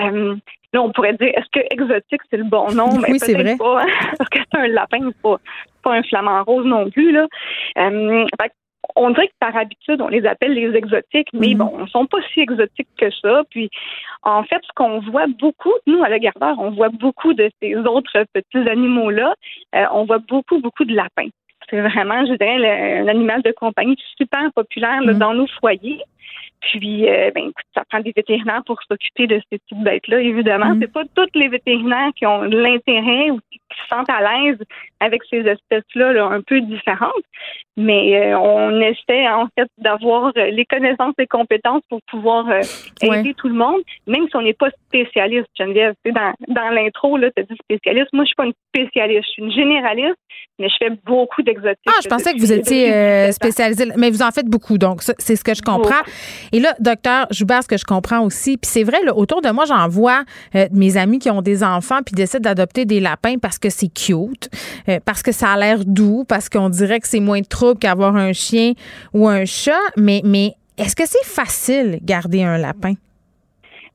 [0.00, 0.36] Euh,
[0.72, 2.88] là, on pourrait dire, est-ce que exotique, c'est le bon nom?
[3.08, 3.56] Oui, Ben, c'est peut-être vrai.
[3.56, 3.86] Pas, hein,
[4.18, 5.38] parce que c'est un lapin, c'est pas,
[5.96, 7.12] un flamant rose non plus.
[7.12, 7.26] Là.
[7.78, 8.52] Euh, fait
[8.94, 11.58] on dirait que par habitude, on les appelle les exotiques, mais Mhm.
[11.58, 13.42] bon, ils sont pas si exotiques que ça.
[13.50, 13.68] Puis,
[14.22, 17.74] en fait, ce qu'on voit beaucoup, nous, à la gardeur, on voit beaucoup de ces
[17.76, 19.34] autres petits animaux-là.
[19.74, 21.28] Euh, on voit beaucoup, beaucoup de lapins.
[21.68, 26.00] C'est vraiment, je dirais, le- un animal de compagnie super populaire là, dans nos foyers.
[26.70, 30.20] Puis, euh, ben, écoute, ça prend des vétérinaires pour s'occuper de ces petites bêtes-là.
[30.20, 34.58] Évidemment, c'est pas tous les vétérinaires qui ont l'intérêt ou qui se sentent à l'aise
[35.00, 37.12] avec ces espèces-là là, un peu différentes.
[37.78, 42.62] Mais euh, on essaie en fait d'avoir euh, les connaissances et compétences pour pouvoir euh,
[43.02, 45.92] aider tout le monde, même si on n'est pas spécialiste, Geneviève.
[46.02, 48.08] Tu sais, dans dans l'intro, tu as dit spécialiste.
[48.14, 50.16] Moi, je suis pas une spécialiste, je suis une généraliste,
[50.58, 51.76] mais je fais beaucoup d'exotiques.
[51.86, 55.36] Ah, je pensais que vous étiez euh, spécialisé, mais vous en faites beaucoup, donc c'est
[55.36, 56.02] ce que je comprends.
[56.52, 59.50] Et là, docteur Joubert, ce que je comprends aussi, puis c'est vrai, là, autour de
[59.50, 60.24] moi, j'en vois
[60.72, 64.48] mes amis qui ont des enfants puis décident d'adopter des lapins parce que c'est cute,
[64.88, 67.78] euh, parce que ça a l'air doux, parce qu'on dirait que c'est moins de trouble
[67.78, 68.72] qu'avoir un chien
[69.12, 69.72] ou un chat.
[69.96, 72.94] Mais, mais est-ce que c'est facile garder un lapin?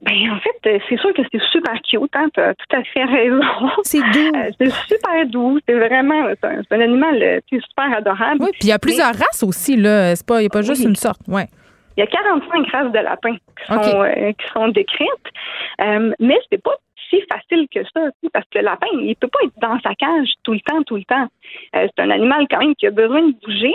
[0.01, 3.03] Ben, en fait, euh, c'est sûr que c'est super cute, hein, t'as tout à fait
[3.03, 3.41] raison.
[3.83, 4.31] C'est doux.
[4.59, 5.59] c'est super doux.
[5.67, 8.39] C'est vraiment, un, animal euh, super adorable.
[8.39, 10.15] Oui, puis il y a plusieurs races aussi, là.
[10.15, 11.21] C'est pas, il n'y a pas juste une sorte.
[11.27, 11.47] Ouais.
[11.97, 15.09] Il y a 45 races de lapins qui sont, euh, qui sont décrites,
[15.81, 16.75] euh, mais c'est pas
[17.11, 20.33] si facile que ça, parce que le lapin, il peut pas être dans sa cage
[20.43, 21.27] tout le temps, tout le temps.
[21.75, 23.73] Euh, c'est un animal quand même qui a besoin de bouger.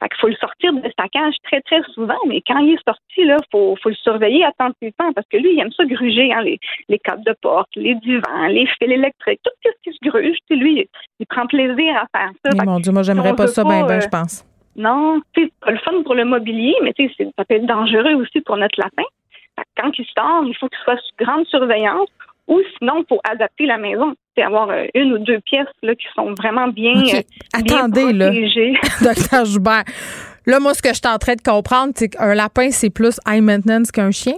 [0.00, 2.84] Fait qu'il faut le sortir de sa cage très, très souvent, mais quand il est
[2.88, 6.42] sorti, là, faut, faut le surveiller attentivement parce que lui, il aime ça gruger, hein,
[6.42, 6.58] les,
[6.88, 10.38] les câbles de porte, les divans, les fils électriques, tout ce qui se gruge.
[10.50, 10.88] Lui,
[11.18, 12.64] il, prend plaisir à faire ça.
[12.64, 14.44] Mon Dieu, moi, j'aimerais pas ça, ben, ben, euh, je pense.
[14.76, 18.56] non, c'est pas le fun pour le mobilier, mais ça peut être dangereux aussi pour
[18.56, 19.04] notre lapin.
[19.76, 22.08] Quand il sort, il faut qu'il soit sous grande surveillance
[22.48, 24.14] ou sinon, il faut adapter la maison.
[24.36, 27.14] C'est avoir euh, une ou deux pièces là, qui sont vraiment bien, OK.
[27.14, 28.26] euh, bien Attendez, là.
[28.26, 28.74] protégées.
[29.02, 29.84] Docteur Joubert.
[30.46, 33.18] Là, moi, ce que je suis en train de comprendre, c'est qu'un lapin, c'est plus
[33.26, 34.36] high maintenance qu'un chien?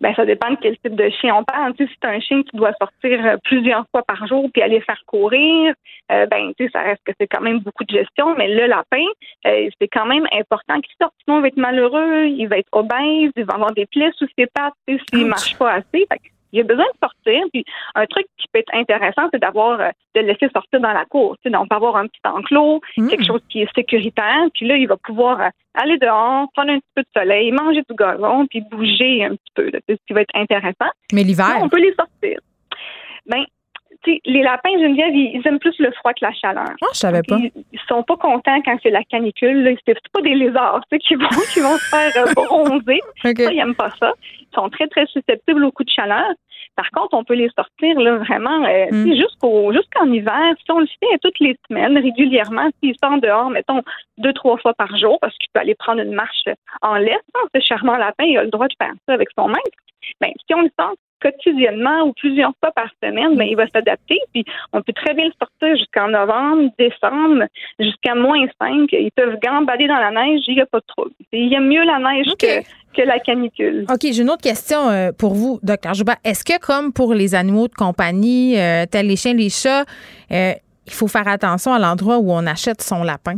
[0.00, 1.74] Ben, ça dépend de quel type de chien on parle.
[1.74, 4.62] Tu sais, si c'est un chien qui doit sortir euh, plusieurs fois par jour puis
[4.62, 5.74] aller faire courir,
[6.12, 8.36] euh, ben, tu sais, ça reste que c'est quand même beaucoup de gestion.
[8.36, 9.04] Mais le lapin,
[9.46, 11.14] euh, c'est quand même important qu'il sorte.
[11.24, 14.28] Sinon, il va être malheureux, il va être obèse, il va avoir des plaies sous
[14.38, 16.06] ses pattes, tu sais, s'il marche pas assez.
[16.08, 17.44] Fait que il a besoin de sortir.
[17.52, 17.64] Puis
[17.94, 21.04] un truc qui peut être intéressant, c'est d'avoir euh, de le laisser sortir dans la
[21.04, 21.36] cour.
[21.36, 24.46] Tu sais, donc, on peut avoir un petit enclos, quelque chose qui est sécuritaire.
[24.54, 27.82] Puis là, il va pouvoir euh, aller dehors, prendre un petit peu de soleil, manger
[27.88, 29.70] du gazon, puis bouger un petit peu.
[29.72, 30.90] C'est ce qui va être intéressant.
[31.12, 31.58] Mais l'hiver?
[31.60, 32.38] On peut les sortir.
[33.26, 33.44] Ben,
[34.06, 36.70] les lapins, Geneviève, ils, ils aiment plus le froid que la chaleur.
[36.82, 37.36] Ah, je savais pas.
[37.36, 39.62] Ils, ils sont pas contents quand c'est la canicule.
[39.64, 39.70] là.
[39.86, 43.00] C'est pas des lézards qui vont, qui vont se faire euh, bronzer.
[43.22, 44.12] Ça, ils n'aiment pas ça.
[44.40, 46.26] Ils sont très, très susceptibles aux coups de chaleur.
[46.76, 49.14] Par contre, on peut les sortir là, vraiment euh, Mm.
[49.16, 50.54] jusqu'au jusqu'en hiver.
[50.64, 53.82] Si on le fait toutes les semaines, régulièrement, s'il sort dehors, mettons,
[54.18, 56.44] deux, trois fois par jour, parce qu'il peut aller prendre une marche
[56.82, 59.48] en laisse, hein, ce charmant lapin, il a le droit de faire ça avec son
[59.48, 59.78] maître.
[60.20, 64.18] Ben, si on le sort quotidiennement ou plusieurs fois par semaine, ben, il va s'adapter.
[64.32, 67.44] Puis on peut très bien le sortir jusqu'en novembre, décembre,
[67.78, 68.88] jusqu'à moins 5.
[68.92, 71.10] Ils peuvent gambader dans la neige, il n'y a pas de trouble.
[71.32, 72.62] Il aime mieux la neige que,
[72.94, 73.86] que la canicule.
[73.88, 76.16] OK, j'ai une autre question euh, pour vous, docteur Joubert.
[76.24, 79.84] Est-ce que, comme pour les animaux de compagnie, euh, tels les chiens, les chats,
[80.32, 80.52] euh,
[80.86, 83.36] il faut faire attention à l'endroit où on achète son lapin?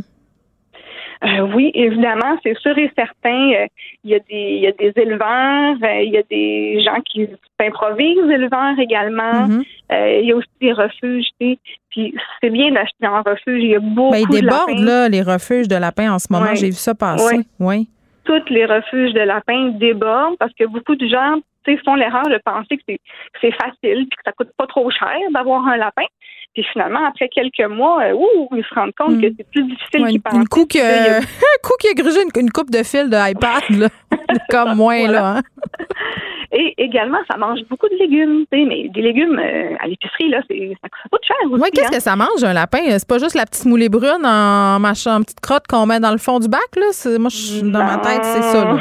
[1.23, 3.51] Euh, oui, évidemment, c'est sûr et certain.
[3.53, 3.67] euh,
[4.03, 6.99] Il y a des, il y a des éleveurs, euh, il y a des gens
[7.05, 7.27] qui
[7.59, 9.47] s'improvisent éleveurs également.
[9.47, 9.63] Mhm.
[9.91, 11.59] Euh, il y a aussi des refuges, tu sais.
[11.91, 13.61] Puis c'est bien d'acheter en refuge.
[13.61, 14.83] Il y a beaucoup Ben, ils de débordent, lapins.
[14.85, 16.55] là, les refuges de lapins en ce moment.
[16.55, 17.41] J'ai vu ça passer.
[17.59, 17.87] Oui.
[18.23, 21.35] Tout tous les refuges de lapins débordent parce que beaucoup de gens
[21.85, 24.89] font l'erreur de penser que c'est que c'est facile puis que ça coûte pas trop
[24.89, 26.05] cher d'avoir un lapin.
[26.53, 30.01] Puis finalement, après quelques mois, euh, ouh, ils se rendent compte que c'est plus difficile
[30.03, 31.23] Ouais, qu'ils coup a- un
[31.63, 33.87] coup qui a grugé une, une coupe de fil de iPad, là.
[34.49, 35.37] comme moins, là.
[35.37, 35.41] hein.
[36.53, 38.45] Et également, ça mange beaucoup de légumes.
[38.51, 41.61] tu sais, Mais des légumes euh, à l'épicerie, là, c'est, ça, ça coûte cher aussi.
[41.61, 41.91] Ouais, qu'est-ce hein.
[41.97, 42.79] que ça mange, un lapin?
[42.99, 46.11] C'est pas juste la petite moulée brune en, machin, en petite crotte qu'on met dans
[46.11, 46.87] le fond du bac, là?
[47.19, 48.73] Moi, je- dans ma tête, c'est ça, là.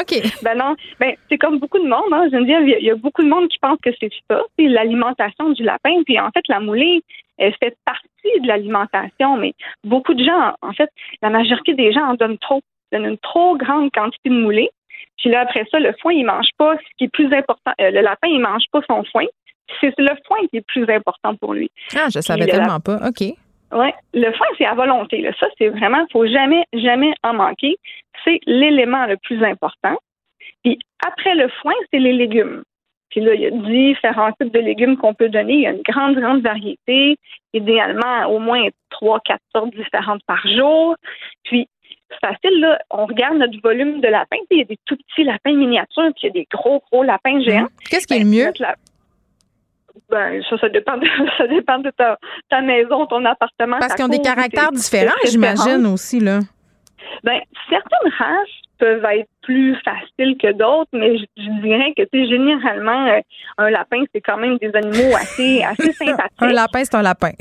[0.00, 0.14] OK.
[0.42, 2.28] ben non, ben c'est comme beaucoup de monde, hein.
[2.30, 4.40] Geneviève, il y a- il y, a beaucoup de monde qui pense que c'est ça,
[4.58, 6.02] c'est l'alimentation du lapin.
[6.06, 7.02] Puis en fait, la moulée,
[7.38, 9.54] elle fait partie de l'alimentation, mais
[9.84, 10.90] beaucoup de gens, en fait,
[11.22, 12.60] la majorité des gens en donnent trop,
[12.92, 14.70] donnent une trop grande quantité de moulée.
[15.18, 16.76] Puis là, après ça, le foin, il mange pas.
[16.76, 19.24] Ce qui est plus important, euh, le lapin, il mange pas son foin.
[19.80, 21.70] C'est le foin qui est plus important pour lui.
[21.94, 22.96] Ah, je savais Puis tellement pas.
[23.06, 23.20] OK.
[23.70, 25.20] Ouais, le foin, c'est à volonté.
[25.20, 25.32] Là.
[25.38, 27.76] Ça, c'est vraiment, faut jamais, jamais en manquer.
[28.24, 29.98] C'est l'élément le plus important.
[30.64, 32.62] Puis après le foin, c'est les légumes.
[33.10, 35.54] Puis là, il y a différents types de légumes qu'on peut donner.
[35.54, 37.16] Il y a une grande, grande variété.
[37.54, 40.94] Idéalement, au moins trois, quatre sortes différentes par jour.
[41.44, 41.68] Puis,
[42.10, 42.78] c'est facile, là.
[42.90, 44.36] On regarde notre volume de lapin.
[44.50, 47.02] Il y a des tout petits lapins miniatures, puis il y a des gros, gros
[47.02, 47.62] lapins géants.
[47.62, 47.68] Hum.
[47.90, 48.46] Qu'est-ce qui est le mieux?
[48.46, 48.78] Notre lap-
[50.10, 51.06] Ben, ça, ça dépend de,
[51.38, 52.18] ça dépend de ta,
[52.48, 53.78] ta maison, ton appartement.
[53.78, 56.40] Parce qu'ils ont des caractères différents, j'imagine aussi, là.
[57.24, 58.48] Ben, certaines races
[58.78, 63.20] peuvent être plus faciles que d'autres, mais je, je dirais que, tu généralement, euh,
[63.58, 66.32] un lapin, c'est quand même des animaux assez, assez sympathiques.
[66.40, 67.32] Un lapin, c'est un lapin.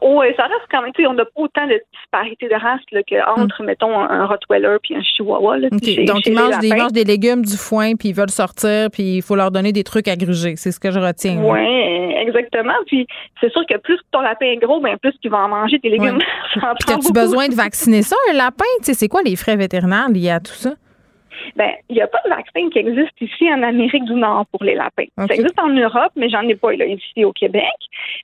[0.00, 2.80] Oh, ça reste quand même, tu sais, on n'a pas autant de disparité de races
[2.92, 5.58] là, qu'entre, mettons, un, Rottweiler puis un Chihuahua.
[5.58, 6.82] Là, chez- Donc, chez ils mangent, des, ils lapins.
[6.84, 9.84] mangent des légumes, du foin, puis ils veulent sortir, puis il faut leur donner des
[9.84, 10.54] trucs à gruger.
[10.56, 11.38] C'est ce que je retiens.
[11.42, 12.74] Oui, exactement.
[12.86, 13.06] Puis
[13.40, 15.90] c'est sûr que plus ton lapin est gros, ben plus qu'il va en manger des
[15.90, 16.16] légumes.
[16.18, 16.62] Ouais.
[16.80, 18.64] Puis, as-tu besoin de vacciner ça, un lapin?
[18.78, 20.70] Tu sais, c'est quoi les frais vétérinaires liés à tout ça?
[21.56, 24.64] Ben, il n'y a pas de vaccin qui existe ici en Amérique du Nord pour
[24.64, 25.06] les lapins.
[25.16, 27.64] Ça existe en Europe, mais j'en ai pas là, ici au Québec.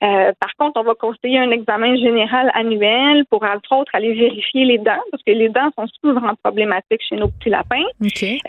[0.03, 4.65] Euh, par contre, on va conseiller un examen général annuel pour, entre autres, aller vérifier
[4.65, 7.85] les dents, parce que les dents sont souvent problématiques chez nos petits lapins.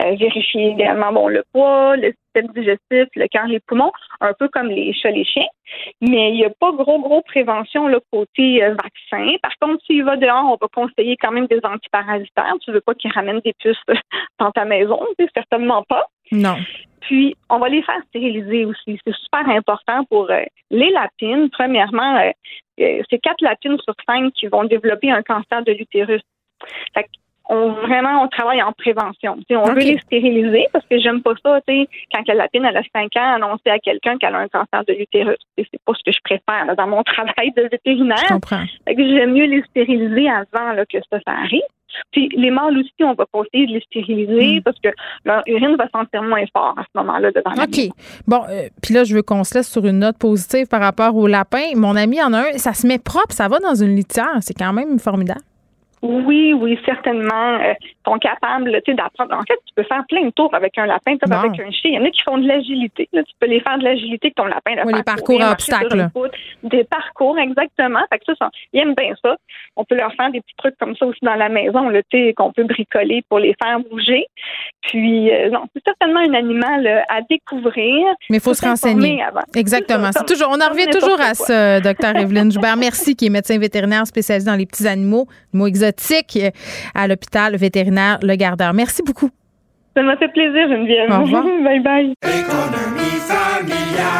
[0.02, 4.48] Euh, vérifier également bon, le poids, le système digestif, le cœur, les poumons, un peu
[4.48, 5.46] comme les chats, les chiens.
[6.00, 9.36] Mais il n'y a pas gros, gros prévention là, côté euh, vaccin.
[9.42, 12.54] Par contre, s'il va dehors, on va conseiller quand même des antiparasitaires.
[12.64, 13.94] Tu veux pas qu'ils ramènent des puces euh,
[14.38, 15.00] dans ta maison,
[15.34, 16.06] certainement pas.
[16.32, 16.56] Non.
[17.00, 18.98] Puis, on va les faire stériliser aussi.
[19.06, 21.48] C'est super important pour euh, les lapines.
[21.50, 26.22] Premièrement, euh, c'est quatre lapines sur cinq qui vont développer un cancer de l'utérus.
[27.48, 29.38] On, vraiment, on travaille en prévention.
[29.50, 32.76] On veut les stériliser parce que j'aime pas ça, tu sais, quand la lapine elle
[32.76, 35.38] a 5 ans, annoncer à quelqu'un qu'elle a un cancer de l'utérus.
[35.56, 38.38] C'est pas ce que je préfère là, dans mon travail de vétérinaire.
[38.86, 41.62] J'aime mieux les stériliser avant là, que ça, ça arrive.
[42.12, 44.88] Puis les mâles aussi, on va conseiller de les stériliser parce que
[45.24, 47.90] leur urine va sentir moins fort à ce moment-là dedans la OK.
[48.26, 51.14] Bon, euh, puis là, je veux qu'on se laisse sur une note positive par rapport
[51.16, 51.64] au lapin.
[51.74, 54.36] Mon ami en a un, ça se met propre, ça va dans une litière.
[54.40, 55.40] C'est quand même formidable.
[56.02, 57.58] Oui, oui, certainement.
[58.08, 59.34] Sont capables d'apprendre.
[59.34, 61.90] En fait, tu peux faire plein de tours avec un lapin comme avec un chien.
[61.90, 63.08] Il y en a qui font de l'agilité.
[63.12, 64.70] Tu peux les faire de l'agilité que ton lapin.
[64.70, 66.08] Oui, faire les parcours courir, à obstacles.
[66.14, 66.34] poutre.
[66.62, 68.00] Des parcours, exactement.
[68.10, 69.36] Fait que ça, ils aiment bien ça.
[69.76, 71.90] On peut leur faire des petits trucs comme ça aussi dans la maison,
[72.36, 74.26] qu'on peut bricoler pour les faire bouger.
[74.82, 78.06] Puis, euh, non, c'est certainement un animal euh, à découvrir.
[78.30, 79.22] Mais il faut se renseigner.
[79.22, 79.42] avant.
[79.54, 80.12] Exactement.
[80.12, 81.46] Ça, toujours, on en revient toujours à quoi.
[81.46, 82.76] ça, docteur Evelyne Joubert.
[82.76, 86.50] Merci, qui est médecin vétérinaire spécialisé dans les petits animaux, animaux exotiques euh,
[86.94, 88.72] à l'hôpital vétérinaire Le Gardeur.
[88.74, 89.30] Merci beaucoup.
[89.96, 91.10] Ça m'a fait plaisir, Geneviève.
[91.10, 91.44] Au revoir.
[91.64, 92.14] bye bye.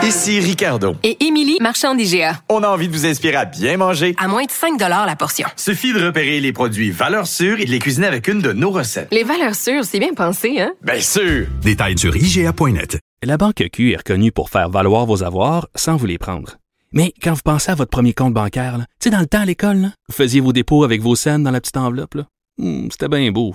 [0.02, 0.94] Ici Ricardo.
[1.02, 2.40] Et Émilie, marchand d'IGA.
[2.48, 4.14] On a envie de vous inspirer à bien manger.
[4.18, 5.46] À moins de 5 la portion.
[5.56, 8.70] Suffit de repérer les produits valeurs sûres et de les cuisiner avec une de nos
[8.70, 9.08] recettes.
[9.12, 10.72] Les valeurs sûres, c'est bien pensé, hein?
[10.82, 11.46] Bien sûr!
[11.62, 12.98] Détails sur IGA.net.
[13.22, 16.56] La Banque Q est reconnue pour faire valoir vos avoirs sans vous les prendre.
[16.92, 19.40] Mais quand vous pensez à votre premier compte bancaire, là, tu sais, dans le temps
[19.40, 22.14] à l'école, là, vous faisiez vos dépôts avec vos scènes dans la petite enveloppe.
[22.14, 22.24] là.
[22.58, 23.54] Hmm, C'était bien beau.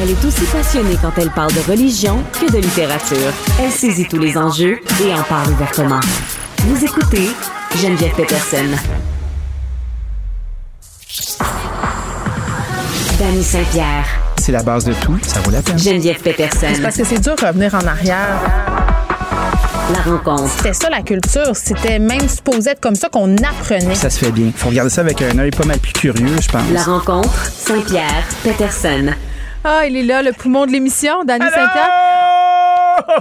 [0.00, 3.32] Elle est aussi passionnée quand elle parle de religion que de littérature.
[3.60, 5.98] Elle saisit tous les enjeux et en parle ouvertement.
[6.58, 7.30] Vous écoutez
[7.82, 8.76] Geneviève Peterson.
[13.18, 14.06] Danny Saint-Pierre.
[14.40, 15.76] C'est la base de tout, ça vaut la peine.
[15.76, 16.68] Geneviève Peterson.
[16.74, 18.38] C'est parce que c'est dur de revenir en arrière.
[19.92, 20.48] La rencontre.
[20.58, 21.56] C'était ça la culture.
[21.56, 23.96] C'était même supposé être comme ça qu'on apprenait.
[23.96, 24.52] Ça se fait bien.
[24.54, 26.62] Faut regarder ça avec un œil pas mal plus curieux, je pense.
[26.72, 27.50] La rencontre.
[27.50, 28.22] Saint-Pierre.
[28.44, 29.12] Peterson.
[29.64, 32.17] Ah, il est là, le poumon de l'émission, Danny Saint-Pierre.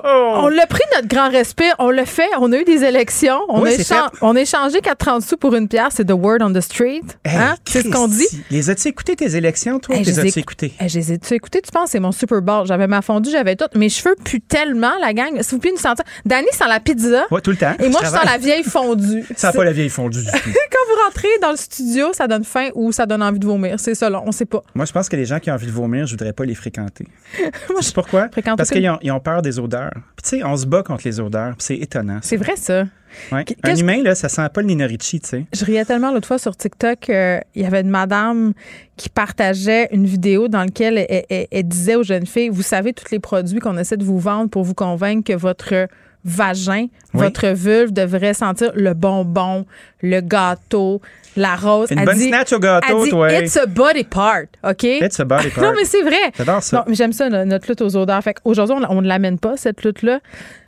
[0.04, 3.62] On l'a pris notre grand respect, on l'a fait, on a eu des élections, on,
[3.62, 4.18] Oui, a, c'est échan- fait.
[4.22, 7.02] on a échangé 4,30 sous pour une pierre, c'est the word on the street.
[7.26, 7.56] Hein?
[7.66, 8.28] C'est ce qu'on dit.
[8.52, 9.96] Les as-tu écouté tes élections, toi?
[9.96, 10.74] Hey, les as-tu écou- écoutées?
[10.80, 11.62] Hey, je les ai-tu écoutés?
[11.62, 11.90] Tu penses?
[11.92, 12.66] C'est mon Super Bowl?
[12.68, 13.66] J'avais ma fondue, j'avais tout.
[13.76, 15.42] Mes cheveux puent tellement, la gang.
[15.42, 16.06] S'il vous plaît, nous sentir.
[16.26, 17.26] Danny sent la pizza.
[17.32, 17.74] Ouais, tout le temps.
[17.80, 19.26] Et moi, je sens la vieille fondue.
[19.36, 20.50] Ça pas la vieille fondue du tout.
[20.72, 23.80] Quand vous rentrez dans le studio, ça donne faim ou ça donne envie de vomir.
[23.80, 24.22] C'est ça, là.
[24.26, 24.62] On sait pas.
[24.76, 26.56] Moi, je pense que les gens qui ont envie de vomir, je voudrais pas les
[26.56, 27.06] fréquenter.
[27.94, 28.28] pourquoi?
[28.58, 29.92] Parce qu'ils ont, ont peur des odeurs.
[30.16, 32.20] Puis tu sais, on se bat contre les odeurs, puis c'est étonnant.
[32.22, 32.86] C'est vrai, ça.
[33.32, 33.46] Ouais.
[33.64, 35.46] Un humain, là, ça sent pas le Nina Ricci, tu sais.
[35.54, 37.10] Je riais tellement l'autre fois sur TikTok.
[37.10, 38.54] euh, Il y avait une madame
[38.98, 42.94] qui partageait une vidéo dans laquelle elle, elle- elle disait aux jeunes filles Vous savez,
[42.94, 45.88] tous les produits qu'on essaie de vous vendre pour vous convaincre que votre
[46.28, 47.24] vagin, Oui.
[47.24, 49.66] votre vulve devrait sentir le bonbon,
[50.02, 51.02] le gâteau,
[51.36, 51.90] la rose.
[51.92, 53.32] Une Elle bonne dit- snatch au gâteau, dit, toi.
[53.32, 54.84] It's a body part, OK?
[54.84, 55.64] It's a body part.
[55.64, 56.32] non, mais c'est vrai.
[56.38, 56.78] J'adore ça.
[56.78, 58.22] Non, mais j'aime ça, notre lutte aux odeurs.
[58.24, 60.20] Fait aujourd'hui, on, ne l'amène pas, cette lutte-là.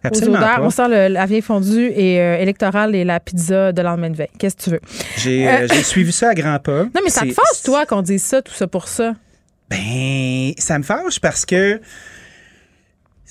[0.05, 0.39] Aux odeurs.
[0.39, 0.61] pas.
[0.61, 4.15] On sent le- la vieille fondue et euh, électorale et la pizza de lendemain de
[4.15, 4.29] veille.
[4.39, 4.81] Qu'est-ce que tu veux?
[5.17, 6.83] J'ai Euh, euh, j'ai suivi ça à grands pas.
[6.95, 9.13] Non, mais ça te fâche, toi, qu'on dise ça, tout ça pour ça.
[9.69, 11.79] Ben, ça me fâche parce que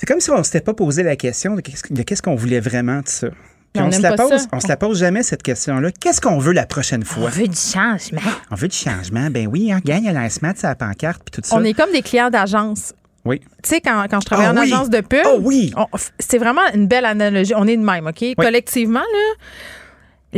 [0.01, 3.09] c'est comme si on s'était pas posé la question de qu'est-ce qu'on voulait vraiment de
[3.09, 3.27] ça.
[3.73, 4.47] Puis On on, se la pose, ça.
[4.53, 5.91] on se la pose jamais cette question-là.
[5.91, 7.25] Qu'est-ce qu'on veut la prochaine fois?
[7.25, 8.20] On veut du changement.
[8.53, 9.29] On veut du changement.
[9.29, 11.57] Ben oui, hein, gagne à la SMAT, sa pancarte, puis tout ça.
[11.57, 12.95] On est comme des clients d'agence.
[13.25, 13.41] Oui.
[13.41, 14.73] Tu sais, quand, quand je travaillais Ah en oui.
[14.73, 15.73] agence de pub, Oh oui.
[15.77, 15.87] on-
[16.20, 17.53] c'est vraiment une belle analogie.
[17.57, 18.25] On est de même, OK?
[18.39, 19.35] Collectivement, là,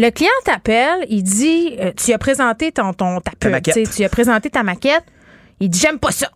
[0.03, 4.09] le client t'appelle, il dit euh, Tu as présenté ton, ton, ta pub, tu as
[4.09, 5.05] présenté ta maquette.
[5.61, 6.31] Il dit J'aime pas ça.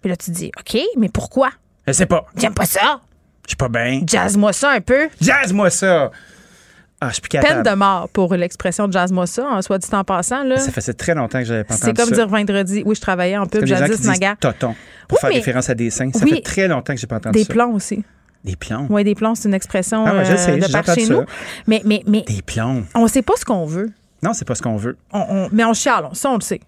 [0.00, 1.50] Puis là, tu dis OK, mais pourquoi?
[1.88, 2.24] Je sais pas.
[2.36, 3.00] J'aime pas ça?
[3.44, 4.02] Je suis pas bien.
[4.06, 5.08] Jazz-moi ça un peu.
[5.20, 6.10] Jazz-moi ça.
[7.00, 7.68] Ah, je suis plus Peine capable.
[7.70, 10.42] de mort pour l'expression jazz-moi ça, en soit dit en passant.
[10.42, 10.58] Là.
[10.58, 12.14] Ça faisait très longtemps que j'avais pas entendu C'est comme ça.
[12.16, 12.82] dire vendredi.
[12.84, 14.34] Oui, je travaillais en pub jadis, Naga.
[14.40, 14.74] toton
[15.06, 16.10] pour Oui, faire mais- référence à des seins.
[16.12, 16.30] Ça Oui.
[16.30, 17.52] fait très longtemps que j'ai pas entendu Des ça.
[17.52, 18.04] plombs aussi.
[18.44, 18.86] Des plombs.
[18.90, 21.12] Oui, des plombs, c'est une expression Ah ouais, euh, de par chez ça.
[21.14, 21.24] nous.
[21.68, 22.84] Mais, mais, mais Des plombs.
[22.94, 23.90] on sait pas ce qu'on veut.
[24.22, 24.96] Non, c'est pas ce qu'on veut.
[25.12, 26.60] On- on- mais on chiale, ça, on le sait.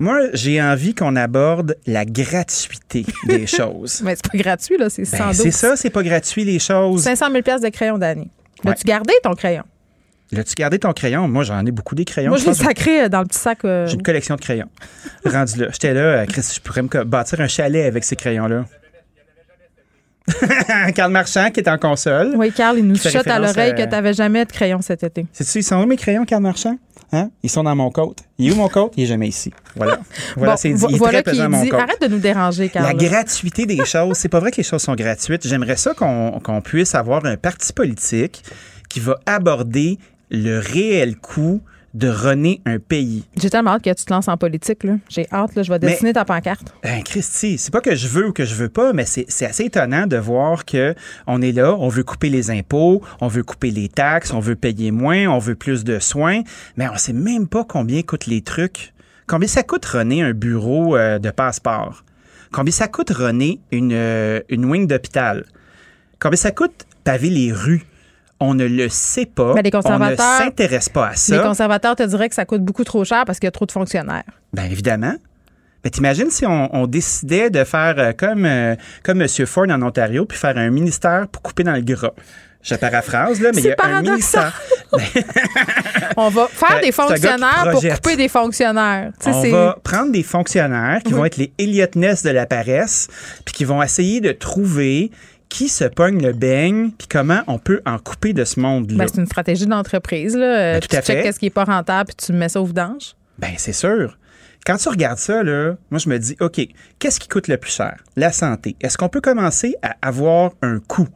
[0.00, 4.02] Moi, j'ai envie qu'on aborde la gratuité des choses.
[4.04, 5.36] Mais c'est pas gratuit, là, c'est Ben, 112.
[5.36, 7.02] c'est ça, c'est pas gratuit les choses.
[7.02, 7.94] 500 000 piastres de crayon.
[7.96, 8.26] Ouais.
[8.64, 9.62] L'as-tu gardé ton crayon?
[10.32, 11.28] L'as-tu gardé ton crayon?
[11.28, 12.30] Moi, j'en ai beaucoup des crayons.
[12.30, 13.58] Moi, Je je l'ai sacré euh, dans le petit sac.
[13.64, 14.68] euh, J'ai une collection de crayons.
[15.24, 15.68] Rendu là.
[15.70, 18.64] J'étais là, euh, Chris, je pourrais me bâtir un chalet avec ces crayons-là.
[20.94, 22.34] Carl Marchand qui est en console.
[22.36, 25.02] Oui, Carl, il nous chuchote à l'oreille à- que tu n'avais jamais de crayon cet
[25.04, 25.26] été.
[25.32, 26.78] Sais-tu, ils sont où mes crayons, Carl Marchand?
[27.12, 27.30] Hein?
[27.42, 28.18] Ils sont dans mon côte.
[28.38, 28.92] Il est où mon côte?
[28.96, 29.52] Il est jamais ici.
[29.76, 29.98] Voilà.
[30.36, 30.84] Voilà, Bon, c'est dit.
[30.88, 31.68] Il est voilà très à mon dit.
[31.68, 31.80] côte.
[31.80, 32.86] Arrête de nous déranger, Carl.
[32.86, 35.46] La gratuité des choses, c'est pas vrai que les choses sont gratuites.
[35.46, 38.42] J'aimerais ça qu'on qu'on puisse avoir un parti politique
[38.88, 39.98] qui va aborder
[40.30, 41.60] le réel coût
[41.94, 43.24] de runner un pays.
[43.40, 44.82] J'ai tellement hâte que tu te lances en politique.
[44.84, 44.96] là.
[45.08, 46.74] J'ai hâte, là, je vais Mais- dessiner ta pancarte.
[46.82, 49.46] Ben, Christy, c'est pas que je veux ou que je veux pas, mais c'est c'est
[49.46, 50.94] assez étonnant de voir que
[51.26, 54.56] on est là, on veut couper les impôts, on veut couper les taxes, on veut
[54.56, 56.42] payer moins, on veut plus de soins,
[56.76, 58.92] mais on sait même pas combien coûtent les trucs.
[59.26, 62.04] Combien ça coûte runner un bureau euh, de passeport?
[62.52, 65.44] Combien ça coûte runner une, euh, une wing d'hôpital?
[66.20, 67.84] Combien ça coûte paver les rues?
[68.46, 69.54] On ne le sait pas.
[69.54, 71.38] Mais les on ne conservateurs- s'intéresse pas à Les ça.
[71.38, 73.72] conservateurs te diraient que ça coûte beaucoup trop cher parce qu'il y a trop de
[73.72, 74.24] fonctionnaires.
[74.52, 75.14] Bien évidemment.
[75.84, 79.28] Mais t'imagines si on, on décidait de faire euh, comme, euh, comme M.
[79.46, 82.12] Ford en Ontario, puis faire un ministère pour couper dans le gras.
[82.62, 84.52] Je paraphrase, là, mais il y a C'est un paradoxal.
[84.94, 85.24] ministère.
[86.16, 89.10] On va faire Ben, des fonctionnaires pour couper des fonctionnaires.
[89.22, 91.18] Tu sais, On va prendre des fonctionnaires qui Oui.
[91.18, 93.08] vont être les Elliot Ness de la paresse,
[93.44, 95.10] puis qui vont essayer de trouver
[95.54, 98.96] qui se pogne le beigne, puis comment on peut en couper de ce monde-là.
[98.98, 100.34] Ben, c'est une stratégie d'entreprise.
[100.36, 100.56] Là.
[100.74, 101.22] Ben, tout tu à checkes fait.
[101.22, 103.14] qu'est-ce qui est pas rentable puis tu mets ça au vidange?
[103.38, 104.18] Ben, c'est sûr.
[104.66, 106.60] Quand tu regardes ça, là, moi, je me dis, OK,
[106.98, 107.96] qu'est-ce qui coûte le plus cher?
[108.16, 108.74] La santé.
[108.80, 111.06] Est-ce qu'on peut commencer à avoir un coût?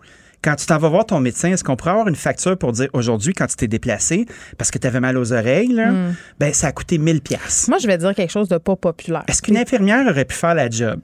[0.40, 2.88] Quand tu t'en vas voir ton médecin, est-ce qu'on pourrait avoir une facture pour dire
[2.92, 4.24] aujourd'hui, quand tu t'es déplacé,
[4.56, 6.14] parce que tu avais mal aux oreilles, là, Hmm.
[6.38, 7.66] ben, ça a coûté 1000 pièces.
[7.66, 9.24] Moi, je vais dire quelque chose de pas populaire.
[9.26, 11.00] Est-ce qu'une infirmière aurait pu faire la job?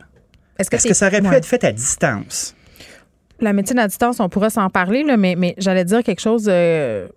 [0.56, 1.36] Est-ce que, Est-ce t'es- que ça aurait pu Ouais.
[1.38, 2.54] être fait à distance?
[3.40, 6.46] La médecine à distance, on pourrait s'en parler, là, mais, mais j'allais dire quelque chose
[6.48, 7.08] euh,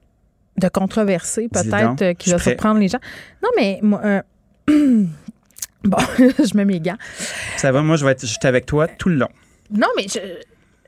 [0.58, 2.52] de controversé, peut-être, euh, qui va prêt.
[2.52, 3.00] surprendre les gens.
[3.44, 4.22] Non, mais moi, euh,
[5.84, 6.98] bon, je mets mes gants.
[7.58, 9.30] Ça va, moi, je vais être juste avec toi tout le long.
[9.72, 10.20] Non, mais je-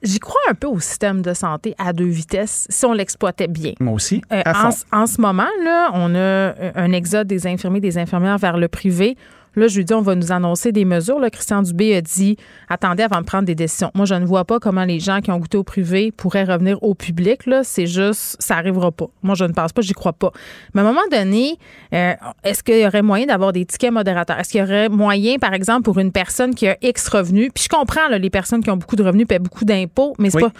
[0.01, 3.73] j'y crois un peu au système de santé à deux vitesses si on l'exploitait bien.
[3.79, 4.85] Moi aussi, à en, fond.
[4.91, 9.17] en ce moment, là, on a un exode des infirmiers, des infirmières vers le privé.
[9.55, 11.19] Là, je lui dis, on va nous annoncer des mesures.
[11.19, 12.37] Là, Christian Dubé a dit,
[12.69, 13.91] attendez avant de prendre des décisions.
[13.95, 16.81] Moi, je ne vois pas comment les gens qui ont goûté au privé pourraient revenir
[16.83, 17.45] au public.
[17.45, 19.07] Là, c'est juste, ça arrivera pas.
[19.23, 20.31] Moi, je ne pense pas, j'y crois pas.
[20.73, 21.57] Mais à un moment donné,
[21.93, 22.13] euh,
[22.43, 24.39] est-ce qu'il y aurait moyen d'avoir des tickets modérateurs?
[24.39, 27.49] Est-ce qu'il y aurait moyen, par exemple, pour une personne qui a X revenus?
[27.53, 30.29] Puis je comprends, là, les personnes qui ont beaucoup de revenus paient beaucoup d'impôts, mais
[30.29, 30.43] c'est Oui.
[30.43, 30.51] pas.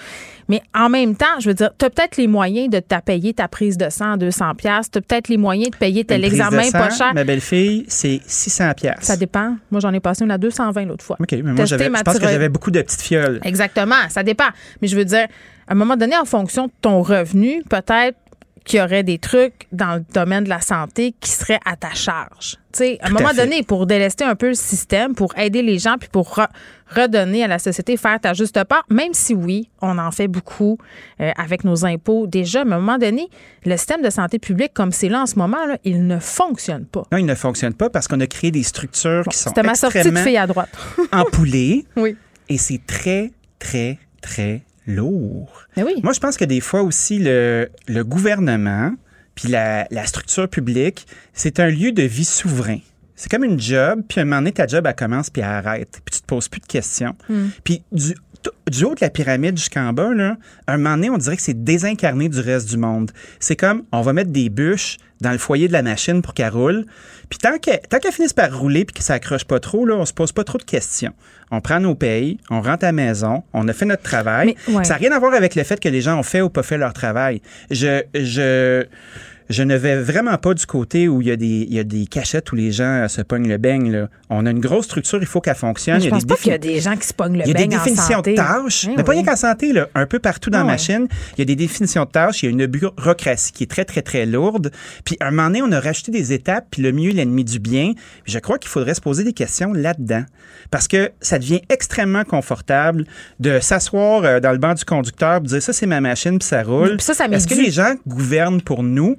[0.47, 3.47] Mais en même temps, je veux dire, tu as peut-être les moyens de payer ta
[3.47, 6.71] prise de sang à 200 pièces, tu as peut-être les moyens de payer tel examen
[6.71, 7.13] pas cher.
[7.13, 9.55] Ma belle-fille, c'est 600 Ça dépend.
[9.71, 11.17] Moi, j'en ai passé une à 220 l'autre fois.
[11.19, 13.39] OK, mais moi, je pense que j'avais beaucoup de petites fioles.
[13.43, 14.49] Exactement, ça dépend.
[14.81, 15.27] Mais je veux dire,
[15.67, 18.17] à un moment donné, en fonction de ton revenu, peut-être
[18.63, 21.93] qu'il y aurait des trucs dans le domaine de la santé qui seraient à ta
[21.93, 22.57] charge.
[22.71, 25.61] Tu sais, à un à moment donné, pour délester un peu le système, pour aider
[25.63, 26.47] les gens, puis pour re-
[26.95, 30.77] redonner à la société, faire ta juste part, même si oui, on en fait beaucoup
[31.19, 33.27] euh, avec nos impôts déjà, mais à un moment donné,
[33.65, 36.85] le système de santé publique, comme c'est là en ce moment, là, il ne fonctionne
[36.85, 37.03] pas.
[37.11, 39.95] Non, il ne fonctionne pas parce qu'on a créé des structures qui sont ma sortie
[39.95, 40.69] de extrêmement fille à droite.
[41.11, 41.85] empoulées.
[41.95, 42.15] Oui.
[42.49, 45.67] Et c'est très, très, très lourd.
[45.77, 45.99] Mais oui.
[46.03, 48.91] Moi, je pense que des fois aussi, le, le gouvernement
[49.39, 52.79] puis la, la structure publique, c'est un lieu de vie souverain.
[53.15, 55.49] C'est comme une job, puis à un moment donné, ta job, elle commence, puis elle
[55.49, 56.01] arrête.
[56.03, 57.15] Puis tu te poses plus de questions.
[57.27, 57.47] Hmm.
[57.63, 58.15] Puis du,
[58.69, 60.37] du haut de la pyramide jusqu'en bas, là,
[60.67, 63.11] à un moment donné, on dirait que c'est désincarné du reste du monde.
[63.39, 66.51] C'est comme, on va mettre des bûches dans le foyer de la machine pour qu'elle
[66.51, 66.85] roule.
[67.29, 70.13] Puis tant qu'elle finisse par rouler puis que ça accroche pas trop, là, on se
[70.13, 71.13] pose pas trop de questions.
[71.51, 74.55] On prend nos payes, on rentre à la maison, on a fait notre travail.
[74.67, 74.83] Mais, ouais.
[74.83, 76.63] Ça n'a rien à voir avec le fait que les gens ont fait ou pas
[76.63, 77.41] fait leur travail.
[77.69, 78.85] Je, je,
[79.49, 81.83] je ne vais vraiment pas du côté où il y a des, il y a
[81.83, 83.91] des cachettes où les gens se pognent le beigne.
[83.91, 84.09] Là.
[84.29, 85.95] On a une grosse structure, il faut qu'elle fonctionne.
[85.95, 87.13] Mais je Il y a pense des pas qu'il y a des gens qui se
[87.13, 89.17] pognent le il y a des beigne définitions de tâches, Eh mais pas oui.
[89.17, 91.07] rien qu'en santé, là, un peu partout dans la machine.
[91.35, 93.85] Il y a des définitions de tâches, il y a une bureaucratie qui est très,
[93.85, 94.71] très, très lourde.
[95.03, 97.59] Puis, à un moment donné, on a rajouté des étapes, puis le mieux, l'ennemi du
[97.59, 97.93] bien.
[98.23, 100.25] Puis je crois qu'il faudrait se poser des questions là-dedans.
[100.69, 103.05] Parce que ça devient extrêmement confortable
[103.39, 106.47] de s'asseoir euh, dans le banc du conducteur, puis dire ça, c'est ma machine, puis
[106.47, 106.97] ça roule.
[106.97, 109.17] Puis ça, ça m'est Est-ce que les gens gouvernent pour nous?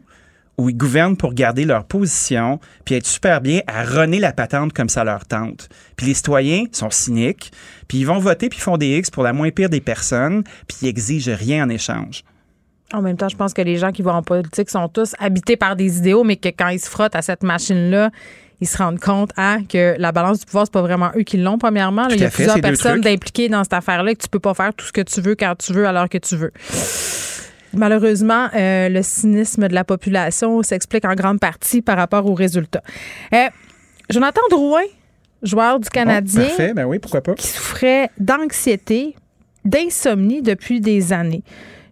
[0.60, 4.74] Ou ils gouvernent pour garder leur position, puis être super bien à runner la patente
[4.74, 5.70] comme ça leur tente.
[5.96, 7.50] Puis les citoyens sont cyniques,
[7.88, 10.76] puis ils vont voter, puis font des X pour la moins pire des personnes, puis
[10.82, 12.24] ils exigent rien en échange.
[12.92, 15.56] En même temps, je pense que les gens qui vont en politique sont tous habités
[15.56, 18.10] par des idéaux, mais que quand ils se frottent à cette machine-là,
[18.60, 21.38] ils se rendent compte hein, que la balance du pouvoir, c'est pas vraiment eux qui
[21.38, 22.06] l'ont, premièrement.
[22.08, 24.52] Là, il y a fait, plusieurs personnes impliquées dans cette affaire-là que tu peux pas
[24.52, 26.52] faire tout ce que tu veux quand tu veux, à l'heure que tu veux.
[27.74, 32.82] Malheureusement, euh, le cynisme de la population s'explique en grande partie par rapport aux résultats.
[33.32, 33.48] Euh,
[34.08, 34.82] Jonathan Drouin,
[35.42, 37.34] joueur du Canadien, parfait, ben oui, pourquoi pas.
[37.34, 39.14] qui souffrait d'anxiété,
[39.64, 41.42] d'insomnie depuis des années.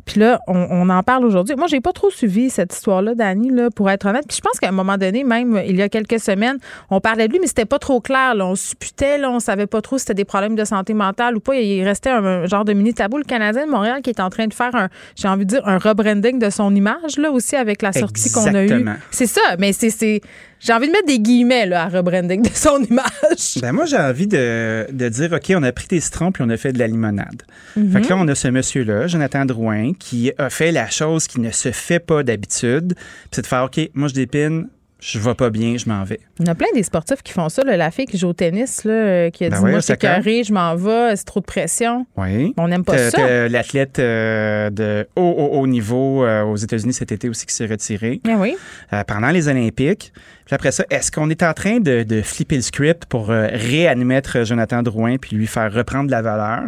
[0.08, 1.54] Puis là, on, on en parle aujourd'hui.
[1.54, 4.24] Moi, j'ai pas trop suivi cette histoire-là, Dani, là, pour être honnête.
[4.26, 6.56] Puis je pense qu'à un moment donné, même il y a quelques semaines,
[6.88, 8.34] on parlait de lui, mais c'était pas trop clair.
[8.34, 8.46] Là.
[8.46, 11.40] On supputait, là, on savait pas trop si c'était des problèmes de santé mentale ou
[11.40, 11.56] pas.
[11.56, 13.18] Il restait un, un genre de mini tabou.
[13.18, 15.68] Le Canadien de Montréal qui est en train de faire un, j'ai envie de dire,
[15.68, 18.86] un rebranding de son image, là, aussi, avec la sortie qu'on a eue.
[19.10, 20.22] C'est ça, mais c'est, c'est,
[20.60, 23.58] j'ai envie de mettre des guillemets, là, à rebranding de son image.
[23.62, 26.50] Ben moi, j'ai envie de, de dire, OK, on a pris des citrons puis on
[26.50, 27.42] a fait de la limonade.
[27.76, 27.92] Mhm.
[27.92, 31.40] Fait que là, on a ce monsieur-là, Jonathan Drouin, qui a fait la chose qui
[31.40, 32.94] ne se fait pas d'habitude.
[32.94, 34.68] Puis c'est de faire, OK, moi, je dépine,
[35.00, 36.18] je vais pas bien, je m'en vais.
[36.40, 37.62] Il y a plein des sportifs qui font ça.
[37.62, 37.76] là.
[37.76, 40.42] La fille qui joue au tennis, là, euh, qui a Ben dit Moi, je écœurée,
[40.42, 42.04] je m'en vais, c'est trop de pression.
[42.16, 42.52] Oui.
[42.56, 43.48] On n'aime pas ça.
[43.48, 47.66] L'athlète euh, de haut, haut, haut niveau euh, aux États-Unis cet été aussi qui s'est
[47.66, 48.56] retiré Ah oui.
[48.92, 50.12] euh, pendant les Olympiques.
[50.48, 53.48] Puis après ça, est-ce qu'on est en train de, de flipper le script pour euh,
[53.52, 56.62] réadmettre Jonathan Drouin puis lui faire reprendre de la valeur?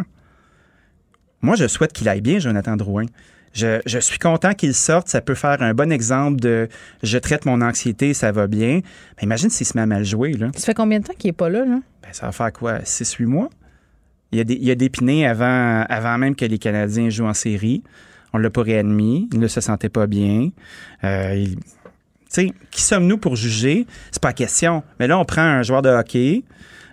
[1.41, 3.05] Moi, je souhaite qu'il aille bien, Jonathan Drouin.
[3.53, 5.07] Je, je suis content qu'il sorte.
[5.07, 6.69] Ça peut faire un bon exemple de
[7.03, 8.81] je traite mon anxiété, ça va bien.
[9.17, 10.33] Mais imagine s'il se met à mal jouer.
[10.33, 10.51] Là.
[10.55, 11.65] Ça fait combien de temps qu'il n'est pas là?
[11.65, 11.79] là?
[12.03, 12.77] Ben, ça va faire quoi?
[12.79, 13.49] 6-8 mois?
[14.31, 17.33] Il y a, des, il a dépiné avant, avant même que les Canadiens jouent en
[17.33, 17.83] série.
[18.31, 19.27] On l'a pas réadmis.
[19.33, 20.49] Il ne se sentait pas bien.
[21.03, 21.57] Euh, il-
[22.33, 23.85] sais, qui sommes-nous pour juger?
[24.11, 24.83] C'est pas la question.
[24.99, 26.43] Mais là, on prend un joueur de hockey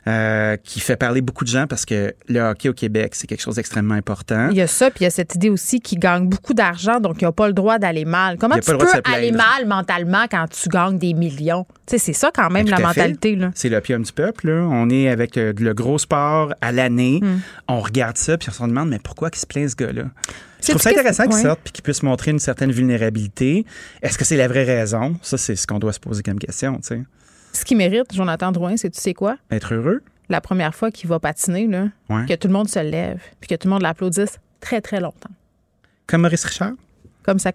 [0.06, 3.43] euh, qui fait parler beaucoup de gens parce que le hockey au Québec, c'est quelque
[3.43, 4.48] chose d'extrêmement important.
[4.51, 6.98] Il y a ça, puis il y a cette idée aussi qu'ils gagnent beaucoup d'argent,
[6.98, 8.39] donc ils n'ont pas le droit d'aller mal.
[8.39, 11.66] Comment Il tu peux aller mal mentalement quand tu gagnes des millions?
[11.86, 13.36] Tu sais, c'est ça quand même Ben, la mentalité.
[13.36, 13.51] Là.
[13.55, 14.48] C'est l'opium du peuple.
[14.48, 14.66] là.
[14.70, 17.20] On est avec euh, le gros sport à l'année.
[17.23, 17.40] Mm.
[17.69, 20.05] On regarde ça, puis on se demande, mais pourquoi qu'il se plaint ce gars-là?
[20.62, 21.43] Je trouve ça intéressant qu'il ouais.
[21.43, 23.64] sorte puis qu'il puisse montrer une certaine vulnérabilité.
[24.02, 25.16] Est-ce que c'est la vraie raison?
[25.22, 27.02] Ça, c'est ce qu'on doit se poser comme question, tu sais.
[27.52, 29.36] Ce qui mérite, Jonathan Drouin, c'est tu sais quoi?
[29.51, 30.02] Être heureux?
[30.28, 32.26] La première fois qu'il va patiner, là, Ouais.
[32.26, 35.30] que tout le monde se lève, puis que tout le monde l'applaudisse très, très longtemps.
[36.06, 36.72] Comme Maurice Richard?
[37.22, 37.52] Comme ça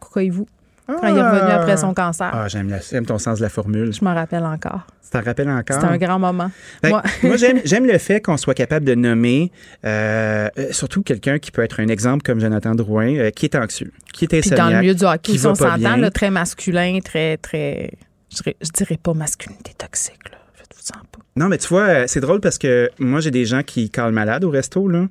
[0.88, 2.30] vous quand il est revenu après son cancer.
[2.34, 3.94] Ah, j'aime, la- j'aime ton sens de la formule.
[3.94, 4.86] Je m'en rappelle encore.
[5.04, 5.76] Tu t'en rappelles encore?
[5.80, 6.50] C'était un grand moment.
[6.82, 9.52] Fait que Moi- moi, j'aime, j'aime le fait qu'on soit capable de nommer
[9.86, 13.56] euh, euh, surtout quelqu'un qui peut être un exemple comme Jonathan Drouin, euh, qui est
[13.56, 15.98] anxieux, qui est Puis dans le insomniaque, milieu du hockey, qui on pas s'entend, bien.
[15.98, 17.92] là, très masculin, très, très.
[18.32, 20.38] Je dirais, je dirais pas masculinité toxique, là.
[20.56, 21.20] Faites-vous en pas.
[21.36, 24.44] Non, mais tu vois, c'est drôle parce que moi, j'ai des gens qui calent malade
[24.44, 25.06] au resto, là.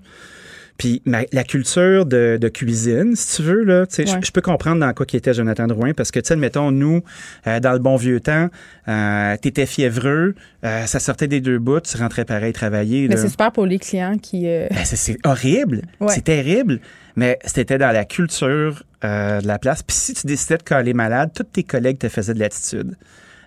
[0.78, 4.20] Puis ma- la culture de, de cuisine, si tu veux, là, je- Ouais.
[4.24, 7.02] je peux comprendre dans quoi qui était Jonathan Drouin parce que, tu sais, mettons, nous,
[7.46, 8.48] euh, dans le bon vieux temps,
[8.88, 10.34] euh, t'étais fiévreux,
[10.64, 13.06] euh, ça sortait des deux bouts, tu rentrais pareil travailler.
[13.08, 14.48] Mais c'est super pour les clients qui.
[14.48, 15.82] euh, Ben, c'est- horrible.
[16.00, 16.12] Ouais.
[16.14, 16.80] C'est terrible.
[17.14, 19.82] Mais c'était dans la culture de la place.
[19.82, 22.94] Puis si tu décidais de caler malade, tous tes collègues te faisaient de l'attitude.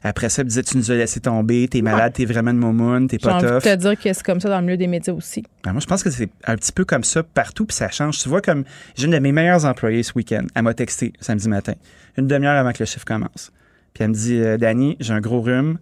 [0.07, 3.07] Après ça, ils disaient Tu nous as laissé tomber, t'es malade, t'es vraiment de moumoune,
[3.07, 3.63] t'es J'ai pas envie de tough.
[3.63, 5.43] te dire que c'est comme ça dans le milieu des médias aussi.
[5.63, 8.19] Ben, moi, je pense que c'est un petit peu comme ça partout, puis ça change.
[8.19, 8.65] Tu vois, comme
[8.95, 10.45] j'ai une de mes meilleures employées ce week-end.
[10.53, 11.73] Elle m'a texté samedi matin,
[12.17, 13.51] une demi-heure avant que le chiffre commence.
[13.93, 15.79] Puis elle me dit euh, Danny, j'ai un gros rhume,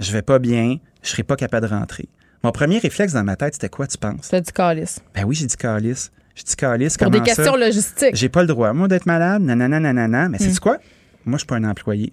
[0.00, 2.08] je vais pas bien, je serai pas capable de rentrer.
[2.44, 4.28] Mon premier réflexe dans ma tête, c'était quoi, tu penses?
[4.30, 5.00] T'as dit calice.
[5.14, 6.10] Ben oui, j'ai dit calice.
[6.36, 6.96] J'ai dit calice.
[6.96, 7.34] Pour des comment ça?
[7.34, 8.14] questions logistiques.
[8.14, 10.28] J'ai pas le droit, moi, d'être malade, nanana, nanana.
[10.28, 10.40] Mais Mm.
[10.40, 10.78] c'est quoi?
[11.26, 12.12] Moi, je suis pas un employé.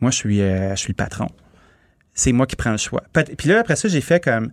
[0.00, 1.28] Moi, je suis, euh, je suis le patron.
[2.14, 3.02] C'est moi qui prends le choix.
[3.12, 4.52] Puis là, après ça, j'ai fait comme.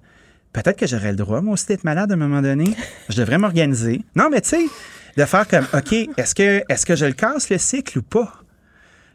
[0.54, 2.76] Peut-être que j'aurais le droit, moi aussi, d'être malade à un moment donné.
[3.10, 4.02] Je devrais m'organiser.
[4.16, 4.66] Non, mais tu sais,
[5.16, 8.41] de faire comme, OK, est-ce que, est-ce que je le casse le cycle ou pas?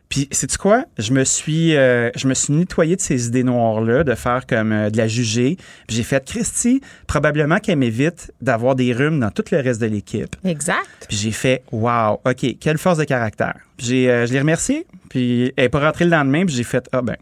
[0.09, 0.85] Puis, sais-tu quoi?
[0.99, 4.71] Je me suis, euh, je me suis nettoyé de ces idées noires-là, de faire comme
[4.73, 5.57] euh, de la juger.
[5.89, 9.87] Puis j'ai fait, Christy, probablement qu'elle m'évite d'avoir des rhumes dans tout le reste de
[9.87, 10.37] l'équipe.
[10.45, 10.87] Exact.
[11.09, 13.55] Puis j'ai fait Wow, OK, quelle force de caractère.
[13.77, 16.65] Puis j'ai, euh, je l'ai remercié, puis elle n'est pas rentrée le lendemain, puis j'ai
[16.65, 17.17] fait Ah ben,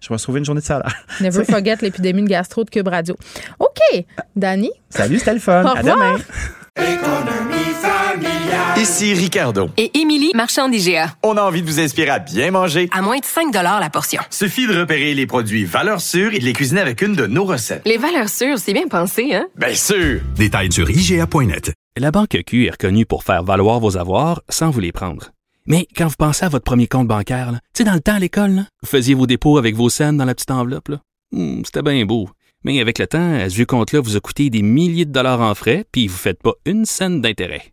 [0.00, 0.94] je vais se trouver une journée de salaire.
[1.20, 3.16] Never forget l'épidémie de gastro de Cube Radio.
[3.58, 4.04] OK,
[4.36, 4.70] Dani.
[4.90, 5.64] Salut, c'était le fun.
[5.64, 5.96] Au À revoir.
[5.96, 6.18] demain.
[8.78, 9.70] Ici Ricardo.
[9.76, 11.12] Et Émilie, marchand d'IGA.
[11.24, 12.88] On a envie de vous inspirer à bien manger.
[12.92, 14.22] À moins de 5 la portion.
[14.30, 17.44] Suffit de repérer les produits valeurs sûres et de les cuisiner avec une de nos
[17.44, 17.82] recettes.
[17.86, 19.48] Les valeurs sûres, c'est bien pensé, hein?
[19.56, 20.20] Bien sûr!
[20.36, 21.72] Détails sur IGA.net.
[21.96, 25.32] La Banque Q est reconnue pour faire valoir vos avoirs sans vous les prendre.
[25.66, 28.20] Mais quand vous pensez à votre premier compte bancaire, tu sais, dans le temps à
[28.20, 30.92] l'école, vous faisiez vos dépôts avec vos scènes dans la petite enveloppe.
[31.32, 32.30] Hmm, C'était bien beau.
[32.62, 35.56] Mais avec le temps, ce vieux compte-là vous a coûté des milliers de dollars en
[35.56, 37.72] frais, puis vous ne faites pas une scène d'intérêt.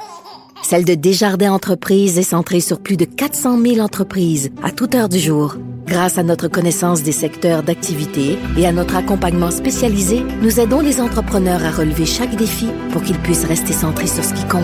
[0.63, 5.09] celle de Desjardins Entreprises est centrée sur plus de 400 000 entreprises à toute heure
[5.09, 5.55] du jour.
[5.87, 11.01] Grâce à notre connaissance des secteurs d'activité et à notre accompagnement spécialisé, nous aidons les
[11.01, 14.63] entrepreneurs à relever chaque défi pour qu'ils puissent rester centrés sur ce qui compte,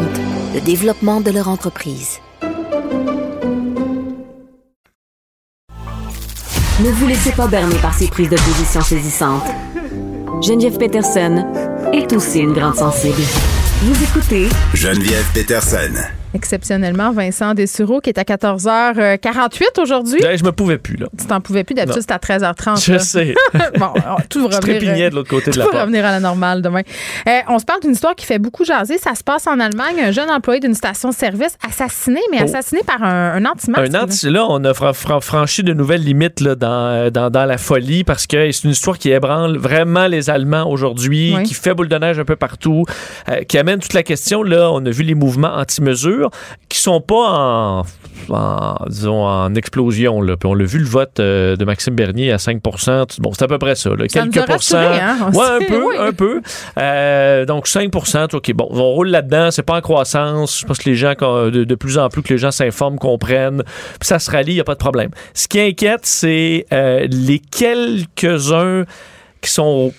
[0.53, 2.19] le développement de leur entreprise.
[6.79, 9.47] Ne vous laissez pas berner par ces prises de position saisissantes.
[10.41, 11.43] Geneviève Peterson
[11.91, 13.23] est aussi une grande sensible.
[13.79, 15.93] Vous écoutez Geneviève Peterson.
[16.37, 20.21] Exceptionnellement, Vincent Dessureau, qui est à 14h48 aujourd'hui.
[20.23, 21.07] Ouais, je me pouvais plus, là.
[21.19, 22.85] Tu t'en pouvais plus, d'habitude, c'est à 13h30.
[22.85, 22.99] Je là.
[22.99, 23.33] sais.
[23.79, 23.87] bon,
[24.29, 25.09] tout va revenir.
[25.09, 25.81] de l'autre côté de la va porte.
[25.83, 26.81] revenir à la normale demain.
[27.27, 28.99] Euh, on se parle d'une histoire qui fait beaucoup jaser.
[28.99, 29.95] Ça se passe en Allemagne.
[29.99, 32.43] Un jeune employé d'une station-service assassiné, mais Oh.
[32.43, 33.95] assassiné par un, un anti-masque.
[33.95, 37.31] Un anti, là, on a fra- fra- franchi de nouvelles limites là, dans, euh, dans,
[37.31, 41.43] dans la folie parce que c'est une histoire qui ébranle vraiment les Allemands aujourd'hui, Oui.
[41.43, 42.85] qui fait boule de neige un peu partout,
[43.29, 44.43] euh, qui amène toute la question.
[44.43, 46.26] Là, on a vu les mouvements anti-mesures
[46.69, 47.85] qui sont pas en,
[48.29, 50.21] en, disons, en explosion.
[50.21, 50.37] Là.
[50.37, 52.61] Puis on l'a vu le vote euh, de Maxime Bernier à 5
[53.19, 53.89] Bon, c'est à peu près ça.
[53.91, 54.05] Là.
[54.07, 55.31] Ça Quelques rassurés, hein?
[55.33, 55.95] Ouais, un peu, oui.
[55.99, 56.41] un peu.
[56.77, 60.59] Euh, donc 5% OK, bon, on roule là-dedans, c'est pas en croissance.
[60.61, 63.63] Je pense que les gens, de, de plus en plus que les gens s'informent, comprennent,
[63.99, 65.11] puis ça se rallie, il n'y a pas de problème.
[65.33, 68.85] Ce qui inquiète, c'est euh, les quelques-uns
[69.41, 69.93] qui sont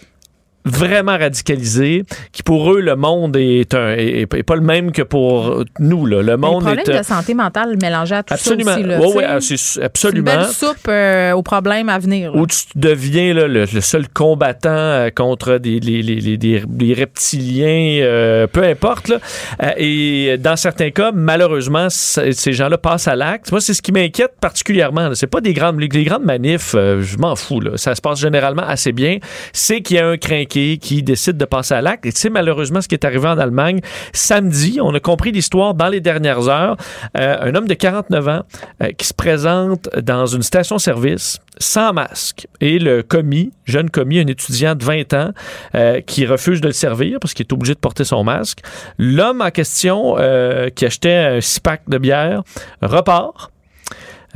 [0.68, 5.02] vraiment radicalisés, qui pour eux, le monde est, un, est, est pas le même que
[5.02, 6.06] pour nous.
[6.06, 6.22] Là.
[6.22, 6.98] Le monde Les problèmes est...
[6.98, 8.72] de santé mentale mélangés à tout Absolument.
[8.72, 8.86] ça aussi.
[8.88, 9.16] Là, sais.
[9.16, 10.30] ouais, ah, c'est absolument.
[10.32, 12.32] Une belle soupe euh, aux problèmes à venir.
[12.32, 12.40] là.
[12.40, 16.02] où tu deviens là, le, le seul combattant euh, contre des, les,
[16.36, 19.08] des- des reptiliens, euh, peu importe.
[19.08, 19.18] là.
[19.62, 23.50] Euh, et dans certains cas, malheureusement, ces gens-là passent à l'acte.
[23.50, 25.10] Moi, c'est ce qui m'inquiète particulièrement.
[25.14, 27.60] C'est pas des grandes, les, grandes manifs, euh, je m'en fous.
[27.60, 27.72] Là.
[27.76, 29.18] Ça se passe généralement assez bien.
[29.52, 30.16] C'est qu'il y a un
[30.80, 32.06] qui décide de passer à l'acte.
[32.06, 33.80] Et sais, malheureusement, ce qui est arrivé en Allemagne,
[34.12, 36.76] samedi, on a compris l'histoire dans les dernières heures.
[37.16, 38.42] Euh, un homme de 49 ans
[38.82, 42.46] euh, qui se présente dans une station-service sans masque.
[42.60, 45.30] Et le commis, jeune commis, un étudiant de 20 ans,
[45.74, 48.60] euh, qui refuse de le servir parce qu'il est obligé de porter son masque.
[48.98, 50.16] L'homme en question,
[50.74, 52.42] qui achetait un six pack de bière,
[52.82, 53.50] repart.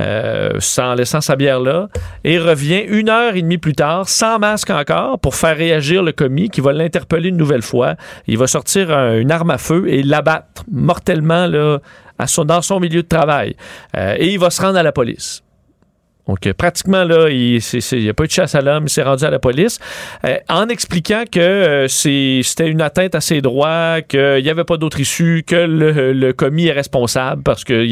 [0.01, 1.87] Euh, sans laissant sa bière là
[2.23, 6.11] et revient une heure et demie plus tard sans masque encore pour faire réagir le
[6.11, 7.95] commis qui va l'interpeller une nouvelle fois.
[8.27, 11.77] Il va sortir un- une arme à feu et l'abattre mortellement là,
[12.17, 13.55] à son, dans son milieu de travail.
[13.95, 15.43] Euh, et il va se rendre à la police
[16.27, 17.59] donc, euh, pratiquement, là, il
[17.93, 19.79] n'y a pas eu de chasse à l'homme, il s'est rendu à la police,
[20.25, 24.77] euh, en expliquant que euh, c'était une atteinte à ses droits, qu'il n'y avait pas
[24.77, 27.85] d'autre issue, que le, le commis est responsable parce que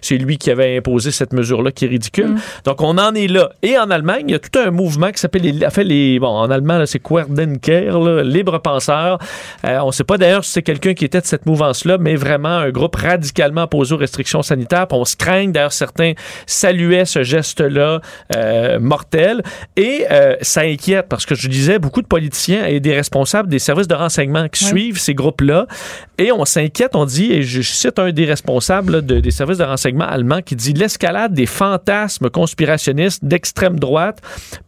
[0.00, 2.34] c'est lui qui avait imposé cette mesure-là qui est ridicule.
[2.64, 3.50] Donc, on en est là.
[3.62, 6.28] Et en Allemagne, il y a tout un mouvement qui s'appelle les, fait les, bon,
[6.28, 9.18] en allemand, là, c'est Querdenker, là, libre penseur.
[9.64, 12.16] Euh, on ne sait pas d'ailleurs si c'est quelqu'un qui était de cette mouvance-là, mais
[12.16, 14.88] vraiment un groupe radicalement opposé aux restrictions sanitaires.
[14.88, 16.14] Puis on se craint, d'ailleurs, certains
[16.46, 17.22] saluaient ce
[18.36, 19.42] euh, mortel.
[19.76, 23.58] Et euh, ça inquiète parce que je disais, beaucoup de politiciens et des responsables des
[23.58, 25.66] services de renseignement qui suivent ces groupes-là.
[26.18, 29.58] Et on s'inquiète, on dit, et je cite un des responsables là, de- des services
[29.58, 34.18] de renseignement allemands qui dit l'escalade des fantasmes conspirationnistes d'extrême droite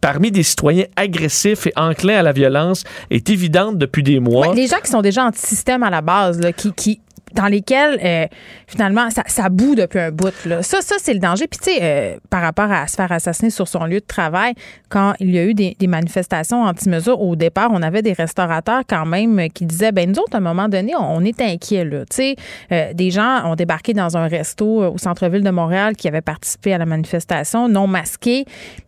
[0.00, 4.48] parmi des citoyens agressifs et enclins à la violence est évidente depuis des mois.
[4.50, 7.00] Ouais, les gens qui sont déjà anti-système à la base, là, qui, qui
[7.34, 8.26] dans lesquels euh,
[8.66, 10.34] finalement ça, ça boue depuis un bout.
[10.46, 10.62] Là.
[10.62, 11.46] Ça, ça c'est le danger.
[11.46, 14.54] Puis tu sais, euh, par rapport à se faire assassiner sur son lieu de travail,
[14.88, 18.82] quand il y a eu des, des manifestations anti-mesures, au départ, on avait des restaurateurs
[18.88, 21.40] quand même euh, qui disaient, ben nous autres, à un moment donné, on, on est
[21.40, 21.84] inquiets.
[21.84, 22.04] Là.
[22.06, 22.36] Tu sais,
[22.72, 26.74] euh, des gens ont débarqué dans un resto au centre-ville de Montréal qui avait participé
[26.74, 28.44] à la manifestation, non masqués.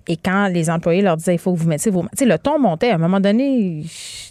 [0.09, 2.03] Et quand les employés leur disaient, il faut que vous mettiez vos...
[2.03, 2.91] Tu sais, le ton montait.
[2.91, 3.85] À un moment donné,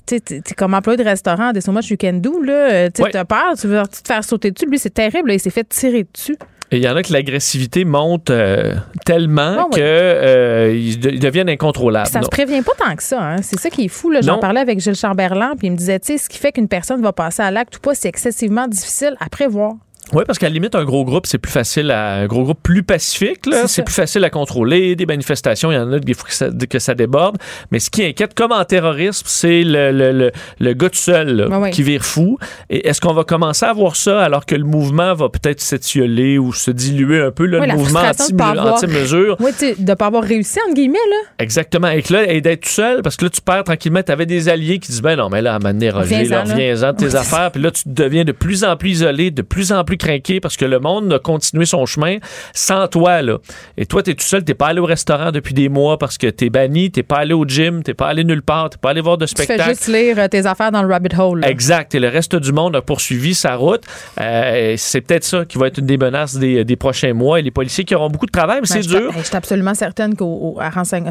[0.05, 2.89] tu sais, comme employé de restaurant, des so much you can do, là.
[2.89, 4.65] Tu sais, peur, tu veux te faire sauter dessus.
[4.67, 5.29] Lui, c'est terrible.
[5.29, 6.37] là, il s'est fait tirer dessus.
[6.73, 8.75] Et il y en a que l'agressivité monte euh,
[9.05, 9.75] tellement Ah oui.
[9.77, 12.07] que euh, ils, de- ils deviennent incontrôlables.
[12.07, 12.25] Ça Non.
[12.25, 13.21] se prévient pas tant que ça.
[13.21, 13.35] Hein.
[13.41, 14.13] C'est ça qui est fou.
[14.21, 16.69] J'en parlais avec Gilles Chamberlain, puis il me disait, tu sais, ce qui fait qu'une
[16.69, 19.73] personne va passer à l'acte ou pas, c'est excessivement difficile à prévoir.
[20.13, 22.15] Oui, parce qu'à la limite, un gros groupe, c'est plus facile à.
[22.15, 24.95] Un gros groupe plus pacifique, là, C'est plus facile à contrôler.
[24.95, 27.37] Des manifestations, il y en a des fois que ça, que ça déborde.
[27.71, 31.35] Mais ce qui inquiète, comme en terrorisme, c'est le, le, le, le gars tout seul
[31.35, 31.69] là, Ouais, ouais.
[31.71, 32.37] qui vire fou.
[32.69, 36.37] Et est-ce qu'on va commencer à voir ça alors que le mouvement va peut-être s'étioler
[36.37, 38.33] ou se diluer un peu, là, Oui, le mouvement pas anti-
[38.85, 39.37] anti-mesure?
[39.39, 41.17] Oui, de pas avoir réussi, entre guillemets, là.
[41.39, 41.89] Exactement.
[41.89, 44.01] Et que là, et d'être tout seul, parce que là, tu perds tranquillement.
[44.03, 46.17] Tu avais des alliés qui disent, ben non, mais là, à un moment donné, Roger,
[46.23, 47.51] reviens-en de tes affaires.
[47.51, 50.57] Puis là, tu deviens de plus en plus isolé, de plus en plus craqué parce
[50.57, 52.17] que le monde a continué son chemin
[52.53, 53.37] sans toi, là.
[53.77, 56.27] Et toi, t'es tout seul, t'es pas allé au restaurant depuis des mois parce que
[56.27, 59.01] t'es banni, t'es pas allé au gym, t'es pas allé nulle part, t'es pas allé
[59.01, 59.69] voir de Tu fais spectacle.
[59.69, 61.41] juste lire euh, tes affaires dans le rabbit hole.
[61.41, 61.49] là.
[61.49, 61.93] Exact.
[61.95, 63.83] Et le reste du monde a poursuivi sa route.
[64.19, 67.39] Euh, c'est peut-être ça qui va être une des menaces des, des prochains mois.
[67.39, 69.11] Et les policiers qui auront beaucoup de travail, mais Ben, c'est dur.
[69.11, 70.57] ben, Je suis absolument certaine qu'au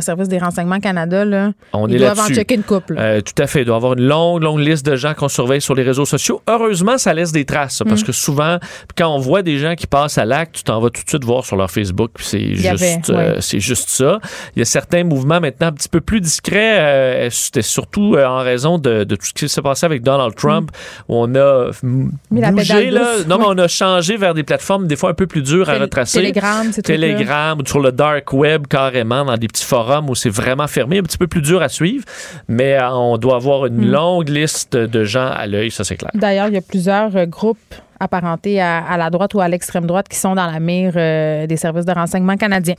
[0.01, 2.97] service des renseignements Canada, là, On ils est doivent en checker une couple.
[2.99, 3.61] Euh, tout à fait.
[3.61, 6.05] Il doit y avoir une longue, longue liste de gens qu'on surveille sur les réseaux
[6.05, 6.41] sociaux.
[6.49, 8.07] Heureusement, ça laisse des traces, ça, parce Mm.
[8.07, 8.59] que souvent,
[8.97, 11.25] quand on voit des gens qui passent à l'acte, tu t'en vas tout de suite
[11.25, 14.21] voir sur leur Facebook, puis c'est juste, euh, c'est juste ça.
[14.57, 16.79] Il y a certains mouvements maintenant un petit peu plus discrets.
[16.81, 20.35] euh, C'était surtout euh, en raison de, de tout ce qui s'est passé avec Donald
[20.35, 20.71] Trump,
[21.09, 21.71] où on a
[22.31, 23.17] bougé, là.
[23.27, 25.79] Non, mais on a changé vers des plateformes des fois un peu plus dures à
[25.79, 26.19] retracer.
[26.19, 27.07] Telegram, ces trucs-là.
[27.09, 30.99] Telegram, ou sur le dark web carrément, dans des petits forums où c'est vraiment fermé,
[30.99, 32.05] un petit peu plus dur à suivre.
[32.49, 33.91] Mais on doit avoir une Mm.
[33.91, 36.11] longue liste de gens à l'œil, ça c'est clair.
[36.15, 37.59] D'ailleurs, il y a plusieurs groupes
[38.01, 41.57] apparentés à, la droite ou à l'extrême droite qui sont dans la mire euh, des
[41.57, 42.75] services de renseignement canadiens.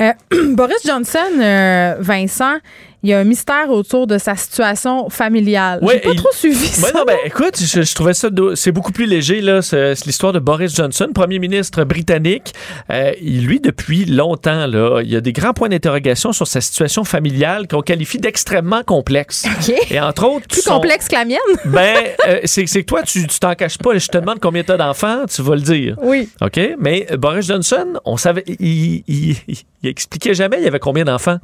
[0.00, 0.12] Euh,
[0.54, 2.58] Boris Johnson, euh, Vincent,
[3.02, 5.80] il y a un mystère autour de sa situation familiale.
[5.82, 6.92] J'ai pas il- trop suivi Ouais, ça.
[6.94, 9.62] non, ben, écoute, je, je trouvais ça, do- c'est beaucoup plus léger, là.
[9.62, 12.52] C'est c'est l'histoire de Boris Johnson, premier ministre britannique.
[12.90, 17.04] Euh, lui, depuis longtemps, là, il y a des grands points d'interrogation sur sa situation
[17.04, 19.46] familiale qu'on qualifie d'extrêmement complexe.
[19.90, 21.38] Et entre autres, Plus son- complexe que la mienne.
[21.66, 21.96] Ben,
[22.26, 23.96] euh, c'est c'est que toi, tu tu t'en caches pas.
[23.98, 25.96] Je te demande combien tu as d'enfants, tu vas le dire.
[26.02, 26.28] Oui.
[26.40, 26.58] OK?
[26.78, 30.80] Mais euh, Boris Johnson, on savait, il, il, il- il expliquait jamais il y avait
[30.80, 31.38] combien d'enfants.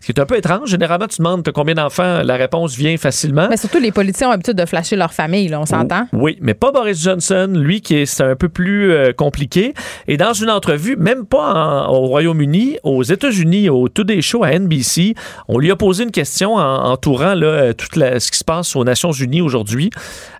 [0.00, 0.68] Ce qui est un peu étrange.
[0.70, 3.46] Généralement, tu demandes combien d'enfants, la réponse vient facilement.
[3.50, 6.06] Mais surtout, les politiciens ont l'habitude de flasher leur famille, là, on s'entend?
[6.12, 9.74] Oui, mais pas Boris Johnson, lui qui est c'est un peu plus euh, compliqué.
[10.08, 11.52] Et dans une entrevue, même pas
[11.86, 15.14] en- au Royaume-Uni, aux États-Unis, au Today Show à NBC,
[15.48, 18.44] on lui a posé une question en- entourant là, euh, tout la- ce qui se
[18.44, 19.90] passe aux Nations Unies aujourd'hui.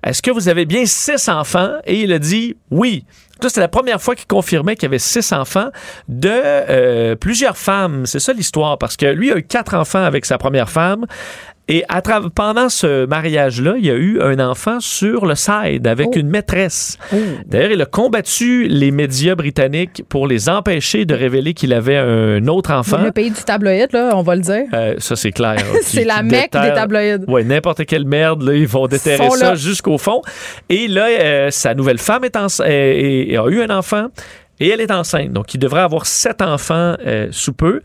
[0.04, 1.70] Est-ce que vous avez bien six enfants?
[1.86, 3.04] Et il a dit oui.
[3.42, 5.70] Ça, c'était la première fois qu'il confirmait qu'il y avait six enfants
[6.08, 8.04] de euh, plusieurs femmes.
[8.06, 11.06] C'est ça l'histoire, parce que lui a eu quatre enfants avec sa première femme.
[11.70, 12.02] Et à
[12.34, 16.98] pendant ce mariage-là, il y a eu un enfant sur le side avec une maîtresse.
[17.46, 22.46] D'ailleurs, il a combattu les médias britanniques pour les empêcher de révéler qu'il avait un
[22.48, 23.02] autre enfant.
[23.02, 24.64] Le pays du tabloïd, là, on va le dire.
[24.74, 25.56] Euh, ça, c'est clair.
[25.82, 27.24] C'est la mecque des tabloïds.
[27.28, 30.22] Oui, n'importe quelle merde, là, ils vont déterrer ça jusqu'au fond.
[30.68, 34.06] Et là, euh, sa nouvelle femme est ence- et- et a eu un enfant.
[34.60, 35.32] Et elle est enceinte.
[35.32, 37.80] Donc, il devrait avoir sept enfants euh, sous peu.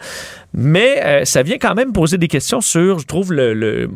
[0.53, 3.89] Mais euh, ça vient quand même poser des questions sur, je trouve, le.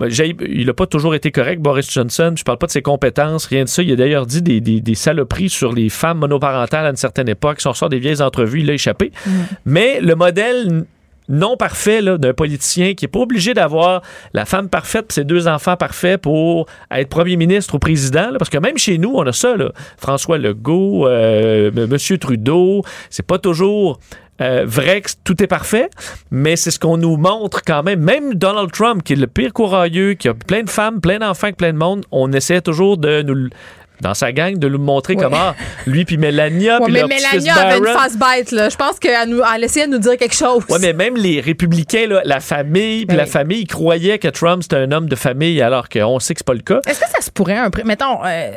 [0.47, 2.34] il n'a pas toujours été correct, Boris Johnson.
[2.38, 3.81] Je parle pas de ses compétences, rien de ça.
[3.84, 7.30] Il a d'ailleurs dit des, des- des saloperies sur les femmes monoparentales à une certaine
[7.30, 7.61] époque.
[7.61, 9.11] Si on sort des vieilles entrevues, il a échappé.
[9.65, 10.85] Mais le modèle
[11.30, 14.01] non parfait d'un politicien qui est pas obligé d'avoir
[14.34, 18.30] la femme parfaite et ses deux enfants parfaits pour être premier ministre ou président.
[18.38, 19.56] parce que même chez nous, on a ça.
[19.97, 23.99] François Legault, euh, M- Trudeau, c'est pas toujours
[24.41, 25.89] euh, vrai que tout est parfait,
[26.31, 27.99] mais c'est ce qu'on nous montre quand même.
[28.01, 31.51] Même Donald Trump, qui est le pire courageux, qui a plein de femmes, plein d'enfants,
[31.51, 33.49] plein de monde, on essaie toujours de nous
[34.01, 35.23] dans sa gang, de nous montrer Ouais.
[35.23, 35.53] comment
[35.85, 38.69] lui puis Mélania, Ouais, puis mais Mélania avait une face bête, là.
[38.69, 40.63] Je pense qu'elle nous- elle essayait de nous dire quelque chose.
[40.69, 44.63] Ouais, mais même les républicains, là, la famille, puis la famille, ils croyaient que Trump
[44.63, 46.80] c'était un homme de famille, alors qu'on sait que c'est pas le cas.
[46.88, 48.51] Est-ce que ça se pourrait, un pré- mettons, euh,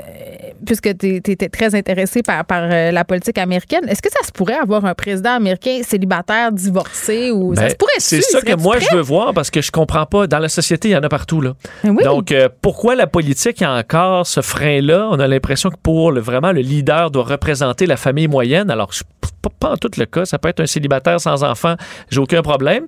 [0.64, 4.32] puisque tu étais très intéressé par, par euh, la politique américaine, est-ce que ça se
[4.32, 8.54] pourrait avoir un président américain célibataire, divorcé ou ça Ben, se pourrait C'est ça que
[8.54, 10.26] moi je veux voir parce que je comprends pas.
[10.26, 11.54] Dans la société, il y en a partout là.
[11.84, 15.08] Ben Donc euh, pourquoi la politique a encore ce frein-là?
[15.10, 18.70] On a l'impression que pour le, vraiment le leader doit représenter la famille moyenne.
[18.70, 19.02] Alors je-
[19.42, 20.24] pas, pas en tout le cas.
[20.24, 21.74] Ça peut être un célibataire sans enfant.
[22.10, 22.84] J'ai aucun problème.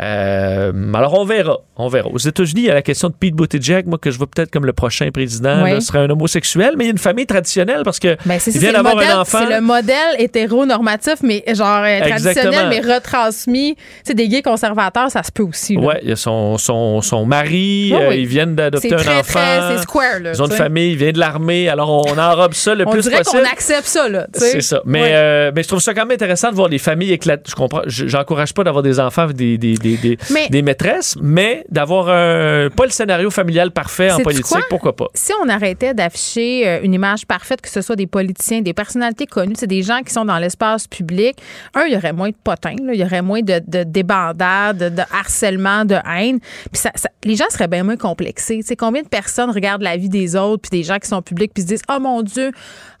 [0.00, 1.58] Euh, alors on verra.
[1.76, 2.08] On verra.
[2.08, 4.50] Aux États-Unis, il y a la question de Pete Buttigieg, moi que je vois peut-être
[4.50, 5.62] comme le prochain président.
[5.62, 5.72] Oui.
[5.72, 8.50] là, serait un homosexuel, mais il y a une famille traditionnelle parce que Ben, c'est
[8.52, 9.38] il vient c'est le d'avoir modèle- un enfant.
[9.46, 12.68] C'est le modèle hétéronormatif, mais genre euh, traditionnel, Exactement.
[12.68, 13.76] mais retransmis.
[14.04, 15.76] Sais, des gays conservateurs, ça se peut aussi.
[15.76, 18.20] Ouais, il y a son, son, son mari, euh, oui.
[18.20, 19.68] ils viennent d'adopter C'est un très, enfant.
[19.76, 22.54] c'est square, là, Ils ont une famille, il vient de l'armée, alors on, on enrobe
[22.54, 23.42] ça le On plus dirait possible.
[23.42, 24.26] qu'on accepte ça, là.
[24.32, 24.80] C'est ça.
[24.84, 27.50] Mais, euh, mais je trouve ça quand même intéressant de voir les familles éclatées.
[27.50, 27.82] Je comprends.
[27.86, 32.08] je- J'encourage pas d'avoir des enfants des, des, des, des, Mais- des maîtresses, mais d'avoir
[32.08, 32.68] un.
[32.70, 34.60] Pas le scénario familial parfait en politique, quoi?
[34.68, 35.06] pourquoi pas?
[35.14, 39.26] Si on arrêtait d'afficher euh, une image parfaite, que ce soit des politiciens, des personnalités
[39.26, 41.36] connues, c'est des gens qui sont dans l'espace public,
[41.74, 44.78] un, il y aurait moins de potins, là, il y aurait moins de, de débandades,
[44.78, 46.38] de, de harcèlement, de haine.
[46.72, 48.62] Puis ça, ça- les gens seraient bien moins complexés.
[48.62, 51.52] Sais, combien de personnes regardent la vie des autres, puis des gens qui sont publics,
[51.52, 52.52] puis se disent Oh mon Dieu,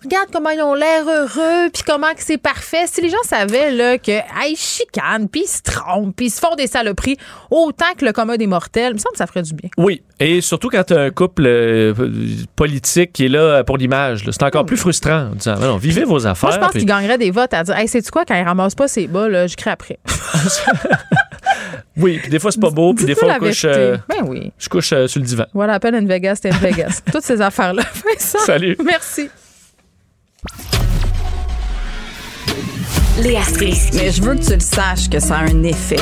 [0.02, 2.86] regarde comment ils ont l'air heureux, puis comment que c'est parfait.
[2.90, 6.30] Si les gens savaient là, que ah, ils chicanent, puis ils se trompent, puis ils
[6.30, 7.16] se font des saloperies,
[7.50, 9.68] autant que le commun des mortels, il me semble que ça ferait du bien.
[9.76, 11.94] Oui, et surtout quand tu as un couple euh,
[12.56, 16.26] politique qui est là pour l'image, c'est encore plus frustrant en disant non, vivez vos
[16.26, 16.48] affaires.
[16.50, 18.42] Moi, je pense puis- qu'il gagnerait des votes à dire Hey, sais-tu quoi, quand il
[18.44, 19.98] ramasse pas ses bas, là, je crée après.
[21.96, 23.64] Oui, puis des fois c'est pas beau, puis des fois on couche.
[23.64, 24.52] euh, Ben oui.
[24.56, 25.46] Je couche euh, sur le divan.
[25.52, 27.00] Voilà, à peine une Vegas, c'était une Vegas.
[27.10, 27.82] Toutes ces affaires-là.
[28.18, 28.76] Salut.
[28.84, 29.28] Merci.
[33.22, 33.96] Léa Strisky.
[33.96, 35.98] Mais je veux que tu le saches que ça a un effet.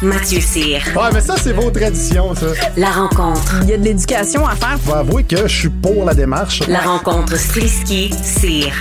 [0.00, 0.80] Mathieu Cyr.
[0.94, 2.46] Ouais, mais ça, c'est vos traditions, ça.
[2.76, 3.60] La rencontre.
[3.62, 4.78] Il y a de l'éducation à faire.
[4.84, 6.66] Je vais avouer que je suis pour la démarche.
[6.68, 8.72] La rencontre Strisky-Cyr.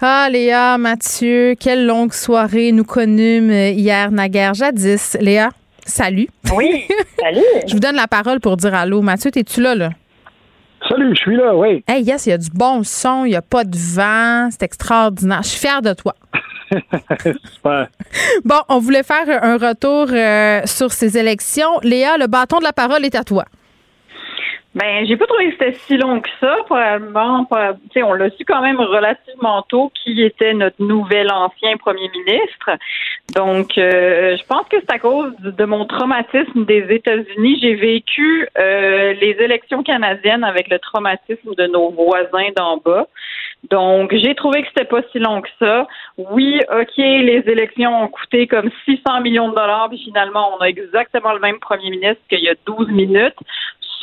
[0.00, 5.16] Ah, Léa, Mathieu, quelle longue soirée nous connûmes euh, hier naguère jadis.
[5.20, 5.50] Léa,
[5.84, 6.28] salut.
[6.56, 6.84] Oui,
[7.20, 7.44] salut.
[7.66, 9.02] je vous donne la parole pour dire allô.
[9.02, 9.90] Mathieu, es-tu là, là?
[10.88, 11.84] Salut, je suis là, oui.
[11.86, 14.62] Hey, yes, il y a du bon son, il n'y a pas de vent, c'est
[14.62, 15.42] extraordinaire.
[15.42, 16.14] Je suis fière de toi.
[17.54, 17.88] Super.
[18.44, 21.78] Bon, on voulait faire un retour euh, sur ces élections.
[21.82, 23.44] Léa, le bâton de la parole est à toi.
[24.74, 27.46] Ben, j'ai pas trouvé que c'était si long que ça, probablement.
[27.50, 32.70] on l'a su quand même relativement tôt qui était notre nouvel ancien premier ministre.
[33.34, 37.58] Donc, euh, je pense que c'est à cause de de mon traumatisme des États-Unis.
[37.60, 43.06] J'ai vécu euh, les élections canadiennes avec le traumatisme de nos voisins d'en bas.
[43.70, 45.86] Donc, j'ai trouvé que c'était pas si long que ça.
[46.16, 50.66] Oui, OK, les élections ont coûté comme 600 millions de dollars, puis finalement, on a
[50.66, 53.36] exactement le même premier ministre qu'il y a 12 minutes.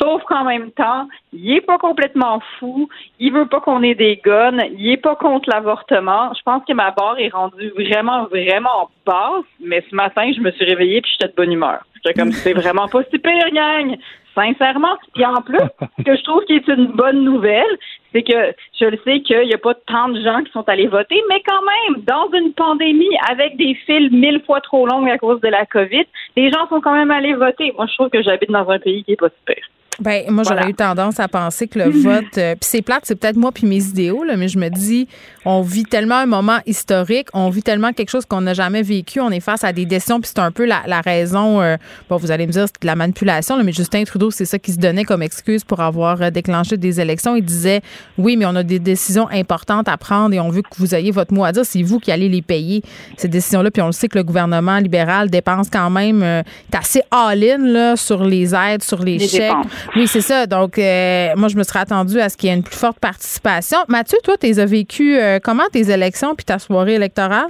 [0.00, 2.88] Sauf qu'en même temps, il est pas complètement fou.
[3.18, 4.58] Il veut pas qu'on ait des guns.
[4.78, 6.32] Il est pas contre l'avortement.
[6.34, 9.44] Je pense que ma barre est rendue vraiment, vraiment basse.
[9.60, 11.84] Mais ce matin, je me suis réveillée puis j'étais de bonne humeur.
[11.96, 13.96] J'étais comme, c'est vraiment pas si pire, gang.
[14.34, 14.96] Sincèrement.
[15.12, 15.58] Puis en plus,
[15.98, 17.76] ce que je trouve qui est une bonne nouvelle,
[18.12, 20.86] c'est que je le sais qu'il n'y a pas tant de gens qui sont allés
[20.86, 25.18] voter, mais quand même, dans une pandémie avec des files mille fois trop longues à
[25.18, 26.04] cause de la COVID,
[26.36, 27.72] les gens sont quand même allés voter.
[27.76, 29.62] Moi, je trouve que j'habite dans un pays qui est pas super.
[30.00, 30.70] Ben, moi, j'aurais Voilà.
[30.70, 33.66] eu tendance à penser que le vote, euh, puis c'est plate, c'est peut-être moi puis
[33.66, 35.08] mes idéaux, là, mais je me dis,
[35.44, 39.20] on vit tellement un moment historique, on vit tellement quelque chose qu'on n'a jamais vécu,
[39.20, 41.76] on est face à des décisions, puis c'est un peu la, la raison, euh,
[42.08, 44.58] bon, vous allez me dire, c'est de la manipulation, là, mais Justin Trudeau, c'est ça
[44.58, 47.36] qui se donnait comme excuse pour avoir euh, déclenché des élections.
[47.36, 47.80] Il disait,
[48.18, 51.10] oui, mais on a des décisions importantes à prendre et on veut que vous ayez
[51.10, 52.82] votre mot à dire, c'est vous qui allez les payer,
[53.16, 56.76] ces décisions-là, puis on le sait que le gouvernement libéral dépense quand même, euh, est
[56.76, 59.42] assez all-in, là, sur les aides, sur les, Les chèques.
[59.42, 59.66] dépenses.
[59.96, 60.46] Oui, c'est ça.
[60.46, 63.00] Donc, euh, moi, je me serais attendue à ce qu'il y ait une plus forte
[63.00, 63.78] participation.
[63.88, 67.48] Mathieu, toi, tu as vécu euh, comment tes élections puis ta soirée électorale?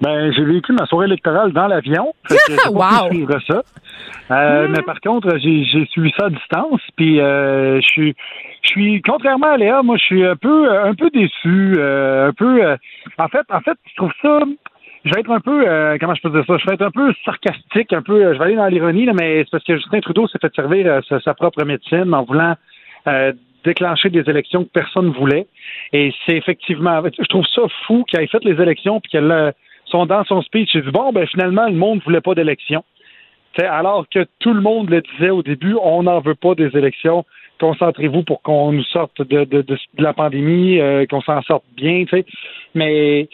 [0.00, 2.12] Ben, j'ai vécu ma soirée électorale dans l'avion.
[2.70, 3.08] Wow!
[3.10, 3.62] suivre ça.
[4.30, 6.80] Euh, Mais par contre, j'ai j'ai suivi ça à distance.
[6.96, 8.14] Puis euh, je suis,
[8.62, 12.32] je suis, contrairement à Léa, moi, je suis un peu, un peu déçu, euh, un
[12.32, 12.64] peu.
[12.64, 12.76] euh,
[13.18, 14.40] en fait, en fait, je trouve ça.
[15.04, 16.90] Je vais être un peu, euh, comment je peux dire ça, je vais être un
[16.90, 20.00] peu sarcastique, un peu, euh, je vais aller dans l'ironie, mais c'est parce que Justin
[20.00, 22.54] Trudeau s'est fait servir euh, sa, propre médecine en voulant
[23.08, 23.32] euh,
[23.64, 25.46] déclencher des élections que personne ne voulait.
[25.92, 29.50] Et c'est effectivement, je trouve ça fou qu'il ait fait les élections puis qu'elle euh,
[29.86, 32.84] sont dans son speech, il dit bon, ben finalement, le monde ne voulait pas d'élections.
[33.58, 37.24] Alors que tout le monde le disait au début, on n'en veut pas des élections.
[37.60, 41.64] Concentrez-vous pour qu'on nous sorte de, de, de, de la pandémie, euh, qu'on s'en sorte
[41.76, 42.04] bien.
[42.04, 42.24] tu sais.
[42.74, 43.28] Mais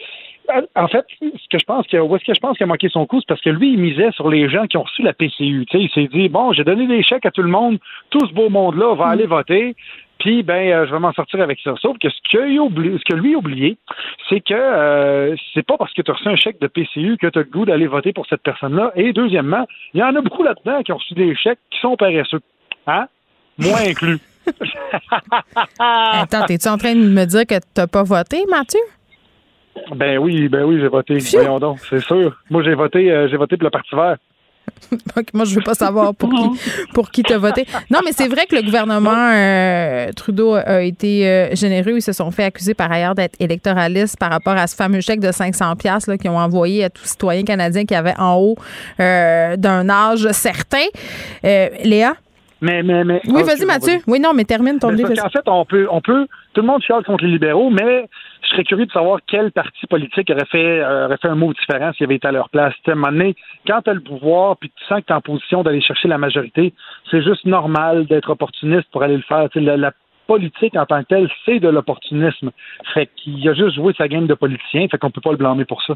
[0.75, 2.89] en fait, ce que je pense que où est-ce que je pense qu'il a manqué
[2.89, 5.13] son coup, c'est parce que lui, il misait sur les gens qui ont reçu la
[5.13, 5.65] PCU.
[5.73, 7.77] Il s'est dit bon, j'ai donné des chèques à tout le monde,
[8.09, 9.75] tout ce beau monde-là va aller voter.
[10.19, 11.73] Puis ben, euh, je vais m'en sortir avec ça.
[11.81, 13.77] Sauf que ce, oublié- ce que lui a oublié,
[14.27, 17.27] c'est que euh, c'est pas parce que tu as reçu un chèque de PCU que
[17.27, 18.91] tu as le goût d'aller voter pour cette personne-là.
[18.95, 21.95] Et deuxièmement, il y en a beaucoup là-dedans qui ont reçu des chèques qui sont
[21.95, 22.41] paresseux.
[22.87, 23.07] Hein?
[23.57, 24.19] Moi inclus.
[25.79, 28.79] Attends, es-tu en train de me dire que tu pas voté, Mathieu?
[29.95, 31.17] Ben oui, ben oui, j'ai voté.
[31.17, 32.35] Voyons donc, c'est sûr.
[32.49, 34.17] Moi, j'ai voté, euh, j'ai voté pour le Parti vert.
[35.33, 36.59] Moi, je veux pas savoir pour qui,
[36.93, 37.65] pour qui t'as voté.
[37.89, 41.93] Non, mais c'est vrai que le gouvernement euh, Trudeau a été euh, généreux.
[41.97, 45.19] Ils se sont fait accuser par ailleurs d'être électoralistes par rapport à ce fameux chèque
[45.19, 48.55] de 500 pièces qu'ils ont envoyé à tous citoyens canadiens qui avaient en haut
[48.99, 50.85] euh, d'un âge certain.
[51.43, 52.15] Léa?
[52.61, 53.21] Mais, mais, mais.
[53.25, 53.99] Oui, Ah, vas-y, Mathieu.
[54.07, 55.13] Oui, non, mais termine ton Mais livre.
[55.13, 58.09] qu'en fait, on peut, on peut, tout le monde chiale contre les libéraux, mais
[58.43, 61.53] je serais curieux de savoir quel parti politique aurait fait, euh, aurait fait un mot
[61.53, 62.73] différent s'il avait été à leur place.
[62.75, 65.05] Tu sais, à un moment donné, quand tu as le pouvoir puis tu sens que
[65.05, 66.73] tu es en position d'aller chercher la majorité,
[67.09, 69.47] c'est juste normal d'être opportuniste pour aller le faire.
[69.51, 69.93] Tu sais, la, la
[70.27, 72.51] politique en tant que telle, c'est de l'opportunisme.
[72.93, 75.65] Fait qu'il a juste joué sa game de politicien, fait qu'on peut pas le blâmer
[75.65, 75.93] pour ça.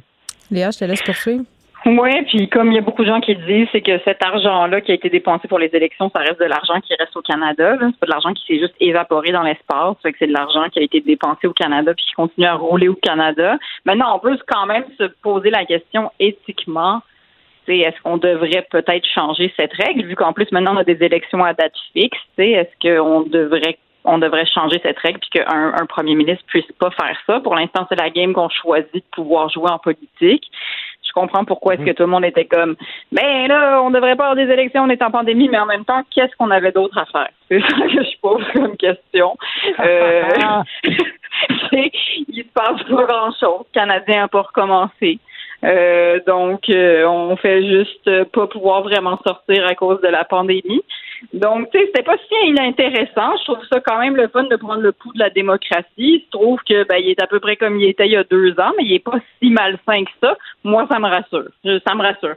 [0.50, 1.44] Léa, je te laisse poursuivre.
[1.86, 4.80] Oui, puis comme il y a beaucoup de gens qui disent, c'est que cet argent-là
[4.80, 7.76] qui a été dépensé pour les élections, ça reste de l'argent qui reste au Canada.
[7.78, 9.98] C'est pas de l'argent qui s'est juste évaporé dans l'espace.
[10.02, 12.88] Que c'est de l'argent qui a été dépensé au Canada puis qui continue à rouler
[12.88, 13.58] au Canada.
[13.84, 17.02] Maintenant, on peut quand même se poser la question éthiquement.
[17.68, 21.44] Est-ce qu'on devrait peut-être changer cette règle, vu qu'en plus maintenant on a des élections
[21.46, 26.16] à date fixe, est-ce qu'on devrait on devrait changer cette règle puis qu'un un premier
[26.16, 27.40] ministre puisse pas faire ça?
[27.40, 30.44] Pour l'instant, c'est la game qu'on choisit de pouvoir jouer en politique.
[31.14, 32.76] Je comprends pourquoi est-ce que tout le monde était comme
[33.12, 35.86] Ben là, on devrait pas avoir des élections, on est en pandémie, mais en même
[35.86, 37.30] temps, qu'est-ce qu'on avait d'autre à faire?
[37.50, 39.36] C'est ça que je pose comme question.
[39.80, 40.24] Euh,
[41.72, 43.66] il se passe pas grand-chose.
[43.68, 45.20] Le Canadien n'a pas recommencé.
[45.64, 50.82] Euh, donc, euh, on fait juste pas pouvoir vraiment sortir à cause de la pandémie.
[51.34, 53.36] Donc, tu sais, c'était pas si inintéressant.
[53.40, 55.86] Je trouve ça quand même le fun de prendre le pouls de la démocratie.
[55.98, 58.18] Il se trouve que ben, il est à peu près comme il était il y
[58.18, 60.38] a deux ans, mais il est pas si malsain que ça.
[60.64, 61.46] Moi, ça me rassure.
[61.64, 62.36] Je- Ça me rassure.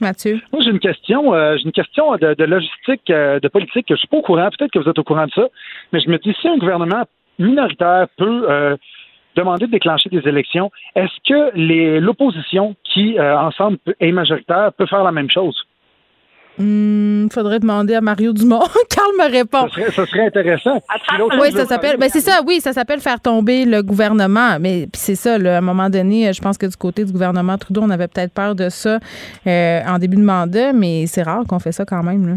[0.00, 0.40] Mathieu?
[0.52, 3.94] Moi, j'ai une question, euh, j'ai une question de, de logistique, euh, de politique que
[3.94, 4.48] je suis pas au courant.
[4.56, 5.46] Peut-être que vous êtes au courant de ça,
[5.92, 7.02] mais je me dis si un gouvernement
[7.38, 8.76] minoritaire peut euh,
[9.36, 14.86] demander de déclencher des élections, est-ce que les- l'opposition qui euh, ensemble est majoritaire peut
[14.86, 15.56] faire la même chose?
[16.60, 18.60] Il faudrait demander à Mario Dumont.
[18.94, 19.68] Carl me répond.
[19.68, 20.80] Ce serait, ce serait intéressant.
[21.40, 21.96] Oui, ça s'appelle.
[21.98, 24.58] Ben c'est ça, oui, ça s'appelle faire tomber le gouvernement.
[24.60, 27.12] Mais puis c'est ça, là, à un moment donné, je pense que du côté du
[27.12, 28.98] gouvernement Trudeau, on avait peut-être peur de ça
[29.46, 32.26] euh, en début de mandat, mais c'est rare qu'on fait ça quand même.
[32.28, 32.34] Là.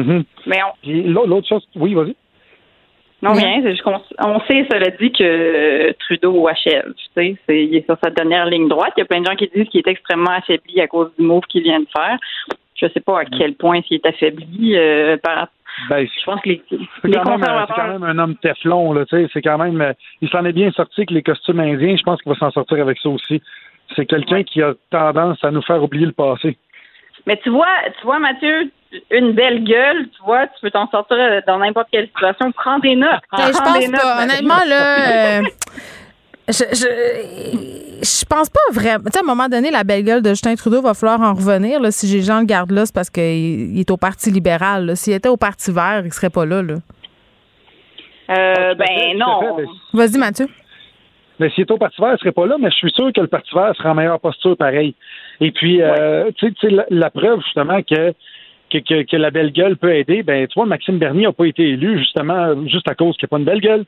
[0.00, 0.24] Mhm.
[0.46, 2.14] Mais on, Puis l'autre chose, oui, vas-y.
[3.22, 3.60] Non, rien.
[3.62, 6.92] c'est juste qu'on- on sait, cela dit, que euh, Trudeau achève.
[6.94, 8.92] Tu sais, c'est, il est sur sa dernière ligne droite.
[8.98, 11.24] Il y a plein de gens qui disent qu'il est extrêmement affaibli à cause du
[11.24, 12.18] move qu'il vient de faire.
[12.74, 14.76] Je sais pas à quel point s'il est affaibli.
[14.76, 15.48] euh, par,
[15.88, 16.76] Ben, je pense que les, C'est
[17.08, 17.66] les quand, même, conservateurs.
[17.76, 19.28] c'est quand même un homme Teflon, là, tu sais.
[19.32, 19.80] C'est quand même.
[19.80, 21.96] euh, il s'en est bien sorti avec les costumes indiens.
[21.96, 23.40] Je pense qu'il va s'en sortir avec ça aussi.
[23.94, 26.56] C'est quelqu'un qui a tendance à nous faire oublier le passé.
[27.26, 27.66] Mais tu vois,
[28.00, 28.70] tu vois, Mathieu,
[29.10, 32.50] une belle gueule, tu vois, tu peux t'en sortir euh, dans n'importe quelle situation.
[32.52, 33.20] Prends des notes.
[33.32, 34.22] Ben, je Prends des notes, pas.
[34.24, 35.38] Honnêtement, là.
[35.40, 35.42] euh,
[36.48, 39.04] je, je, je pense pas vraiment.
[39.06, 41.34] Tu sais, à un moment donné, la belle gueule de Justin Trudeau va falloir en
[41.34, 41.80] revenir.
[41.80, 43.22] Là, si Jean le garde là, c'est parce qu'il
[43.74, 44.96] il est au Parti libéral.
[44.96, 46.62] S'il était au Parti vert, il serait pas là.
[46.62, 46.74] là.
[48.30, 49.56] Euh, ben non.
[49.92, 50.46] Vas-y, Mathieu.
[51.40, 53.20] Mais s'il est au Parti vert, il serait pas là, mais je suis sûr que
[53.20, 54.94] le Parti vert sera en meilleure posture pareil.
[55.40, 58.12] Et puis, euh, tu sais- tu sais, la, la preuve, justement, que,
[58.70, 61.46] que, que, que la belle gueule peut aider, ben, tu vois, Maxime Bernier n'a pas
[61.46, 63.84] été élu, justement, juste à cause qu'il n'y a pas une belle gueule.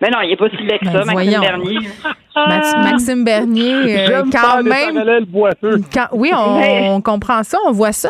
[0.00, 1.40] Mais non, il n'est pas si laid que Ben, ça, Maxime voyons.
[1.40, 1.78] Bernier.
[2.36, 3.74] Max- Maxime Bernier,
[4.10, 4.94] euh, quand même.
[4.94, 5.80] parallèles boiteux.
[5.92, 8.08] Quand- oui, on, Mais- on comprend ça, on voit ça.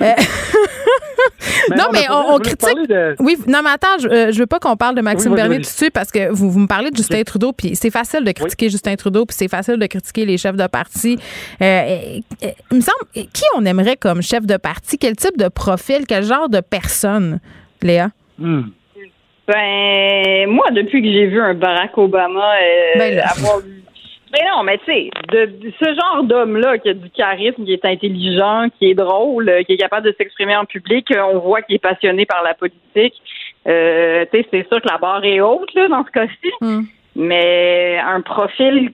[0.00, 0.12] Euh,
[1.70, 2.88] non, non, mais on, critique.
[2.88, 5.36] de- Oui, non, mais attends, je, euh, je veux pas qu'on parle de Maxime Oui,
[5.36, 7.90] Bernier tout de suite parce que vous, vous me parlez de Justin Trudeau, puis c'est
[7.90, 11.18] facile de critiquer Justin Trudeau, puis c'est facile de critiquer les chefs de parti.
[11.60, 14.96] Euh, euh, euh, il me semble, qui on aimerait comme chef de parti?
[14.96, 16.04] Quel type de profil?
[16.08, 17.40] Quel genre de personne,
[17.82, 18.08] Léa?
[18.38, 18.62] Hmm.
[19.52, 23.82] Ben, moi, depuis que j'ai vu un Barack Obama euh, Ben avoir eu-
[24.32, 27.72] Ben non, mais tu sais, de, de ce genre d'homme-là qui a du charisme, qui
[27.72, 31.62] est intelligent, qui est drôle, qui est capable de s'exprimer en public, euh, on voit
[31.62, 33.14] qu'il est passionné par la politique.
[33.66, 36.52] Euh, tu sais, c'est sûr que la barre est haute, là, dans ce cas-ci.
[37.16, 38.92] Mais un profil,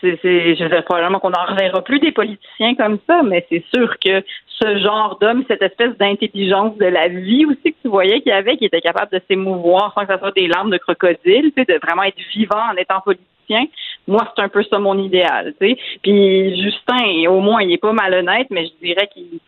[0.00, 3.44] c'est, c'est, je veux dire, probablement qu'on n'en reverra plus des politiciens comme ça, mais
[3.50, 4.22] c'est sûr que
[4.60, 8.56] ce genre d'homme, cette espèce d'intelligence de la vie aussi que tu voyais qu'il avait,
[8.56, 11.64] qui était capable de s'émouvoir sans que ça soit des larmes de crocodile, tu sais,
[11.64, 13.66] de vraiment être vivant en étant politicien.
[14.06, 15.78] Moi, c'est un peu ça mon idéal, tu sais.
[16.02, 19.40] Puis Justin, au moins, il est pas malhonnête, mais je dirais qu'il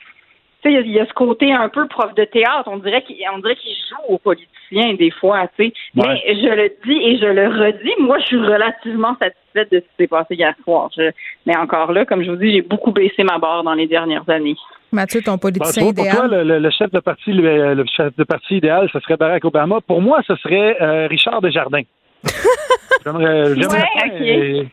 [0.63, 2.65] tu sais, il y a- il y a ce côté un peu prof de théâtre.
[2.67, 5.73] On dirait qu'il on dirait qu'il joue aux politiciens des fois, tu sais.
[5.97, 6.23] Ouais.
[6.27, 9.85] Mais je le dis et je le redis, moi, je suis relativement satisfaite de ce
[9.85, 10.91] qui s'est passé hier soir.
[10.97, 11.11] Je-
[11.47, 14.29] mais encore là, comme je vous dis, j'ai beaucoup baissé ma barre dans les dernières
[14.29, 14.57] années.
[14.93, 16.17] Mathieu, ton Bon, tu politicien vois, pour idéal?
[16.17, 19.17] toi, le, le- le chef de parti, le, le chef de parti idéal, ce serait
[19.17, 19.81] Barack Obama.
[19.81, 21.83] Pour moi, ce serait euh, Richard Desjardins.
[23.05, 24.67] J'aimerais- Ouais,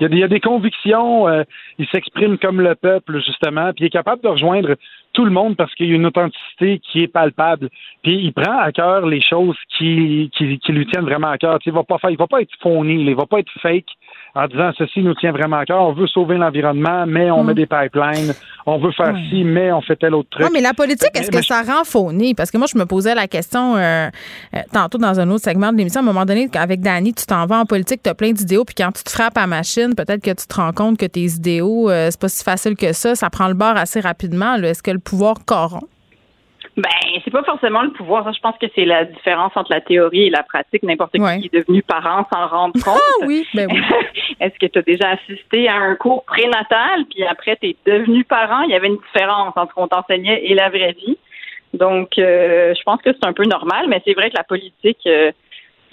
[0.00, 1.44] Il y, a des, convictions, euh,
[1.78, 4.74] il s'exprime comme le peuple, justement, puis il est capable de rejoindre
[5.12, 7.70] tout le monde parce qu'il y a une authenticité qui est palpable.
[8.02, 11.58] Puis il prend à cœur les choses qui, qui, lui tiennent vraiment à cœur.
[11.64, 13.86] Il va va pas être phony, il va pas être fake
[14.34, 15.80] en disant ceci nous tient vraiment à cœur.
[15.82, 17.46] On veut sauver l'environnement, mais on Mm.
[17.46, 18.34] met des pipelines.
[18.66, 20.44] On veut faire ci, mais on fait tel autre truc.
[20.46, 22.34] Oui, mais la politique, est-ce que ça rend phony?
[22.34, 24.08] Parce que moi, je me posais la question euh,
[24.54, 26.00] euh, tantôt dans un autre segment de l'émission.
[26.00, 28.64] À un moment donné, avec Danny, tu t'en vas en politique, tu as plein d'idéaux,
[28.64, 31.24] puis quand tu te frappes à machine, peut-être que tu te rends compte que tes
[31.24, 33.14] idéaux, euh, c'est pas si facile que ça.
[33.14, 34.56] Ça prend le bord assez rapidement.
[34.56, 34.68] là.
[34.70, 35.84] Est-ce que le pouvoir corrompt?
[36.76, 36.90] Ben,
[37.24, 38.24] c'est pas forcément le pouvoir.
[38.24, 40.82] Ça, je pense que c'est la différence entre la théorie et la pratique.
[40.82, 41.36] N'importe Ouais.
[41.40, 42.84] qui qui est devenu parent s'en rend compte.
[43.22, 43.80] Ah oui, ben oui.
[44.40, 48.24] Est-ce que tu as déjà assisté à un cours prénatal, puis après, tu es devenu
[48.24, 48.62] parent?
[48.62, 51.16] Il y avait une différence entre ce qu'on t'enseignait et la vraie vie.
[51.74, 54.98] Donc, euh, je pense que c'est un peu normal, mais c'est vrai que la politique,
[55.06, 55.30] euh,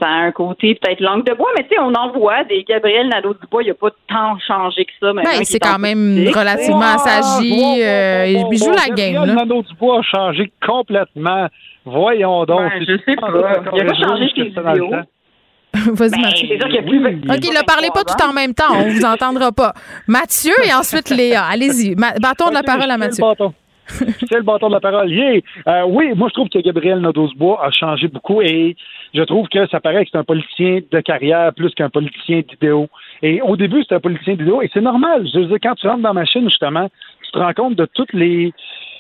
[0.02, 2.64] ça a un côté peut-être langue de bois, mais tu sais, on en voit des
[2.64, 5.14] Gabriel Nadeau-Dubois, il n'a pas tant changé que ça.
[5.14, 6.36] Ben, c'est quand même politique.
[6.36, 7.84] relativement assagi.
[7.84, 9.14] euh, il joue la game.
[9.14, 9.36] Gabriel.
[9.36, 11.48] Nadeau-Dubois a changé complètement.
[11.86, 12.62] Voyons donc.
[12.72, 13.28] Ben, je sais pas.
[13.74, 14.92] Il a pas changé ses idéaux.
[15.74, 16.48] Vas-y, Ben, Mathieu.
[16.48, 17.06] sûr a plus.
[17.08, 18.74] OK, ne parlez pas tout en même temps.
[18.76, 19.74] On vous entendra pas.
[20.08, 21.44] Mathieu et ensuite Léa.
[21.46, 21.96] Allez-y.
[21.96, 23.24] Bâton de la parole à Mathieu.
[24.28, 24.68] tiens le bâton.
[24.68, 25.12] De la parole.
[25.12, 25.42] Yeah.
[25.68, 28.76] Euh, oui, moi je trouve que Gabriel Nadeau-Dubois a changé beaucoup et
[29.14, 32.88] je trouve que ça paraît que c'est un politicien de carrière plus qu'un politicien d'idéaux.
[33.22, 35.28] Et au début, c'était un politicien d'idéaux et c'est normal.
[35.34, 36.90] Je veux dire, quand tu rentres dans la machine, justement,
[37.24, 38.54] tu te rends compte de toutes les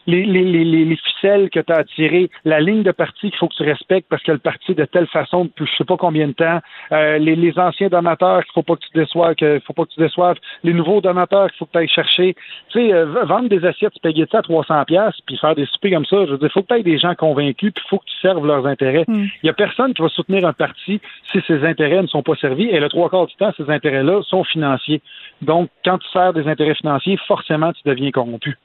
[0.07, 3.35] les, les, les, les- les ficelles que tu as attirées, la ligne de parti qu'il
[3.37, 5.97] faut que tu respectes parce que le parti de telle façon depuis je sais pas
[5.97, 6.59] combien de temps,
[6.91, 9.91] euh, les, les anciens donateurs qu'il faut pas que tu déçoives, qu'il faut pas que
[9.93, 12.35] tu déçoives, les nouveaux donateurs qu'il faut que tu ailles chercher.
[12.69, 16.05] Tu sais, euh, vendre des assiettes spaghetti à 300 pièces puis faire des soupers comme
[16.05, 18.17] ça, je veux dire, faut que tu aies des gens convaincus puis faut que tu
[18.21, 19.05] serves leurs intérêts.
[19.43, 20.99] Il y a personne qui va soutenir un parti
[21.31, 24.21] si ses intérêts ne sont pas servis et le trois quarts du temps, ces intérêts-là
[24.23, 25.01] sont financiers.
[25.41, 28.57] Donc, quand tu sers des intérêts financiers, forcément, tu deviens corrompu.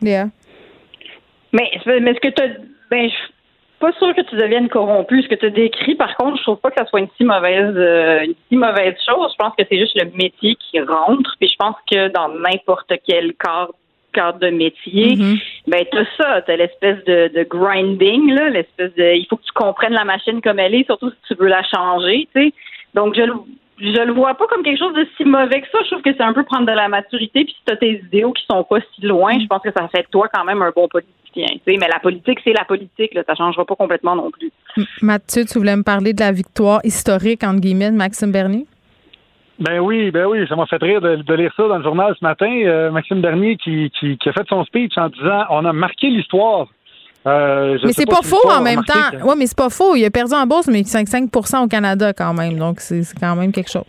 [0.00, 0.26] Léa?
[1.54, 2.42] Mais, mais est-ce que tu
[2.90, 3.32] ben, je suis
[3.80, 5.22] pas sûre que tu deviennes corrompu.
[5.22, 7.74] Ce que tu décris, par contre, je trouve pas que ça soit une si mauvaise,
[7.76, 9.32] euh, une si mauvaise chose.
[9.32, 11.34] Je pense que c'est juste le métier qui rentre.
[11.40, 13.72] Puis je pense que dans n'importe quel cadre,
[14.12, 15.16] cadre de métier,
[15.66, 19.52] ben t'as ça, t'as l'espèce de, de grinding, là, l'espèce de, il faut que tu
[19.52, 22.52] comprennes la machine comme elle est, surtout si tu veux la changer, tu sais.
[22.94, 23.32] Donc je, le-
[23.78, 25.78] je le vois pas comme quelque chose de si mauvais que ça.
[25.84, 27.44] Je trouve que c'est un peu prendre de la maturité.
[27.44, 30.02] Puis si t'as tes idéaux qui sont pas si loin, je pense que ça fait
[30.02, 31.46] de toi quand même un bon politicien.
[31.48, 31.78] tu sais.
[31.78, 33.14] Mais la politique, c'est la politique.
[33.14, 33.22] Là.
[33.26, 34.52] Ça changera pas complètement non plus.
[35.02, 38.66] Mathieu, tu voulais me parler de la victoire historique, entre guillemets, de Maxime Bernier?
[39.58, 42.12] Ben oui, ben oui, ça m'a fait rire de, de lire ça dans le journal
[42.18, 42.50] ce matin.
[42.64, 46.08] Euh, Maxime Bernier qui, qui, qui a fait son speech en disant on a marqué
[46.08, 46.66] l'histoire.
[47.26, 49.10] Euh, mais c'est pas, si faux en même temps.
[49.10, 49.96] que- Oui, mais c'est pas faux.
[49.96, 52.58] Il a perdu en bourse, mais 5%, au Canada quand même.
[52.58, 53.84] Donc, c'est quand même quelque chose.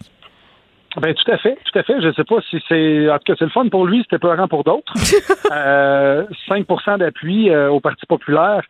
[1.02, 2.02] Ben tout à fait, tout à fait.
[2.02, 4.48] Je sais pas si c'est en tout cas c'est le fun pour lui, c'était peurant
[4.48, 4.94] pour d'autres.
[5.52, 8.62] euh, 5% d'appui euh, au Parti populaire,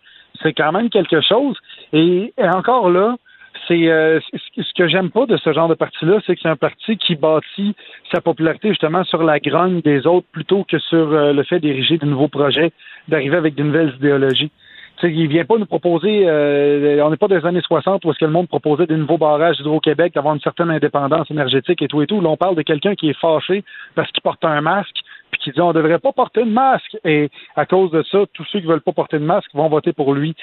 [0.41, 1.55] c'est quand même quelque chose.
[1.93, 3.15] Et, et encore là,
[3.67, 6.55] c'est euh, ce que j'aime pas de ce genre de parti-là, c'est que c'est un
[6.55, 7.75] parti qui bâtit
[8.11, 11.97] sa popularité justement sur la grogne des autres plutôt que sur euh, le fait d'ériger
[11.97, 12.71] de nouveaux projets,
[13.07, 14.51] d'arriver avec de nouvelles idéologies.
[14.97, 18.11] Tu sais, il vient pas nous proposer, euh, on n'est pas des années 60 où
[18.11, 21.87] est-ce que le monde proposait des nouveaux barrages d'Hydro-Québec, d'avoir une certaine indépendance énergétique et
[21.87, 22.21] tout et tout.
[22.21, 23.63] Là, on parle de quelqu'un qui est fâché
[23.95, 25.01] parce qu'il porte un masque
[25.45, 26.97] qui dit on devrait pas porter de masque.
[27.05, 29.93] Et à cause de ça, tous ceux qui veulent pas porter de masque vont voter
[29.93, 30.35] pour lui.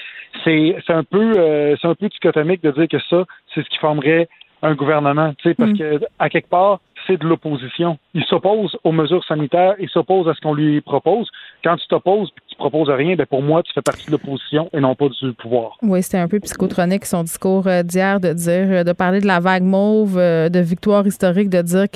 [0.43, 3.69] C'est c'est un peu euh, c'est un peu dichotomique de dire que ça, c'est ce
[3.69, 4.27] qui formerait
[4.63, 5.33] un gouvernement.
[5.37, 7.97] Tu sais, parce que à quelque part, c'est de l'opposition.
[8.13, 11.29] Il s'oppose aux mesures sanitaires, il s'oppose à ce qu'on lui propose.
[11.63, 14.11] Quand tu t'opposes et que tu proposes rien, ben pour moi, tu fais partie de
[14.11, 15.77] l'opposition et non pas du pouvoir.
[15.81, 19.27] Oui, c'était un peu psychotronique son discours euh, d'hier de dire, euh, de parler de
[19.27, 21.87] la vague mauve, euh, de victoire historique, de dire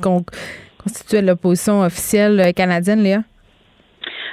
[0.00, 0.24] qu'on
[0.84, 3.20] constituait l'opposition officielle euh, canadienne, Léa?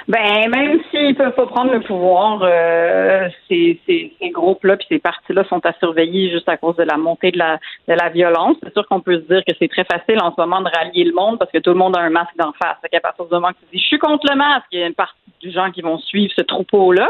[0.08, 5.44] Ben, même s'ils peuvent pas prendre le pouvoir, euh, ces, ces, groupes-là puis ces partis-là
[5.44, 8.56] sont à surveiller juste à cause de la montée de la, de la violence.
[8.62, 11.04] C'est sûr qu'on peut se dire que c'est très facile en ce moment de rallier
[11.04, 12.76] le monde parce que tout le monde a un masque d'en face.
[12.90, 14.88] Qu'à partir du moment que tu dis je suis contre le masque, il y a
[14.88, 17.08] une partie du gens qui vont suivre ce troupeau-là.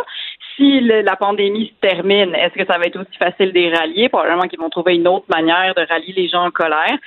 [0.57, 3.75] Si le- la pandémie se termine, est-ce que ça va être aussi facile de les
[3.75, 4.11] rallier?
[4.11, 6.99] Probablement qu'ils vont trouver une autre manière de rallier les gens en colère.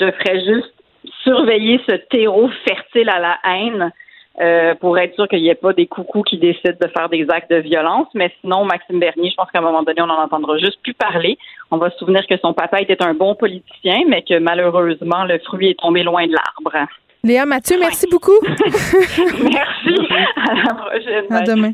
[0.00, 0.72] Je ferais juste
[1.22, 3.92] surveiller ce terreau fertile à la haine
[4.40, 7.26] euh, pour être sûr qu'il n'y ait pas des coucous qui décident de faire des
[7.28, 8.06] actes de violence.
[8.14, 10.94] Mais sinon, Maxime Bernier, je pense qu'à un moment donné, on n'en entendra juste plus
[10.94, 11.36] parler.
[11.72, 15.38] On va se souvenir que son papa était un bon politicien, mais que malheureusement, le
[15.40, 16.88] fruit est tombé loin de l'arbre.
[17.24, 18.38] Léa Mathieu, merci beaucoup.
[18.46, 20.08] Merci.
[20.36, 21.24] À la prochaine.
[21.30, 21.72] À demain.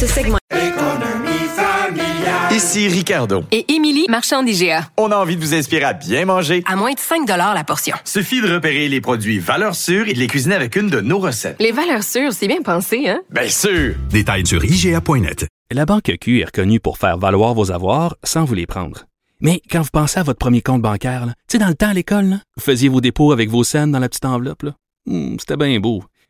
[0.00, 0.38] Ce segment
[2.50, 3.44] Ici Ricardo.
[3.52, 4.88] Et Émilie, marchand d'IGA.
[4.96, 6.62] On a envie de vous inspirer à bien manger.
[6.66, 7.94] À moins de 5 la portion.
[8.06, 11.18] Suffit de repérer les produits valeurs sûres et de les cuisiner avec une de nos
[11.18, 11.56] recettes.
[11.60, 13.20] Les valeurs sûres, c'est bien pensé, hein?
[13.28, 13.94] Bien sûr!
[14.08, 15.46] Détails sur IGA.net.
[15.70, 19.04] La Banque Q est reconnue pour faire valoir vos avoirs sans vous les prendre.
[19.42, 21.94] Mais quand vous pensez à votre premier compte bancaire, tu sais, dans le temps à
[21.94, 24.64] l'école, là, vous faisiez vos dépôts avec vos scènes dans la petite enveloppe.
[25.04, 26.02] Hmm, C'était bien beau.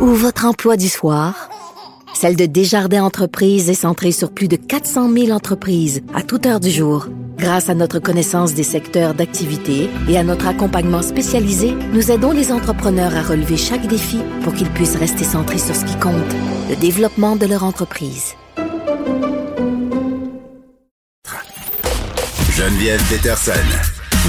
[0.00, 1.50] ou votre emploi du soir,
[2.14, 6.60] celle de Desjardins Entreprises est centrée sur plus de 400 000 entreprises à toute heure
[6.60, 7.06] du jour.
[7.38, 12.50] Grâce à notre connaissance des secteurs d'activité et à notre accompagnement spécialisé, nous aidons les
[12.50, 16.34] entrepreneurs à relever chaque défi pour qu'ils puissent rester centrés sur ce qui compte,
[16.68, 18.34] le développement de leur entreprise.
[22.56, 23.52] Geneviève Peterson.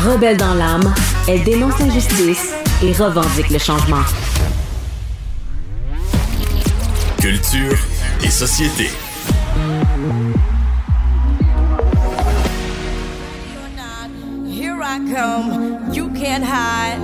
[0.05, 0.93] Rebelle dans l'âme,
[1.27, 4.03] elle dénonce l'injustice et revendique le changement.
[7.21, 7.77] Culture
[8.23, 8.89] et société.
[14.47, 16.97] Here I come, you can't hide.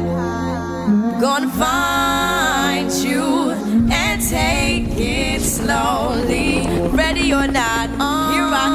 [1.22, 3.52] Gonna find you
[3.92, 6.66] and take it slowly.
[6.94, 7.88] Ready or not,
[8.32, 8.68] here I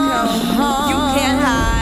[0.54, 1.81] come, you can't hide.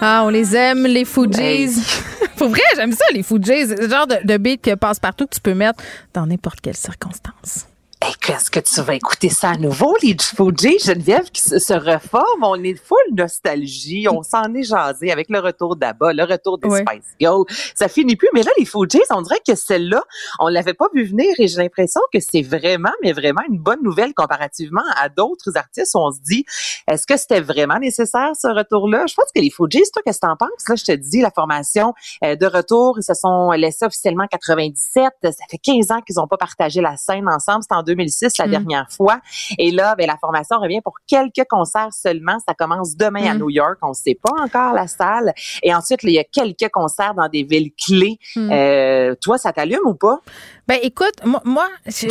[0.00, 1.76] Ah, on les aime, les Fujis.
[2.36, 3.66] Pour vrai, j'aime ça, les Fujis.
[3.68, 5.82] C'est le genre de, de beat que passe partout que tu peux mettre
[6.14, 7.66] dans n'importe quelle circonstance.
[8.02, 12.42] Est-ce que tu vas écouter ça à nouveau, les Fuji, Geneviève, qui se, se reforme?
[12.42, 14.06] On est full nostalgie.
[14.08, 16.84] On s'en est jasé avec le retour d'Abba, le retour des Ouais.
[16.86, 17.44] Spice Girls.
[17.74, 18.28] Ça finit plus.
[18.32, 20.02] Mais là, les Fugees, on dirait que celle-là,
[20.38, 23.82] on l'avait pas vu venir et j'ai l'impression que c'est vraiment, mais vraiment une bonne
[23.82, 26.44] nouvelle comparativement à d'autres artistes où on se dit,
[26.88, 29.06] est-ce que c'était vraiment nécessaire, ce retour-là?
[29.08, 30.68] Je pense que les Fugees, toi, qu'est-ce que t'en penses?
[30.68, 31.92] Là, je te dis, la formation
[32.24, 35.12] euh, de retour, ils se sont laissés officiellement en 97.
[35.22, 37.64] Ça fait 15 ans qu'ils ont pas partagé la scène ensemble.
[37.70, 38.50] En 2006 la Mm.
[38.50, 39.20] dernière fois.
[39.58, 42.38] Et là, ben, la formation revient pour quelques concerts seulement.
[42.46, 43.38] Ça commence demain à Mm.
[43.38, 43.78] New York.
[43.82, 45.32] On ne sait pas encore la salle.
[45.62, 48.18] Et ensuite, il y a quelques concerts dans des villes clés.
[48.36, 48.50] Mm.
[48.52, 50.20] Euh, toi, ça t'allume ou pas?
[50.68, 52.08] Ben écoute, moi, moi, j'ai-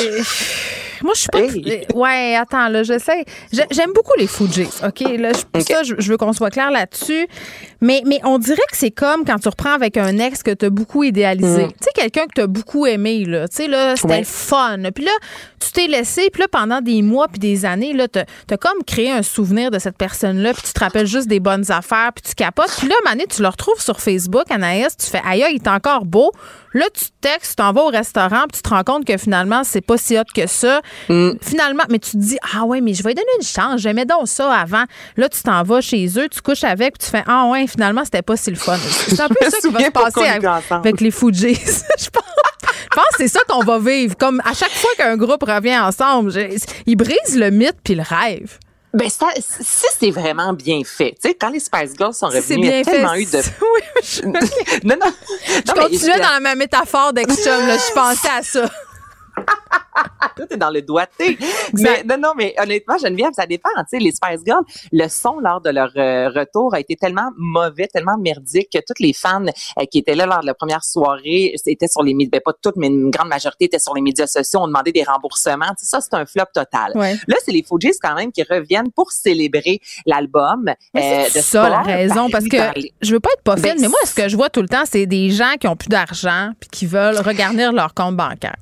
[1.04, 1.40] moi je suis pas.
[1.40, 1.86] Hey.
[1.94, 3.26] Ouais, attends là, j'essaie.
[3.52, 5.00] J'ai- J'aime beaucoup les Fujis, ok?
[5.20, 7.28] Là, je- ça, je, je veux qu'on soit clair là-dessus.
[7.82, 10.66] Mais, mais on dirait que c'est comme quand tu reprends avec un ex que tu
[10.66, 11.66] as beaucoup idéalisé.
[11.66, 11.70] Mm.
[11.70, 13.48] Tu sais, quelqu'un que tu as beaucoup aimé là.
[13.48, 14.24] Tu sais là, c'était Ouais.
[14.26, 14.78] fun.
[14.94, 15.12] Puis là,
[15.60, 16.30] tu t'es laissé.
[16.30, 19.72] Puis là, pendant des mois puis des années, là, t'as as comme créé un souvenir
[19.72, 20.54] de cette personne-là.
[20.54, 22.12] Puis tu te rappelles juste des bonnes affaires.
[22.14, 22.72] Puis tu capotes.
[22.78, 24.98] Puis là, Mané, tu le retrouves sur Facebook, Anaïs.
[24.98, 26.32] Tu fais, aïe, il est encore beau.
[26.74, 29.18] Là, tu te textes, tu t'en vas au restaurant, puis tu te rends compte que
[29.18, 30.82] finalement, c'est pas si hot que ça.
[31.08, 34.06] Finalement, mais tu te dis, ah ouais, mais je vais lui donner une chance, j'aimais
[34.06, 34.84] donc ça avant.
[35.18, 38.04] Là, tu t'en vas chez eux, tu couches avec, puis tu fais, ah ouais, finalement,
[38.04, 38.78] c'était pas si le fun.
[38.78, 41.56] C'est un peu ça qui va se passer avec, avec les Fujis.
[42.00, 42.24] je pense.
[42.92, 44.16] Je pense que c'est ça qu'on va vivre.
[44.18, 46.34] Comme à chaque fois qu'un groupe revient ensemble,
[46.86, 48.58] ils brisent le mythe puis le rêve.
[48.94, 52.50] Ben, ça, si c'est vraiment bien fait, tu sais, quand les Spice Girls sont revenus,
[52.50, 53.38] il y a bien fait, tellement eu de...
[53.62, 54.22] Oui, je,
[54.88, 55.12] non, non.
[55.48, 57.68] je continuais dans ma métaphore d'ex-chum.
[57.68, 57.78] là.
[57.78, 58.70] Je pensais à ça.
[60.38, 61.38] Tout est dans le doigté.
[61.74, 63.70] Mais non, non, mais honnêtement, Geneviève, ça dépend.
[63.80, 64.64] Tu sais, les Spice Girls,
[64.94, 69.00] le son lors de leur euh, retour a été tellement mauvais, tellement merdique que toutes
[69.00, 72.30] les fans euh, qui étaient là lors de la première soirée étaient sur les médias,
[72.32, 75.04] ben, pas toutes, mais une grande majorité étaient sur les médias sociaux, ont demandé des
[75.04, 75.66] remboursements.
[75.78, 76.94] Tu sais, ça, c'est un flop total.
[76.96, 77.16] Ouais.
[77.28, 80.70] Là, c'est les Fujis quand même qui reviennent pour célébrer l'album.
[80.70, 83.72] Euh, c'est de ça la raison, parce que les- je veux pas être pas Ben,
[83.74, 85.76] fine, mais moi, ce que je vois tout le temps, c'est des gens qui ont
[85.76, 88.56] plus d'argent puis qui veulent regarnir leur compte bancaire.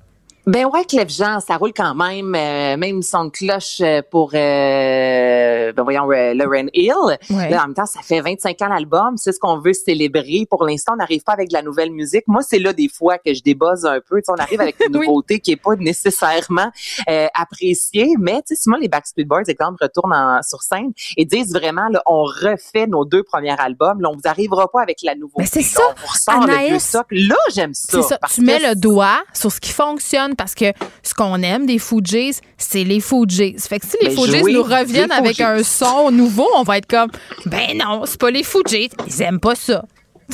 [0.47, 2.33] Ben ouais, Clef Jean, ça roule quand même.
[2.33, 6.93] euh, même son de cloche euh, pour, euh, ben voyons, euh, Lauren Hill.
[7.29, 7.49] Ouais.
[7.49, 9.17] Là, en même temps, ça fait 25 ans l'album.
[9.17, 10.47] C'est ce qu'on veut célébrer.
[10.49, 12.23] Pour l'instant, on n'arrive pas avec de la nouvelle musique.
[12.27, 14.21] Moi, c'est là des fois que je débuzz un peu.
[14.29, 16.71] On arrive avec une nouveauté qui est pas nécessairement
[17.09, 18.13] euh, appréciée.
[18.17, 21.53] Mais tu sais, si moi, les Backstreet Boys, exemple, retournent en- sur scène et disent
[21.53, 23.99] vraiment, là, on refait nos deux premiers albums.
[24.01, 25.39] Là, on vous arrivera pas avec la nouveauté.
[25.39, 26.83] Mais c'est ça, Là, On vous ressort le vieux Anaïs.
[26.87, 27.07] stock.
[27.11, 28.01] Là, j'aime ça.
[28.01, 28.17] C'est ça.
[28.17, 30.65] parce Tu mets que le doigt sur ce qui fonctionne parce que
[31.03, 33.55] ce qu'on aime des Fujis, c'est les Fujis.
[33.59, 36.87] Fait que si les Ben, Fujis nous reviennent avec un son nouveau, on va être
[36.87, 37.09] comme,
[37.45, 38.89] ben non, c'est pas les Fujis.
[39.07, 39.83] Ils aiment pas ça.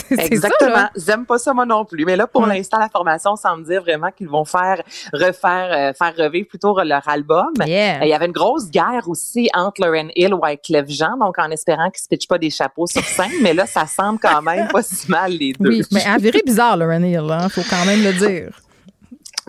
[0.11, 0.89] Exactement.
[0.95, 2.05] J'aime pas ça moi non plus.
[2.05, 4.81] Mais là, pour l'instant, la formation semble dire vraiment qu'ils vont faire
[5.11, 7.49] refaire, euh, faire revivre plutôt leur album.
[7.65, 7.97] Yeah.
[7.97, 11.37] Euh, Il y avait une grosse guerre aussi entre Lauren Hill et Wyclef Jean, donc
[11.37, 13.31] en espérant qu'ils se pitchent pas des chapeaux sur scène.
[13.41, 15.69] mais là, ça semble quand même pas si mal les deux.
[15.69, 18.62] Oui, mais virait bizarre, Lauren Hill, hein, faut quand même le dire.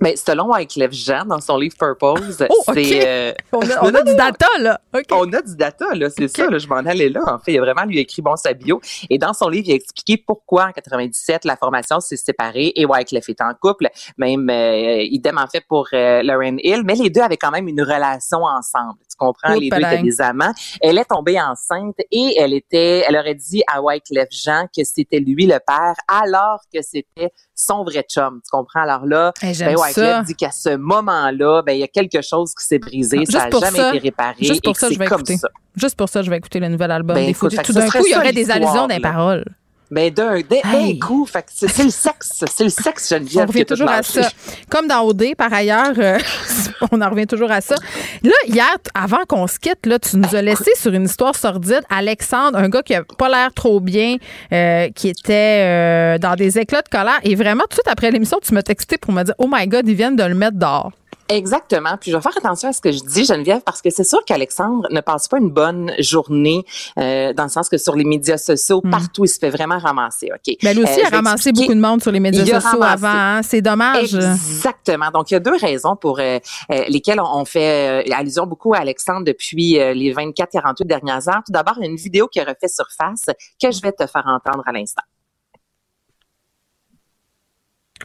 [0.00, 3.06] Mais selon Wyclef Jean, dans son livre Purpose, Oh, c'est...
[3.06, 4.80] euh, On a, on a du data, là.
[4.94, 5.04] OK.
[5.12, 7.20] On a du data, là, c'est ça, là, je m'en allais là.
[7.26, 8.80] En fait, il a vraiment lui écrit bon sa bio.
[9.10, 12.84] Et dans son livre, il a expliqué pourquoi en 97 la formation s'est séparée et
[12.86, 13.88] Wyclef est en couple.
[14.18, 17.68] Même euh, idem en fait pour euh, Lauren Hill, mais les deux avaient quand même
[17.68, 18.98] une relation ensemble.
[19.08, 19.54] Tu comprends?
[19.54, 20.52] les deux étaient des amants.
[20.80, 25.20] Elle est tombée enceinte et elle était, elle aurait dit à Wyclef Jean que c'était
[25.20, 28.40] lui le père, alors que c'était son vrai chum.
[28.44, 28.80] Tu comprends?
[28.80, 29.32] Alors là,
[29.68, 30.22] Hey, Wyclef ça.
[30.22, 33.44] dit qu'à ce moment-là, ben il y a quelque chose qui s'est brisé, Juste ça
[33.44, 35.36] n'a pour jamais ça, été réparé Juste et pour que ça, je vais comme écouter.
[35.38, 35.48] ça.
[35.76, 38.04] Juste pour ça, je vais écouter le nouvel album Ben, des écoute, Tout d'un coup,
[38.06, 39.00] il y aurait des allusions là.
[39.00, 39.44] paroles.
[39.90, 40.98] Ben d'un d'un Hey.
[40.98, 44.28] coup, c'est le sexe, c'est le sexe On Geneviève qui revient toujours à ça.
[44.70, 46.18] Comme dans OD, par ailleurs, euh,
[46.90, 47.74] on en revient toujours à ça.
[48.22, 51.82] Là, hier, avant qu'on se quitte, là, tu nous as laissé sur une histoire sordide.
[51.90, 54.16] Alexandre, un gars qui a pas l'air trop bien,
[54.52, 57.20] euh, qui était euh, dans des éclats de colère.
[57.22, 59.66] Et vraiment, tout de suite après l'émission, tu m'as texté pour me dire Oh my
[59.68, 60.92] God, ils viennent de le mettre dehors.
[61.28, 61.96] Exactement.
[62.00, 64.24] Puis je vais faire attention à ce que je dis, Geneviève, parce que c'est sûr
[64.26, 66.64] qu'Alexandre ne passe pas une bonne journée,
[66.98, 70.30] euh, dans le sens que sur les médias sociaux, partout, il se fait vraiment ramasser.
[70.34, 70.54] Ok?
[70.62, 73.06] Ben, lui aussi, Euh, il a ramassé beaucoup de monde sur les médias sociaux ramassé.
[73.06, 73.18] avant.
[73.38, 73.42] hein.
[73.42, 74.14] C'est dommage.
[74.14, 75.10] Exactement.
[75.12, 76.38] Donc, il y a deux raisons pour euh,
[76.70, 81.28] euh, lesquelles on on fait euh, allusion beaucoup à Alexandre depuis euh, les 24-48 dernières
[81.28, 81.42] heures.
[81.44, 83.24] Tout d'abord, il y a une vidéo qui a refait surface
[83.60, 85.02] que je vais te faire entendre à l'instant.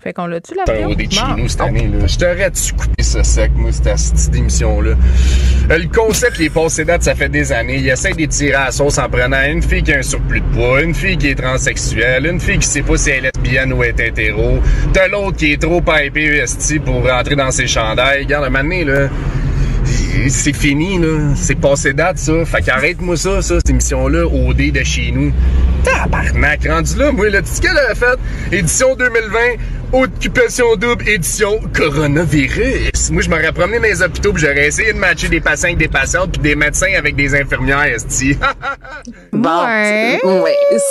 [0.01, 0.87] Fait qu'on l'a-tu, la T'as vidéo?
[0.87, 2.07] un OD de chez nous cette année, là.
[2.07, 4.91] Je t'aurais dû couper ça sec, moi, cette, cette émission-là.
[5.71, 7.77] Euh, Le concept, les passé date, ça fait des années.
[7.79, 10.45] Il essaie d'étirer à la sauce en prenant une fille qui a un surplus de
[10.55, 13.73] poids, une fille qui est transsexuelle, une fille qui sait pas si elle est lesbienne
[13.73, 14.59] ou est hétéro.
[14.93, 15.83] T'as l'autre qui est trop
[16.15, 18.23] esti pour rentrer dans ses chandails.
[18.23, 19.09] Regarde, un moment donné, là,
[20.29, 21.33] c'est fini, là.
[21.35, 22.45] C'est passé date, ça.
[22.45, 25.33] Fait qu'arrête-moi ça, ça, cette émission-là, OD de chez nous.
[25.83, 28.17] Tabarnak, rendu là, moi, là, tu sais qu'elle a fait?
[28.55, 29.39] Édition 2020,
[29.93, 33.09] occupation double, édition coronavirus.
[33.11, 35.77] Moi, je m'aurais promené dans les hôpitaux puis j'aurais essayé de matcher des patients avec
[35.79, 38.37] des patientes puis des médecins avec des infirmières, esti.
[39.31, 40.19] Bon, Ouais.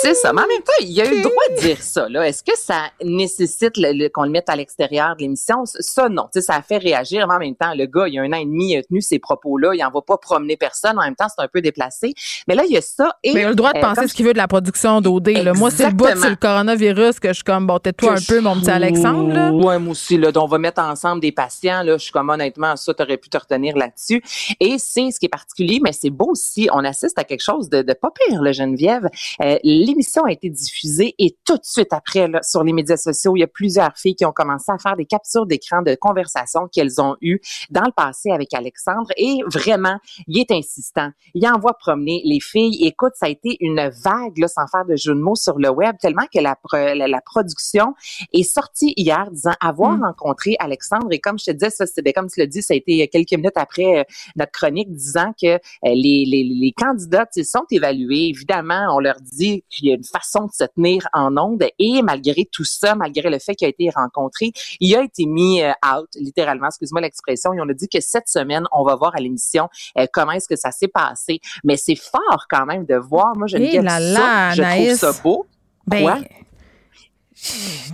[0.01, 0.33] c'est- ça.
[0.33, 2.07] Mais en même temps, il a eu le droit de dire ça.
[2.09, 2.27] Là.
[2.27, 5.63] Est-ce que ça nécessite le- le- qu'on le mette à l'extérieur de l'émission?
[5.65, 6.23] Ça, non.
[6.33, 7.27] Tu sais, ça a fait réagir.
[7.27, 8.83] Mais en même temps, le gars, il y a un an et demi, il a
[8.83, 9.71] tenu ces propos-là.
[9.75, 10.97] Il n'en va pas promener personne.
[10.97, 12.13] En même temps, c'est un peu déplacé.
[12.47, 13.11] Mais là, il y a ça.
[13.23, 14.99] Et, Mais il a le droit de euh, penser ce qu'il veut de la production
[15.01, 15.29] d'OD.
[15.55, 18.39] Moi, c'est le bout sur le coronavirus que je suis comme, bon, tais-toi un peu,
[18.41, 19.33] mon petit je- Alexandre.
[19.33, 19.51] Là?
[19.51, 20.31] Ouais, moi aussi, là.
[20.35, 21.83] On va mettre ensemble des patients.
[21.85, 24.21] Je suis comme, honnêtement, ça, t'aurais pu te retenir là-dessus.
[24.59, 26.69] Et c'est ce qui est particulier, mais c'est beau aussi.
[26.73, 29.07] On assiste à quelque chose de, pas pire, là, Geneviève.
[29.41, 33.35] Euh, L'émission a été diffusée et tout de suite après, là, sur les médias sociaux,
[33.35, 36.67] il y a plusieurs filles qui ont commencé à faire des captures d'écran de conversations
[36.71, 37.39] qu'elles ont eues
[37.69, 39.09] dans le passé avec Alexandre.
[39.17, 39.97] Et vraiment,
[40.27, 41.09] il est insistant.
[41.33, 42.85] Il envoie promener les filles.
[42.85, 45.69] Écoute, ça a été une vague, là, sans faire de jeu de mots sur le
[45.69, 46.55] web, tellement que la,
[46.95, 47.93] la, la production
[48.33, 50.03] est sortie hier disant avoir Mm.
[50.03, 51.07] rencontré Alexandre.
[51.11, 53.33] Et comme je te disais, ça, c'était comme tu l'as dit, ça a été quelques
[53.33, 54.03] minutes après euh,
[54.35, 58.29] notre chronique disant que euh, les, les, les candidats sais, sont évalués.
[58.29, 61.65] Évidemment, on leur dit qu'il y a une façon de se tenir en onde.
[61.79, 65.61] Et malgré tout ça, malgré le fait qu'il a été rencontré, il a été mis
[65.61, 67.53] euh, out, littéralement, excuse-moi l'expression.
[67.53, 70.47] Et on a dit que cette semaine, on va voir à l'émission euh, comment est-ce
[70.47, 71.39] que ça s'est passé.
[71.63, 73.35] Mais c'est fort quand même de voir.
[73.35, 75.45] Moi, je dis là ça, là, je trouve ça beau.
[75.87, 76.19] Ben, Quoi?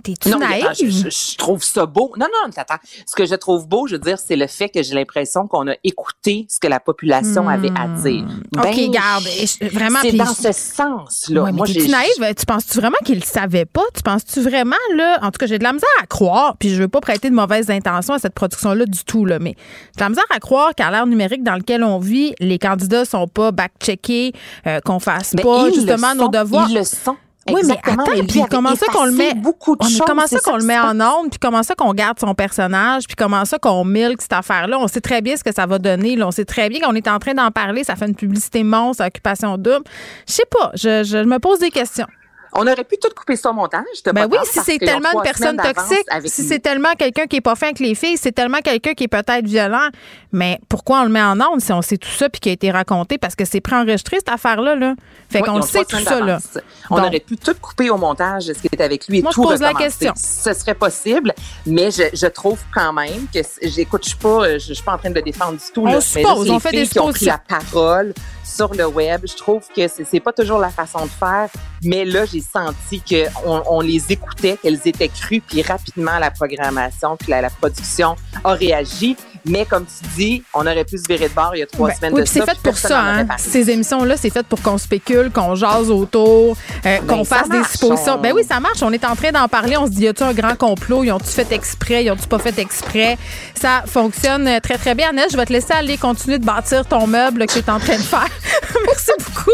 [0.04, 0.66] T'es-tu naïve?
[0.66, 2.12] attends, je, je- je trouve ça beau.
[2.18, 2.78] Non, non, attends.
[3.06, 5.68] Ce que je trouve beau, je veux dire, c'est le fait que j'ai l'impression qu'on
[5.68, 8.24] a écouté ce que la population avait à dire.
[8.24, 8.60] Hmm.
[8.60, 9.24] OK, Ben, garde.
[9.72, 11.44] Vraiment, C'est dans ce sens-là.
[11.44, 12.36] Ouais, Moi, t'es-tu naïve?
[12.38, 13.84] Tu penses-tu vraiment qu'il le savait pas?
[13.96, 15.20] Tu penses-tu vraiment, là?
[15.22, 17.36] En tout cas, j'ai de la misère à croire, puis je veux pas prêter de
[17.36, 19.56] mauvaises intentions à cette production-là du tout, là, mais
[19.94, 23.06] j'ai de la misère à croire qu'à l'ère numérique dans lequel on vit, les candidats
[23.06, 24.34] sont pas back-checkés,
[24.68, 26.68] euh, qu'on fasse Ben, pas justement nos devoirs.
[26.70, 27.16] Ils le sont.
[27.48, 29.34] Oui, mais attends, Mais puis comment ça qu'on le met?
[29.36, 31.94] beaucoup de on- choses, comment ça qu'on le met en onde, puis comment ça qu'on
[31.94, 34.78] garde son personnage, puis comment ça qu'on milk cette affaire-là?
[34.80, 36.16] On sait très bien ce que ça va donner.
[36.16, 36.28] Là.
[36.28, 37.84] On sait très bien qu'on est en train d'en parler.
[37.84, 39.84] Ça fait une publicité monstre, occupation double.
[40.28, 40.72] Je sais pas.
[40.74, 42.08] Je, je me pose des questions.
[42.58, 43.84] On aurait pu tout couper ça au montage.
[44.06, 47.42] Ben pas oui, si c'est tellement une personne toxique, si c'est tellement quelqu'un qui est
[47.42, 49.90] pas fin avec les filles, c'est tellement quelqu'un qui est peut-être violent,
[50.32, 52.54] mais pourquoi on le met en onde si on sait tout ça puis qui a
[52.54, 53.18] été raconté?
[53.18, 54.96] Parce que c'est préenregistré cette affaire-là là.
[55.30, 56.40] Fait Oui, qu'on sait tout ça là.
[56.90, 59.32] On Donc, aurait pu tout couper au montage, ce qui était avec lui et Moi,
[59.32, 60.14] je tout pose la question.
[60.16, 61.34] Ce serait possible,
[61.66, 64.94] mais je, je trouve quand même que j'écoute, je suis pas, je, je suis pas
[64.94, 65.82] en train de le défendre du tout.
[65.82, 66.02] On là.
[66.02, 68.14] suppose, Mais là, on fait des qui ont pris la parole
[68.44, 69.22] sur le web.
[69.28, 71.50] Je trouve que c'est pas toujours la façon de faire,
[71.86, 76.32] mais là, j'ai senti que on, on les écoutait, qu'elles étaient crues, puis rapidement la
[76.32, 79.16] programmation, puis la, la production a réagi.
[79.48, 81.90] Mais comme tu dis, on aurait pu se virer de bord il y a trois
[81.90, 83.00] Ben, semaines oui, de puis c'est ça, fait pour ça.
[83.02, 83.28] Hein.
[83.38, 87.50] Ces émissions-là, c'est fait pour qu'on spécule, qu'on jase autour, euh, qu'on Ben, ça fasse
[87.50, 88.16] des suppositions.
[88.18, 88.82] on- Ben oui, ça marche.
[88.82, 89.78] On est en train d'en parler.
[89.78, 91.04] On se dit, y a-tu un grand complot?
[91.04, 92.06] Ils ont-tu fait exprès?
[92.06, 93.18] Ils ont-tu pas fait exprès?
[93.60, 95.10] Ça fonctionne euh, très, très bien.
[95.10, 97.80] Annette, je vais te laisser aller continuer de bâtir ton meuble que tu es en
[97.80, 98.28] train de faire.
[98.86, 99.52] Merci beaucoup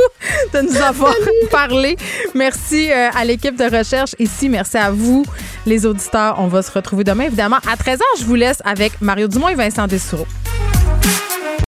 [0.53, 1.13] de nous avoir
[1.51, 1.97] parlé.
[2.33, 4.49] Merci euh, à l'équipe de recherche ici.
[4.49, 5.25] Merci à vous,
[5.65, 6.35] les auditeurs.
[6.39, 7.57] On va se retrouver demain, évidemment.
[7.69, 10.70] À 13h, je vous laisse avec Mario Dumont et Vincent Alexandre Dessureau.